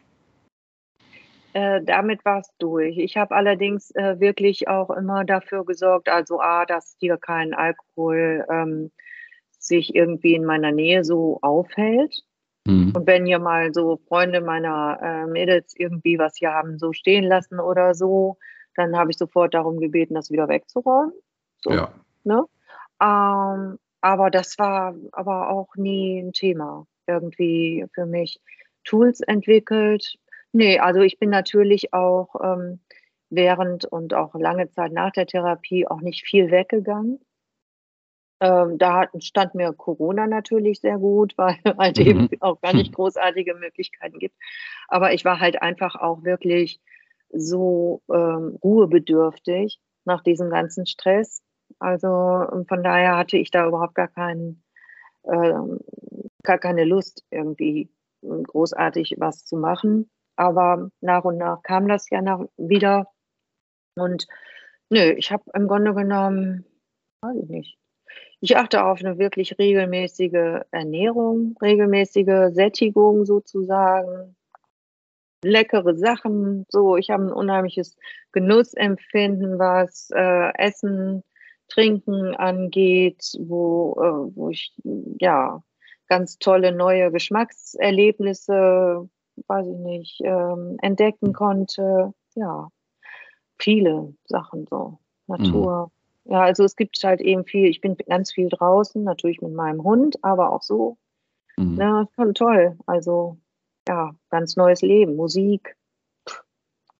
[1.53, 2.97] Äh, damit war es durch.
[2.97, 8.45] Ich habe allerdings äh, wirklich auch immer dafür gesorgt, also A, dass hier kein Alkohol
[8.49, 8.91] ähm,
[9.63, 12.23] sich irgendwie in meiner Nähe so aufhält.
[12.65, 12.93] Mhm.
[12.95, 17.23] Und wenn hier mal so Freunde meiner äh, Mädels irgendwie was hier haben so stehen
[17.23, 18.37] lassen oder so,
[18.75, 21.13] dann habe ich sofort darum gebeten, das wieder wegzuräumen.
[21.61, 21.93] So, ja.
[22.23, 22.43] Ne?
[23.01, 28.39] Ähm, aber das war aber auch nie ein Thema irgendwie für mich.
[28.83, 30.17] Tools entwickelt,
[30.53, 32.79] Nee, also ich bin natürlich auch ähm,
[33.29, 37.19] während und auch lange Zeit nach der Therapie auch nicht viel weggegangen.
[38.41, 42.05] Ähm, da hat, stand mir Corona natürlich sehr gut, weil halt mhm.
[42.05, 44.35] eben auch gar nicht großartige Möglichkeiten gibt.
[44.87, 46.81] Aber ich war halt einfach auch wirklich
[47.31, 51.41] so ähm, ruhebedürftig nach diesem ganzen Stress.
[51.79, 52.07] Also
[52.67, 54.63] von daher hatte ich da überhaupt gar keinen,
[55.23, 55.79] ähm,
[56.43, 57.89] gar keine Lust, irgendwie
[58.21, 60.09] großartig was zu machen.
[60.35, 63.07] Aber nach und nach kam das ja nach, wieder.
[63.95, 64.27] Und
[64.89, 66.65] nö, ich habe im Grunde genommen,
[67.21, 67.80] weiß ich nicht.
[68.41, 74.35] Ich achte auf eine wirklich regelmäßige Ernährung, regelmäßige Sättigung sozusagen,
[75.43, 76.65] leckere Sachen.
[76.69, 77.95] So, ich habe ein unheimliches
[78.31, 81.23] Genussempfinden, was äh, Essen,
[81.67, 84.73] Trinken angeht, wo, äh, wo ich
[85.19, 85.63] ja
[86.07, 89.07] ganz tolle neue Geschmackserlebnisse
[89.47, 92.13] weiß ich nicht, ähm, entdecken konnte.
[92.35, 92.69] Ja,
[93.57, 94.99] viele Sachen so.
[95.27, 95.87] Natur.
[95.87, 96.00] Mhm.
[96.31, 99.83] Ja, also es gibt halt eben viel, ich bin ganz viel draußen, natürlich mit meinem
[99.83, 100.97] Hund, aber auch so.
[101.57, 101.77] Mhm.
[101.77, 102.77] Ja, schon toll.
[102.85, 103.37] Also
[103.85, 105.75] ja, ganz neues Leben, Musik,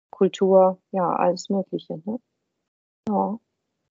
[0.10, 2.02] Kultur, ja, alles Mögliche.
[2.04, 2.20] Ne?
[3.08, 3.40] Ja,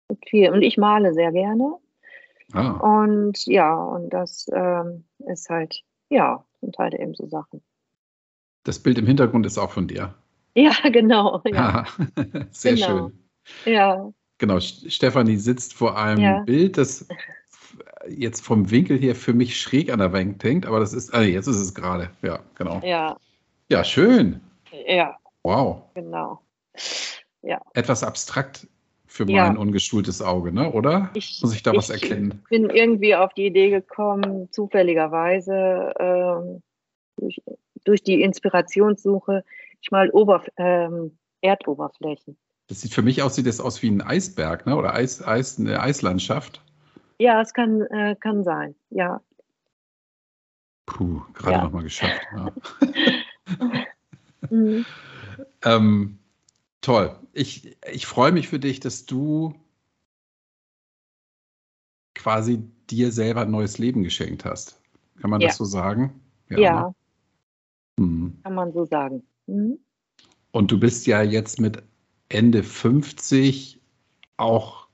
[0.08, 0.50] gibt viel.
[0.50, 1.78] Und ich male sehr gerne.
[2.52, 2.70] Ah.
[2.74, 7.60] Und ja, und das ähm, ist halt, ja, sind halt eben so Sachen.
[8.62, 10.14] Das Bild im Hintergrund ist auch von dir.
[10.54, 11.42] Ja, genau.
[11.44, 11.86] Ja.
[12.52, 12.86] Sehr genau.
[12.86, 13.28] schön.
[13.64, 14.12] Ja.
[14.38, 16.40] Genau, Stefanie sitzt vor einem ja.
[16.40, 17.06] Bild, das
[18.08, 21.28] jetzt vom Winkel her für mich schräg an der Wand hängt, aber das ist, also
[21.28, 22.10] jetzt ist es gerade.
[22.22, 22.80] Ja, genau.
[22.84, 23.16] Ja.
[23.70, 24.40] Ja, schön.
[24.86, 25.16] Ja.
[25.42, 25.82] Wow.
[25.94, 26.40] Genau.
[27.42, 27.60] Ja.
[27.74, 28.66] Etwas abstrakt
[29.06, 29.54] für mein ja.
[29.54, 30.72] ungeschultes Auge, ne?
[30.72, 31.10] oder?
[31.14, 32.42] Ich, Muss ich da was erkennen?
[32.44, 36.62] Ich bin irgendwie auf die Idee gekommen, zufälligerweise ähm,
[37.16, 37.40] durch
[37.84, 39.44] durch die Inspirationssuche
[39.80, 42.38] ich mal Oberf ähm, Erdoberflächen.
[42.66, 44.76] Das sieht für mich aus, sieht das aus wie ein Eisberg, ne?
[44.76, 46.62] oder Eis, Eis, eine Eislandschaft.
[47.18, 49.20] Ja, es kann, äh, kann sein, ja.
[50.86, 51.64] Puh, gerade ja.
[51.64, 52.20] noch mal geschafft.
[52.34, 52.52] Ja.
[54.50, 54.84] mhm.
[55.62, 56.18] ähm,
[56.80, 57.16] toll.
[57.32, 59.54] Ich, ich freue mich für dich, dass du
[62.14, 64.80] quasi dir selber ein neues Leben geschenkt hast.
[65.20, 65.48] Kann man ja.
[65.48, 66.20] das so sagen?
[66.48, 66.58] Ja.
[66.58, 66.94] ja.
[67.98, 68.04] Ne?
[68.04, 68.40] Mhm.
[68.42, 69.22] Kann man so sagen.
[69.46, 69.78] Mhm.
[70.50, 71.82] Und du bist ja jetzt mit
[72.34, 73.80] Ende 50
[74.36, 74.88] auch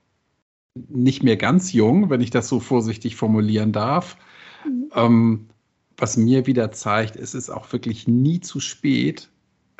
[0.75, 4.17] nicht mehr ganz jung, wenn ich das so vorsichtig formulieren darf.
[4.65, 4.91] Mhm.
[4.95, 5.47] Ähm,
[5.97, 9.29] was mir wieder zeigt, es ist auch wirklich nie zu spät,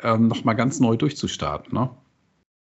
[0.02, 1.74] ähm, nochmal ganz neu durchzustarten.
[1.74, 1.90] Ne?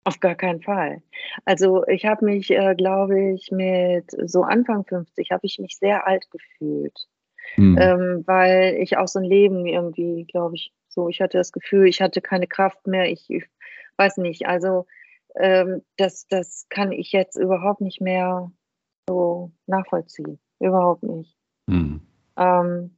[0.04, 1.02] Auf gar keinen Fall.
[1.44, 6.06] Also ich habe mich, äh, glaube ich, mit so Anfang 50 habe ich mich sehr
[6.06, 7.06] alt gefühlt,
[7.54, 7.78] hm.
[7.80, 11.88] ähm, weil ich auch so ein Leben irgendwie, glaube ich, so, ich hatte das Gefühl,
[11.88, 13.10] ich hatte keine Kraft mehr.
[13.10, 13.44] Ich, ich
[13.96, 14.86] weiß nicht, also
[15.36, 18.50] ähm, das, das kann ich jetzt überhaupt nicht mehr
[19.08, 20.38] so nachvollziehen.
[20.60, 21.36] Überhaupt nicht.
[21.68, 22.00] Hm.
[22.36, 22.96] Ähm,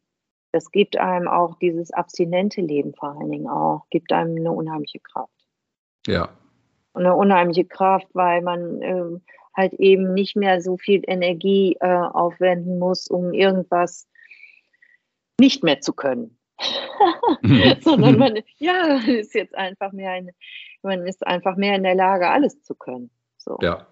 [0.52, 5.01] das gibt einem auch dieses abstinente Leben vor allen Dingen auch, gibt einem eine unheimliche
[5.01, 5.32] Kraft.
[6.06, 6.31] Ja.
[6.94, 9.23] Eine unheimliche Kraft, weil man ähm,
[9.55, 14.09] halt eben nicht mehr so viel Energie äh, aufwenden muss, um irgendwas
[15.39, 16.39] nicht mehr zu können.
[17.80, 20.30] Sondern man, ja, ist jetzt einfach mehr ein,
[20.82, 23.10] man ist einfach mehr in der Lage, alles zu können.
[23.36, 23.58] So.
[23.60, 23.86] Ja.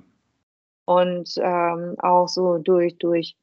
[0.86, 3.36] Und ähm, auch so durch, durch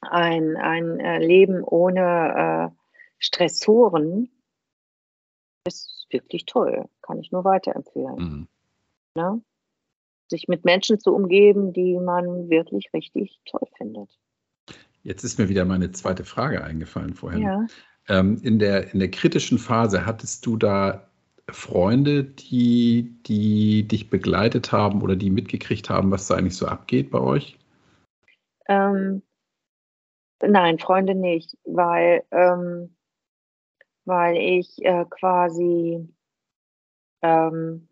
[0.00, 2.76] ein, ein äh, Leben ohne äh,
[3.18, 4.30] Stressoren
[5.66, 6.88] ist wirklich toll.
[7.02, 8.16] Kann ich nur weiterempfehlen.
[8.16, 8.48] Mhm.
[9.14, 9.42] Ne?
[10.28, 14.08] Sich mit Menschen zu umgeben, die man wirklich richtig toll findet.
[15.02, 17.42] Jetzt ist mir wieder meine zweite Frage eingefallen vorhin.
[17.42, 17.66] Ja.
[18.10, 21.06] Ähm, in, der, in der kritischen Phase hattest du da
[21.48, 27.12] Freunde, die, die dich begleitet haben oder die mitgekriegt haben, was da eigentlich so abgeht
[27.12, 27.56] bei euch?
[28.68, 29.22] Ähm,
[30.42, 32.96] nein, Freunde nicht, weil, ähm,
[34.04, 36.08] weil ich äh, quasi
[37.22, 37.88] ähm,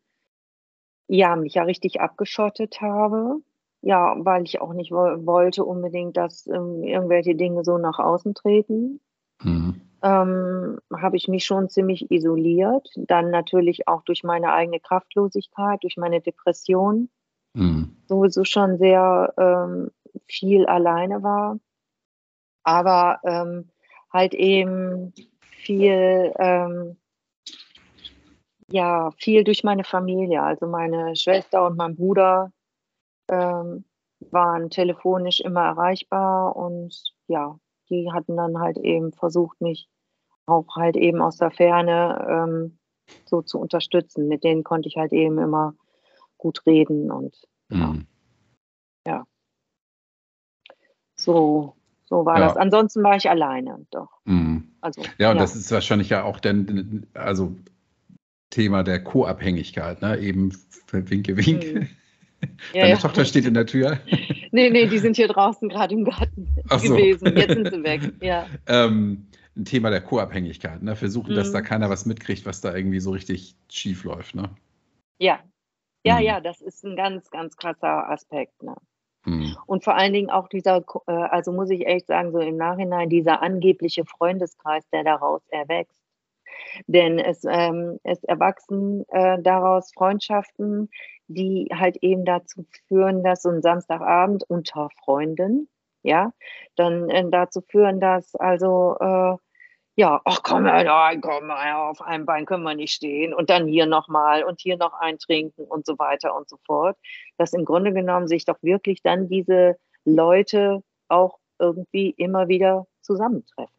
[1.06, 3.36] ja, mich ja richtig abgeschottet habe.
[3.82, 8.34] Ja, weil ich auch nicht wo wollte unbedingt, dass ähm, irgendwelche Dinge so nach außen
[8.34, 8.98] treten.
[9.40, 12.88] Mhm ähm, habe ich mich schon ziemlich isoliert.
[12.96, 17.08] Dann natürlich auch durch meine eigene Kraftlosigkeit, durch meine Depression.
[17.54, 17.96] Mhm.
[18.06, 19.90] Sowieso schon sehr ähm,
[20.26, 21.58] viel alleine war.
[22.62, 23.70] Aber ähm,
[24.12, 26.96] halt eben viel, ähm,
[28.70, 30.42] ja, viel durch meine Familie.
[30.42, 32.52] Also meine Schwester und mein Bruder
[33.30, 33.84] ähm,
[34.30, 37.58] waren telefonisch immer erreichbar und ja,
[37.90, 39.88] die hatten dann halt eben versucht, mich
[40.46, 42.78] auch halt eben aus der Ferne ähm,
[43.24, 44.28] so zu unterstützen.
[44.28, 45.74] Mit denen konnte ich halt eben immer
[46.36, 47.36] gut reden und
[47.68, 48.06] mhm.
[49.06, 49.26] ja.
[51.16, 51.74] So,
[52.04, 52.46] so war ja.
[52.46, 52.56] das.
[52.56, 54.20] Ansonsten war ich alleine, doch.
[54.24, 54.72] Mhm.
[54.80, 55.42] Also, ja, und ja.
[55.42, 57.56] das ist wahrscheinlich ja auch dann, also
[58.50, 60.18] Thema der Co-Abhängigkeit, ne?
[60.18, 60.56] Eben
[60.90, 61.80] winke, winke.
[61.80, 61.88] Mhm.
[62.72, 62.98] Ja, Deine.
[62.98, 63.98] Tochter steht in der Tür.
[64.50, 67.28] Nee, nee, die sind hier draußen gerade im Garten Ach gewesen.
[67.28, 67.34] So.
[67.34, 68.00] Jetzt sind sie weg.
[68.20, 68.46] Ja.
[68.66, 70.82] ähm, ein Thema der Co-Abhängigkeit.
[70.82, 70.96] Ne?
[70.96, 71.36] Versuchen, mhm.
[71.36, 74.34] dass da keiner was mitkriegt, was da irgendwie so richtig schief läuft.
[74.34, 74.50] Ne?
[75.18, 75.40] Ja.
[76.04, 76.22] Ja, mhm.
[76.22, 78.62] ja, das ist ein ganz, ganz krasser Aspekt.
[78.62, 78.76] Ne?
[79.24, 79.56] Mhm.
[79.66, 83.08] Und vor allen Dingen auch dieser, äh, also muss ich echt sagen, so im Nachhinein,
[83.08, 86.00] dieser angebliche Freundeskreis, der daraus erwächst.
[86.86, 90.90] Denn es, ähm, es erwachsen äh, daraus Freundschaften,
[91.28, 95.68] die halt eben dazu führen, dass so ein Samstagabend unter Freunden,
[96.02, 96.32] ja,
[96.76, 99.36] dann äh, dazu führen, dass also äh,
[99.98, 103.84] ja, ach komm, nein, komm, auf einem Bein können wir nicht stehen und dann hier
[103.84, 106.96] nochmal und hier noch eintrinken und so weiter und so fort.
[107.36, 113.74] Dass im Grunde genommen sich doch wirklich dann diese Leute auch irgendwie immer wieder zusammentreffen.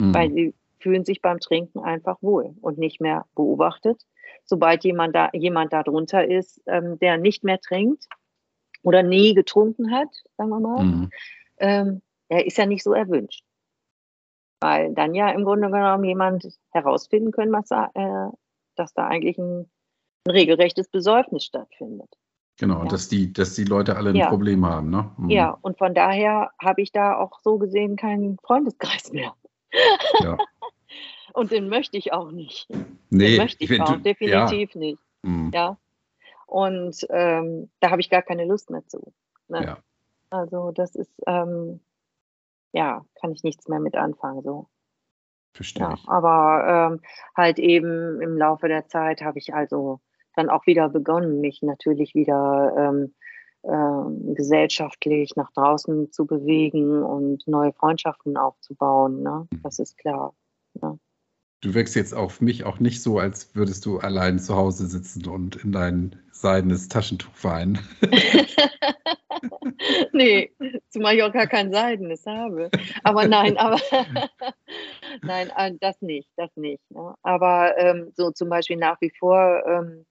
[0.00, 0.12] Mhm.
[0.12, 4.02] Weil sie fühlen sich beim Trinken einfach wohl und nicht mehr beobachtet.
[4.44, 8.06] Sobald jemand da, jemand da drunter ist, ähm, der nicht mehr trinkt
[8.82, 11.10] oder nie getrunken hat, sagen wir mal, mhm.
[11.58, 13.44] ähm, er ist ja nicht so erwünscht
[14.60, 18.30] weil dann ja im Grunde genommen jemand herausfinden können, was da, äh,
[18.76, 19.70] dass da eigentlich ein,
[20.26, 22.08] ein, regelrechtes Besäufnis stattfindet.
[22.58, 22.88] Genau, ja.
[22.88, 24.28] dass, die, dass die Leute alle ein ja.
[24.28, 24.90] Problem haben.
[24.90, 25.10] Ne?
[25.16, 25.30] Mhm.
[25.30, 29.34] Ja, und von daher habe ich da auch so gesehen keinen Freundeskreis mehr.
[30.20, 30.36] Ja.
[31.32, 32.68] und den möchte ich auch nicht.
[33.10, 34.80] Nee, den möchte ich, ich auch, definitiv ja.
[34.80, 34.98] nicht.
[35.22, 35.50] Mhm.
[35.52, 35.76] Ja.
[36.46, 39.12] Und ähm, da habe ich gar keine Lust mehr zu.
[39.48, 39.64] Ne?
[39.64, 39.78] Ja.
[40.30, 41.80] Also das ist, ähm,
[42.72, 44.42] ja, kann ich nichts mehr mit anfangen.
[44.42, 44.68] So.
[45.54, 45.82] Verstehe.
[45.88, 47.00] Ja, aber ähm,
[47.36, 50.00] halt eben im Laufe der Zeit habe ich also
[50.36, 53.14] dann auch wieder begonnen, mich natürlich wieder ähm,
[53.62, 59.22] äh, gesellschaftlich nach draußen zu bewegen und neue Freundschaften aufzubauen.
[59.22, 59.48] Ne?
[59.50, 59.62] Mhm.
[59.62, 60.34] Das ist klar.
[61.62, 65.26] Du wirkst jetzt auf mich auch nicht so, als würdest du allein zu Hause sitzen
[65.26, 67.78] und in dein seidenes Taschentuch weinen.
[70.12, 70.50] nee,
[70.88, 72.70] zumal ich auch gar kein seidenes habe.
[73.02, 73.78] Aber nein, aber
[75.22, 76.90] nein, äh, das nicht, das nicht.
[76.90, 77.14] Ne?
[77.22, 80.06] Aber ähm, so zum Beispiel nach wie vor ähm,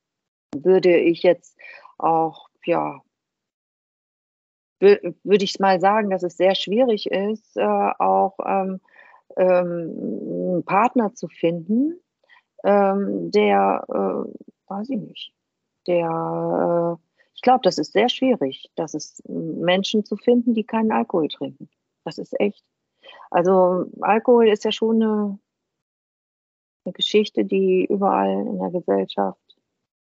[0.55, 1.57] würde ich jetzt
[1.97, 3.01] auch, ja,
[4.79, 8.79] würde ich mal sagen, dass es sehr schwierig ist, äh, auch ähm,
[9.35, 11.99] einen Partner zu finden,
[12.63, 15.33] ähm, der, äh, weiß ich nicht,
[15.87, 17.03] der, äh,
[17.35, 21.69] ich glaube, das ist sehr schwierig, dass es Menschen zu finden, die keinen Alkohol trinken.
[22.03, 22.63] Das ist echt.
[23.31, 25.39] Also Alkohol ist ja schon eine,
[26.85, 29.39] eine Geschichte, die überall in der Gesellschaft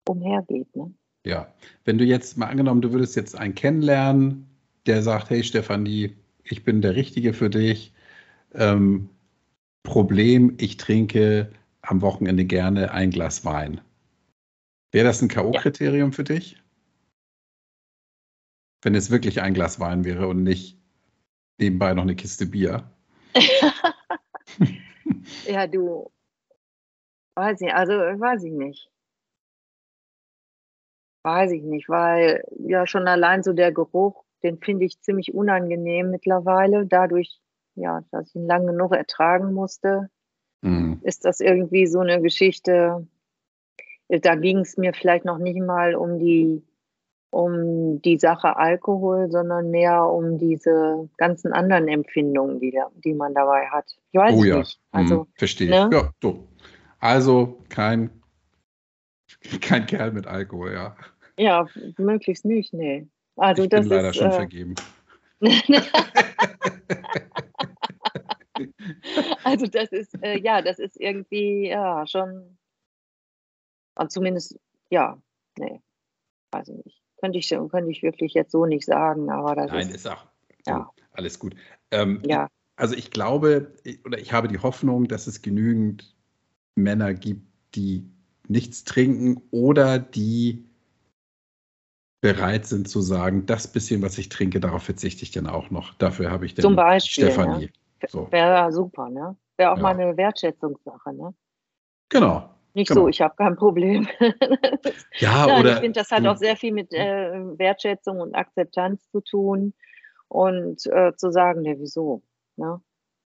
[0.08, 0.76] umhergeht.
[0.76, 0.94] Ne?
[1.26, 1.54] Ja,
[1.86, 4.50] wenn du jetzt mal angenommen, du würdest jetzt einen kennenlernen,
[4.88, 7.94] der sagt, hey Stefanie, ich bin der Richtige für dich.
[8.54, 9.10] Ähm,
[9.84, 11.52] Problem, ich trinke
[11.82, 13.82] am Wochenende gerne ein Glas Wein.
[14.92, 16.12] Wäre das ein K.O.-Kriterium ja.
[16.12, 16.62] für dich?
[18.84, 20.78] Wenn es wirklich ein Glas Wein wäre und nicht
[21.60, 22.90] nebenbei noch eine Kiste Bier.
[25.46, 26.12] ja, du.
[27.36, 28.90] Weiß ich, also weiß ich nicht.
[31.24, 36.10] Weiß ich nicht, weil ja schon allein so der Geruch, den finde ich ziemlich unangenehm
[36.10, 36.88] mittlerweile.
[36.88, 37.40] Dadurch,
[37.76, 40.10] ja, dass ich ihn lang genug ertragen musste,
[40.62, 41.00] mhm.
[41.04, 43.08] ist das irgendwie so eine Geschichte.
[44.08, 46.62] Da ging es mir vielleicht noch nicht mal um die,
[47.30, 53.68] um die Sache Alkohol, sondern mehr um diese ganzen anderen Empfindungen, die, die man dabei
[53.68, 53.86] hat.
[54.12, 54.58] Ich weiß oh, ja.
[54.60, 54.80] nicht.
[54.92, 55.70] Also, mhm, verstehe.
[55.70, 55.90] Ne?
[55.94, 56.48] Ja, so.
[57.00, 58.12] Also kein
[59.62, 60.96] Kein Kerl mit Alkohol, ja.
[61.38, 61.68] Ja,
[61.98, 63.08] möglichst nicht, nee.
[63.36, 64.76] Also ich das bin leider ist, schon äh, vergeben.
[69.44, 72.58] also das ist, äh, ja, das ist irgendwie, ja, schon,
[73.96, 74.60] und zumindest,
[74.90, 75.22] ja,
[75.58, 75.82] nee,
[76.52, 77.02] weiß ich nicht.
[77.18, 80.26] Könnte ich, könnte ich wirklich jetzt so nicht sagen, aber das Nein, ist, ist auch
[80.66, 80.90] ja.
[81.12, 81.56] alles gut.
[81.92, 82.48] Ähm, ja.
[82.76, 83.76] Also ich glaube,
[84.06, 86.16] oder ich habe die Hoffnung, dass es genügend
[86.76, 87.44] Männer gibt,
[87.76, 88.10] die
[88.48, 90.68] nichts trinken oder die
[92.22, 95.94] bereit sind zu sagen, das bisschen, was ich trinke, darauf verzichte ich dann auch noch.
[95.96, 97.72] Dafür habe ich dann Beispiel, Stefanie.
[98.02, 98.10] Ja.
[98.10, 98.32] So.
[98.32, 99.36] Wäre super, ne?
[99.58, 99.84] Wäre auch ja.
[99.84, 101.34] mal eine Wertschätzungssache, ne?
[102.10, 102.50] Genau.
[102.74, 103.02] Nicht genau.
[103.02, 104.08] so, ich habe kein Problem.
[105.20, 105.74] ja, Nein, oder.
[105.74, 109.74] Ich finde, das hat auch sehr viel mit äh, Wertschätzung und Akzeptanz zu tun
[110.30, 112.24] und äh, zu sagen, ne, wieso?
[112.56, 112.82] Ne?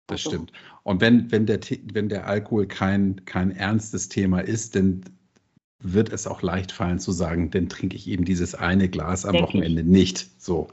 [0.07, 0.31] Das also.
[0.31, 0.51] stimmt.
[0.83, 1.59] Und wenn, wenn, der,
[1.93, 5.03] wenn der Alkohol kein, kein ernstes Thema ist, dann
[5.81, 9.33] wird es auch leicht fallen zu sagen, dann trinke ich eben dieses eine Glas am
[9.33, 9.87] Denk Wochenende ich.
[9.87, 10.41] nicht.
[10.41, 10.67] So,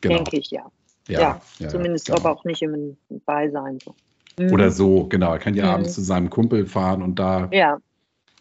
[0.00, 0.16] genau.
[0.16, 0.70] Denke ich, ja.
[1.08, 2.18] Ja, ja, ja zumindest genau.
[2.18, 3.78] aber auch nicht im Beisein.
[3.80, 3.94] So.
[4.38, 4.52] Mhm.
[4.52, 5.32] Oder so, genau.
[5.32, 5.70] Er kann ja mhm.
[5.70, 7.78] abends zu seinem Kumpel fahren und da ja.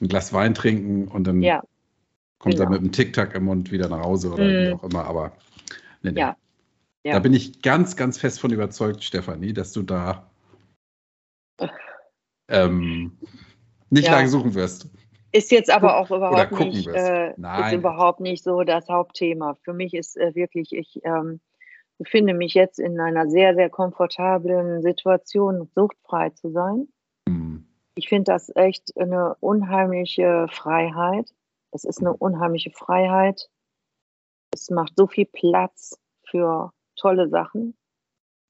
[0.01, 1.61] ein Glas Wein trinken und dann ja.
[2.39, 2.67] kommt genau.
[2.67, 4.49] er mit einem Tic-Tac im Mund wieder nach Hause oder mhm.
[4.49, 5.05] wie auch immer.
[5.05, 5.33] Aber
[6.01, 6.19] nee, nee.
[6.19, 6.35] Ja.
[7.03, 10.31] Da bin ich ganz, ganz fest von überzeugt, Stefanie, dass du da
[12.47, 13.17] ähm,
[13.89, 14.89] nicht lange suchen wirst.
[15.33, 19.57] Ist jetzt aber auch überhaupt nicht, äh, ist überhaupt nicht so das Hauptthema.
[19.63, 21.41] Für mich ist äh, wirklich, ich ähm,
[21.97, 26.87] befinde mich jetzt in einer sehr, sehr komfortablen Situation, suchtfrei zu sein.
[27.27, 27.67] Mhm.
[27.95, 31.33] Ich finde das echt eine unheimliche Freiheit.
[31.71, 33.49] Es ist eine unheimliche Freiheit.
[34.53, 37.75] Es macht so viel Platz für tolle Sachen.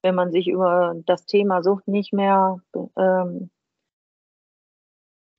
[0.02, 2.60] Wenn man sich über das Thema Sucht nicht mehr
[2.96, 3.50] ähm,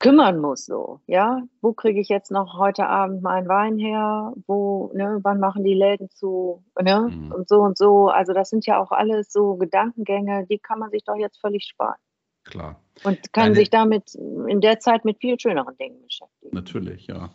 [0.06, 1.42] kümmern muss, so, ja.
[1.62, 4.34] Wo kriege ich jetzt noch heute Abend meinen Wein her?
[4.48, 7.10] Wo, ne, wann machen die Läden zu, ne?
[7.10, 7.32] Mhm.
[7.32, 8.10] Und so und so.
[8.10, 11.66] Also das sind ja auch alles so Gedankengänge, die kann man sich doch jetzt völlig
[11.66, 12.00] sparen.
[12.44, 12.80] Klar.
[13.04, 16.56] Und kann Deine, sich damit in der Zeit mit viel schöneren Dingen beschäftigen.
[16.56, 17.30] Natürlich, ja.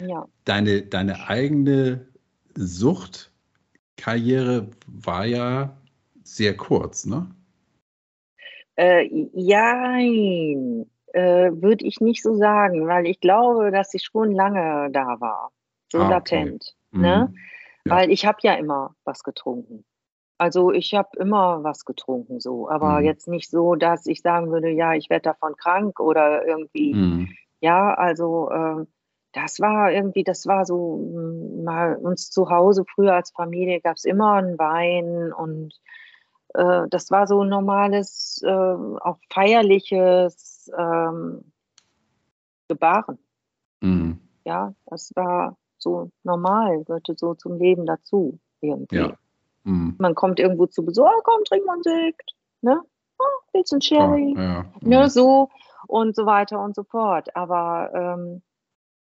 [0.00, 0.26] Ja.
[0.44, 2.06] Deine, deine eigene
[2.54, 5.76] Suchtkarriere war ja
[6.22, 7.26] sehr kurz, ne?
[8.76, 9.98] Äh, ja,
[11.14, 15.50] äh, würde ich nicht so sagen, weil ich glaube, dass sie schon lange da war,
[15.90, 16.74] so ah, latent.
[16.92, 17.02] Okay.
[17.02, 17.28] Ne?
[17.30, 17.36] Mhm.
[17.84, 17.96] Ja.
[17.96, 19.84] Weil ich habe ja immer was getrunken.
[20.38, 23.04] Also ich habe immer was getrunken, so, aber mhm.
[23.04, 26.94] jetzt nicht so, dass ich sagen würde, ja, ich werde davon krank oder irgendwie.
[26.94, 27.28] Mhm.
[27.60, 28.86] Ja, also äh,
[29.32, 33.96] das war irgendwie, das war so hm, mal uns zu Hause früher als Familie gab
[33.96, 35.74] es immer einen Wein und
[36.54, 41.52] äh, das war so ein normales, äh, auch feierliches ähm,
[42.68, 43.18] Gebaren.
[43.80, 44.20] Mhm.
[44.44, 48.38] Ja, das war so normal, gehörte so zum Leben dazu.
[48.60, 48.96] irgendwie.
[48.96, 49.16] Ja.
[49.64, 49.96] Mhm.
[49.98, 52.80] Man kommt irgendwo zu Besuch, oh, komm, trink mal einen Sekt, ne?
[53.18, 54.34] Oh, willst du einen Sherry?
[54.36, 54.64] Ja, ja.
[54.80, 55.08] Ne, mhm.
[55.08, 55.48] so
[55.86, 57.34] und so weiter und so fort.
[57.36, 58.42] Aber ähm,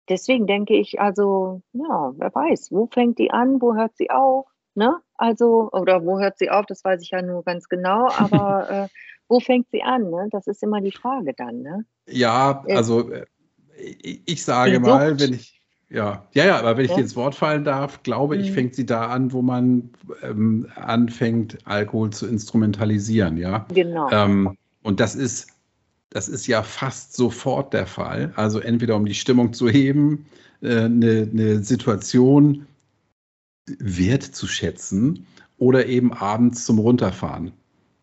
[0.10, 4.48] deswegen denke ich, also, ja, wer weiß, wo fängt die an, wo hört sie auf?
[4.76, 4.98] Ne?
[5.16, 8.88] Also, oder wo hört sie auf, das weiß ich ja nur ganz genau, aber äh,
[9.28, 10.10] wo fängt sie an?
[10.10, 10.28] Ne?
[10.32, 11.62] Das ist immer die Frage dann.
[11.62, 11.86] Ne?
[12.08, 13.26] Ja, äh, also äh,
[14.26, 16.98] ich sage mal, wenn ich, ja, ja, ja, aber wenn ich ja.
[16.98, 18.54] dir ins Wort fallen darf, glaube ich, mhm.
[18.54, 19.90] fängt sie da an, wo man
[20.22, 23.66] ähm, anfängt, Alkohol zu instrumentalisieren, ja.
[23.74, 24.10] Genau.
[24.12, 25.48] Ähm, und das ist,
[26.10, 28.34] das ist ja fast sofort der Fall.
[28.36, 30.26] Also entweder um die Stimmung zu heben,
[30.62, 32.68] äh, eine, eine Situation
[33.80, 35.26] wertzuschätzen
[35.58, 37.52] oder eben abends zum Runterfahren.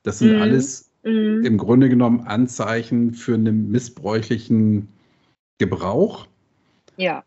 [0.03, 0.43] Das sind mhm.
[0.43, 1.45] alles mhm.
[1.45, 4.89] im Grunde genommen Anzeichen für einen missbräuchlichen
[5.59, 6.27] Gebrauch.
[6.97, 7.25] Ja.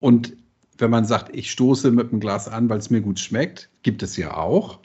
[0.00, 0.36] Und
[0.78, 4.02] wenn man sagt, ich stoße mit einem Glas an, weil es mir gut schmeckt, gibt
[4.02, 4.80] es ja auch.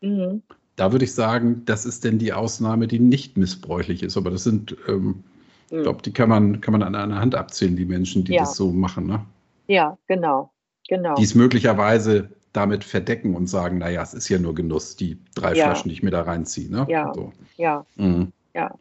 [0.00, 0.42] Mhm.
[0.76, 4.16] Da würde ich sagen, das ist denn die Ausnahme, die nicht missbräuchlich ist.
[4.16, 5.24] Aber das sind, ähm,
[5.68, 5.82] ich mhm.
[5.82, 8.40] glaube, die kann man, kann man an einer Hand abzählen, die Menschen, die ja.
[8.40, 9.06] das so machen.
[9.06, 9.24] Ne?
[9.66, 10.50] Ja, genau.
[10.88, 11.14] Genau.
[11.14, 15.54] Die es möglicherweise damit verdecken und sagen, naja, es ist ja nur Genuss, die drei
[15.54, 15.66] ja.
[15.66, 16.70] Flaschen, die ich mir da reinziehe.
[16.70, 16.86] Ne?
[16.88, 17.32] Ja, so.
[17.56, 18.32] ja, mhm.
[18.54, 18.74] ja.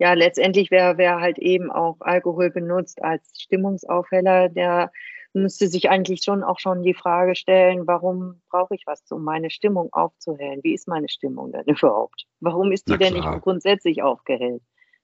[0.00, 4.92] Ja, letztendlich, wer, wer halt eben auch Alkohol benutzt als Stimmungsaufheller, der
[5.32, 9.50] müsste sich eigentlich schon auch schon die Frage stellen, warum brauche ich was, um meine
[9.50, 10.60] Stimmung aufzuhellen?
[10.62, 12.26] Wie ist meine Stimmung denn überhaupt?
[12.40, 14.62] Warum ist die denn nicht grundsätzlich aufgehellt?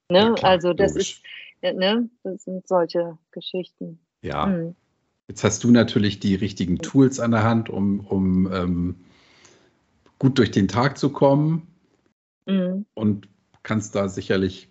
[0.09, 0.33] Ne?
[0.35, 1.21] Klar, also das logisch.
[1.61, 2.09] ist, ne?
[2.23, 3.99] das sind solche Geschichten.
[4.21, 4.45] Ja.
[4.45, 4.75] Hm.
[5.27, 8.95] Jetzt hast du natürlich die richtigen Tools an der Hand, um, um ähm,
[10.19, 11.67] gut durch den Tag zu kommen
[12.45, 12.85] mhm.
[12.93, 13.27] und
[13.63, 14.69] kannst da sicherlich,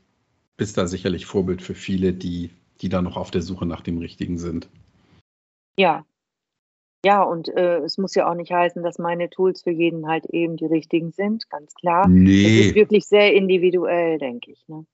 [0.57, 2.51] bist da sicherlich Vorbild für viele, die,
[2.81, 4.69] die da noch auf der Suche nach dem Richtigen sind.
[5.77, 6.05] Ja.
[7.05, 10.25] Ja, und äh, es muss ja auch nicht heißen, dass meine Tools für jeden halt
[10.27, 12.09] eben die richtigen sind, ganz klar.
[12.09, 12.61] Nee.
[12.61, 14.67] Es ist wirklich sehr individuell, denke ich.
[14.69, 14.87] Ne?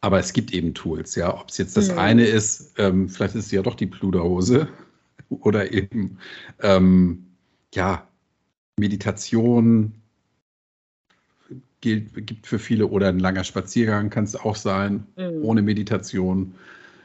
[0.00, 1.34] Aber es gibt eben Tools, ja.
[1.40, 1.98] Ob es jetzt das mhm.
[1.98, 4.68] eine ist, ähm, vielleicht ist es ja doch die Pluderhose
[5.28, 6.18] oder eben,
[6.62, 7.26] ähm,
[7.74, 8.06] ja,
[8.78, 9.92] Meditation
[11.80, 15.44] gilt, gibt für viele oder ein langer Spaziergang kann es auch sein, mhm.
[15.44, 16.54] ohne Meditation.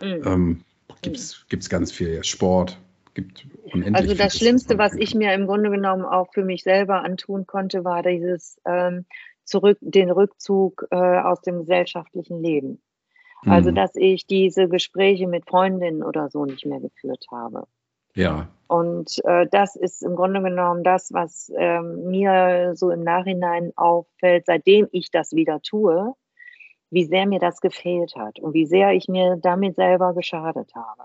[0.02, 0.22] Mhm.
[0.26, 0.60] Ähm,
[1.02, 1.60] gibt es mhm.
[1.70, 2.80] ganz viel Sport.
[3.14, 7.04] Gibt unendlich also das Schlimmste, was ich mir im Grunde genommen auch für mich selber
[7.04, 9.06] antun konnte, war dieses ähm,
[9.46, 12.82] zurück, den Rückzug äh, aus dem gesellschaftlichen Leben.
[13.46, 13.76] Also, mhm.
[13.76, 17.68] dass ich diese Gespräche mit Freundinnen oder so nicht mehr geführt habe.
[18.16, 18.48] Ja.
[18.68, 24.46] Und äh, das ist im Grunde genommen das, was äh, mir so im Nachhinein auffällt,
[24.46, 26.14] seitdem ich das wieder tue,
[26.90, 31.04] wie sehr mir das gefehlt hat und wie sehr ich mir damit selber geschadet habe.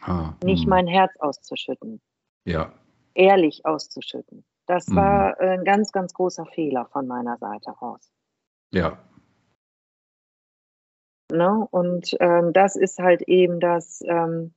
[0.00, 0.70] Ah, nicht mhm.
[0.70, 2.00] mein Herz auszuschütten.
[2.44, 2.72] Ja.
[3.14, 4.44] Ehrlich auszuschütten.
[4.66, 4.96] Das mhm.
[4.96, 8.10] war ein ganz, ganz großer Fehler von meiner Seite aus.
[8.72, 8.98] Ja.
[11.30, 11.66] Ne?
[11.70, 14.54] Und ähm, das ist halt eben das, ähm,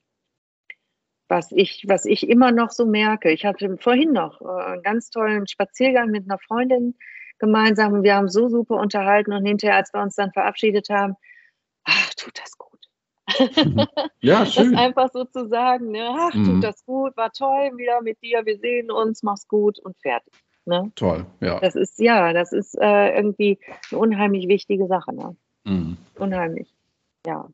[1.27, 3.31] was, ich, was ich immer noch so merke.
[3.31, 6.95] Ich hatte vorhin noch äh, einen ganz tollen Spaziergang mit einer Freundin
[7.39, 11.15] gemeinsam und wir haben so super unterhalten und hinterher, als wir uns dann verabschiedet haben,
[11.83, 12.66] ach, tut das gut.
[14.19, 14.73] Ja, schön.
[14.73, 16.09] Das einfach so zu sagen, ne?
[16.09, 16.45] ach, mhm.
[16.45, 20.33] tut das gut, war toll wieder mit dir, wir sehen uns, mach's gut und fertig.
[20.65, 20.91] Ne?
[20.95, 21.59] Toll, ja.
[21.59, 23.57] Das ist, ja, das ist äh, irgendwie
[23.89, 25.15] eine unheimlich wichtige Sache.
[25.15, 25.35] Ne?
[25.63, 25.97] Mhm.
[26.15, 26.73] Unheimlich,
[27.25, 27.47] ja.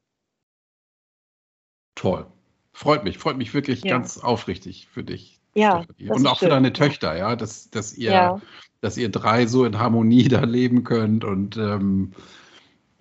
[1.95, 2.26] Toll.
[2.72, 3.91] Freut mich, freut mich wirklich ja.
[3.91, 5.39] ganz aufrichtig für dich.
[5.55, 5.85] Ja.
[6.10, 8.41] Und auch für deine Töchter, ja, dass, dass ihr, ja.
[8.81, 12.14] dass ihr drei so in Harmonie da leben könnt und ähm,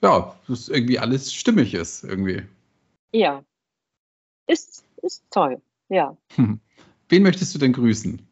[0.02, 2.42] ja, dass irgendwie alles stimmig ist irgendwie.
[3.12, 3.44] Ja.
[4.47, 6.16] Ist, ist toll, ja.
[7.09, 8.26] Wen möchtest du denn grüßen?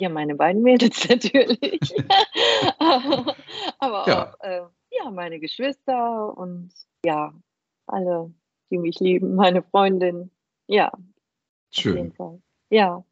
[0.00, 1.80] Ja, meine beiden Mädels natürlich.
[3.78, 4.32] Aber ja.
[4.32, 6.70] auch äh, ja, meine Geschwister und
[7.04, 7.32] ja,
[7.86, 8.32] alle,
[8.70, 10.30] die mich lieben, meine Freundin.
[10.66, 10.92] Ja.
[11.70, 12.14] Schön.
[12.70, 13.04] Ja.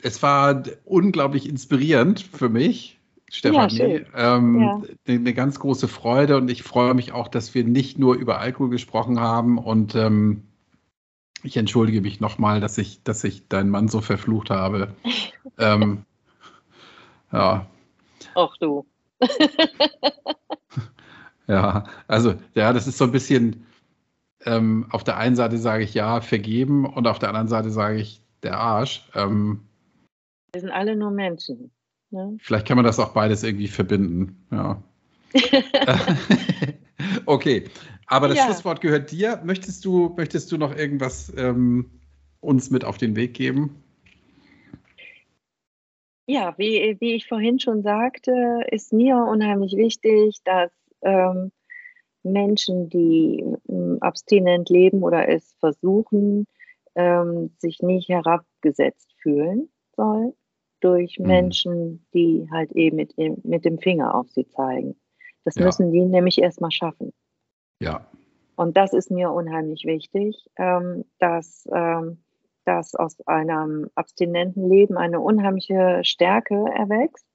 [0.00, 2.97] Es war unglaublich inspirierend für mich,
[3.30, 4.04] Stefanie.
[4.14, 4.82] Ja, ähm, ja.
[5.06, 8.70] Eine ganz große Freude und ich freue mich auch, dass wir nicht nur über Alkohol
[8.70, 10.44] gesprochen haben und ähm,
[11.42, 14.94] ich entschuldige mich nochmal, dass ich, dass ich deinen Mann so verflucht habe.
[15.58, 16.04] ähm,
[17.32, 17.66] ja.
[18.34, 18.86] Auch du.
[21.46, 23.66] ja, also ja, das ist so ein bisschen,
[24.44, 27.98] ähm, auf der einen Seite sage ich ja, vergeben und auf der anderen Seite sage
[27.98, 29.08] ich der Arsch.
[29.14, 29.64] Ähm,
[30.52, 31.70] Wir sind alle nur Menschen.
[32.10, 32.36] Ne?
[32.40, 34.82] Vielleicht kann man das auch beides irgendwie verbinden, ja.
[37.26, 37.64] okay,
[38.06, 38.44] aber das ja.
[38.46, 39.40] Schlusswort gehört dir.
[39.44, 41.90] Möchtest du, möchtest du noch irgendwas ähm,
[42.40, 43.82] uns mit auf den Weg geben?
[46.26, 50.70] Ja, wie wie ich vorhin schon sagte, ist mir unheimlich wichtig, dass,
[51.02, 51.52] ähm,
[52.22, 56.46] Menschen, die, hm, abstinent leben oder es versuchen,
[56.94, 60.34] ähm, sich nicht herabgesetzt fühlen sollen
[60.80, 61.26] durch Mhm.
[61.26, 64.98] Menschen, die halt eben mit dem mit dem Finger auf sie zeigen.
[65.44, 65.64] Das Ja.
[65.64, 67.12] müssen die nämlich erst mal schaffen.
[67.80, 68.06] Ja.
[68.56, 72.18] Und das ist mir unheimlich wichtig, ähm, dass ähm,
[72.64, 77.26] dass aus einem abstinenten Leben eine unheimliche Stärke erwächst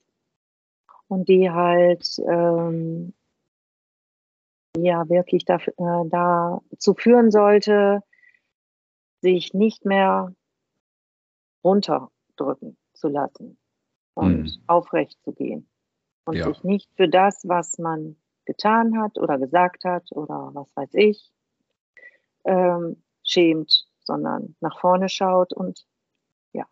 [1.08, 3.14] und die halt, ähm
[4.76, 5.72] ja, wirklich daf äh,
[6.10, 8.02] dazu führen sollte,
[9.22, 10.34] sich nicht mehr
[11.64, 13.58] runterdrücken zu lassen
[14.16, 14.24] Mhm.
[14.24, 15.68] und aufrecht zu gehen
[16.26, 16.46] und Ja.
[16.46, 18.16] sich nicht für das, was man
[18.46, 21.34] getan hat oder gesagt hat oder was weiß ich,
[22.46, 25.86] ähm, schämt, sondern nach vorne schaut und
[26.54, 26.66] ja,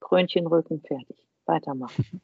[0.00, 2.04] Krönchen rücken, fertig, weitermachen.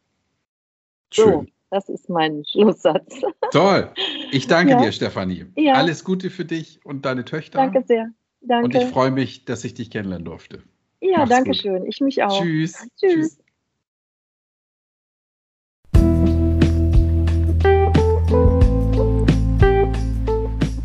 [1.13, 1.53] So, Schön.
[1.71, 3.21] das ist mein Schlusssatz.
[3.51, 3.93] Toll.
[4.31, 4.79] Ich danke Ja.
[4.79, 5.47] dir, Stefanie.
[5.57, 5.75] Ja.
[5.75, 7.59] Alles Gute für dich und deine Töchter.
[7.59, 8.13] Danke sehr.
[8.43, 8.87] Und ich Danke.
[8.87, 10.63] freue mich, dass ich dich kennenlernen durfte.
[11.01, 11.57] Ja, Mach's danke gut.
[11.57, 11.87] schön.
[11.87, 12.43] Ich mich auch.
[12.43, 12.87] Tschüss.
[12.99, 13.39] Tschüss.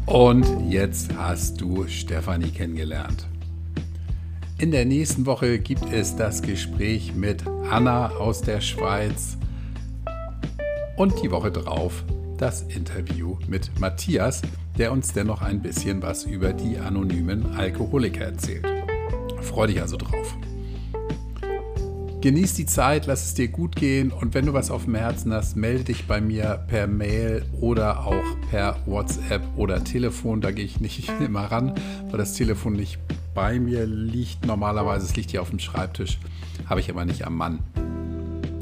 [0.08, 3.28] Und jetzt hast du Stefanie kennengelernt.
[4.58, 9.38] In der nächsten Woche gibt es das Gespräch mit Anna aus der Schweiz
[10.96, 12.06] und die Woche drauf
[12.38, 14.42] das Interview mit Matthias,
[14.78, 18.66] der uns dennoch ein bisschen was über die anonymen Alkoholiker erzählt.
[19.46, 20.38] Freu dich also drauf.
[22.22, 25.32] Genieß die Zeit, lass es dir gut gehen und wenn du was auf dem Herzen
[25.32, 30.42] hast, melde dich bei mir per Mail oder auch per WhatsApp oder Telefon.
[30.42, 31.76] Da gehe ich nicht immer ran,
[32.10, 32.98] weil das Telefon nicht
[33.36, 34.44] bei mir liegt.
[34.48, 36.18] Normalerweise, es liegt hier auf dem Schreibtisch,
[36.66, 37.60] habe ich aber nicht am Mann.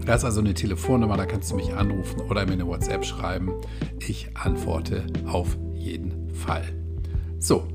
[0.05, 3.53] Da ist also eine Telefonnummer, da kannst du mich anrufen oder mir eine WhatsApp schreiben.
[4.05, 6.65] Ich antworte auf jeden Fall.
[7.39, 7.65] So,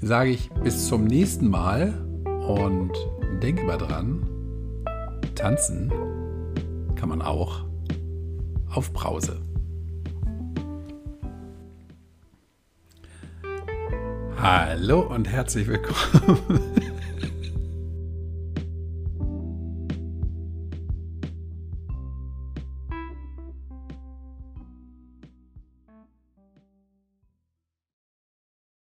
[0.00, 1.94] sage ich bis zum nächsten Mal
[2.46, 2.92] und
[3.42, 4.26] denke mal dran,
[5.34, 5.92] tanzen
[6.94, 7.64] kann man auch
[8.70, 9.40] auf Brause.
[14.40, 16.78] Hallo und herzlich willkommen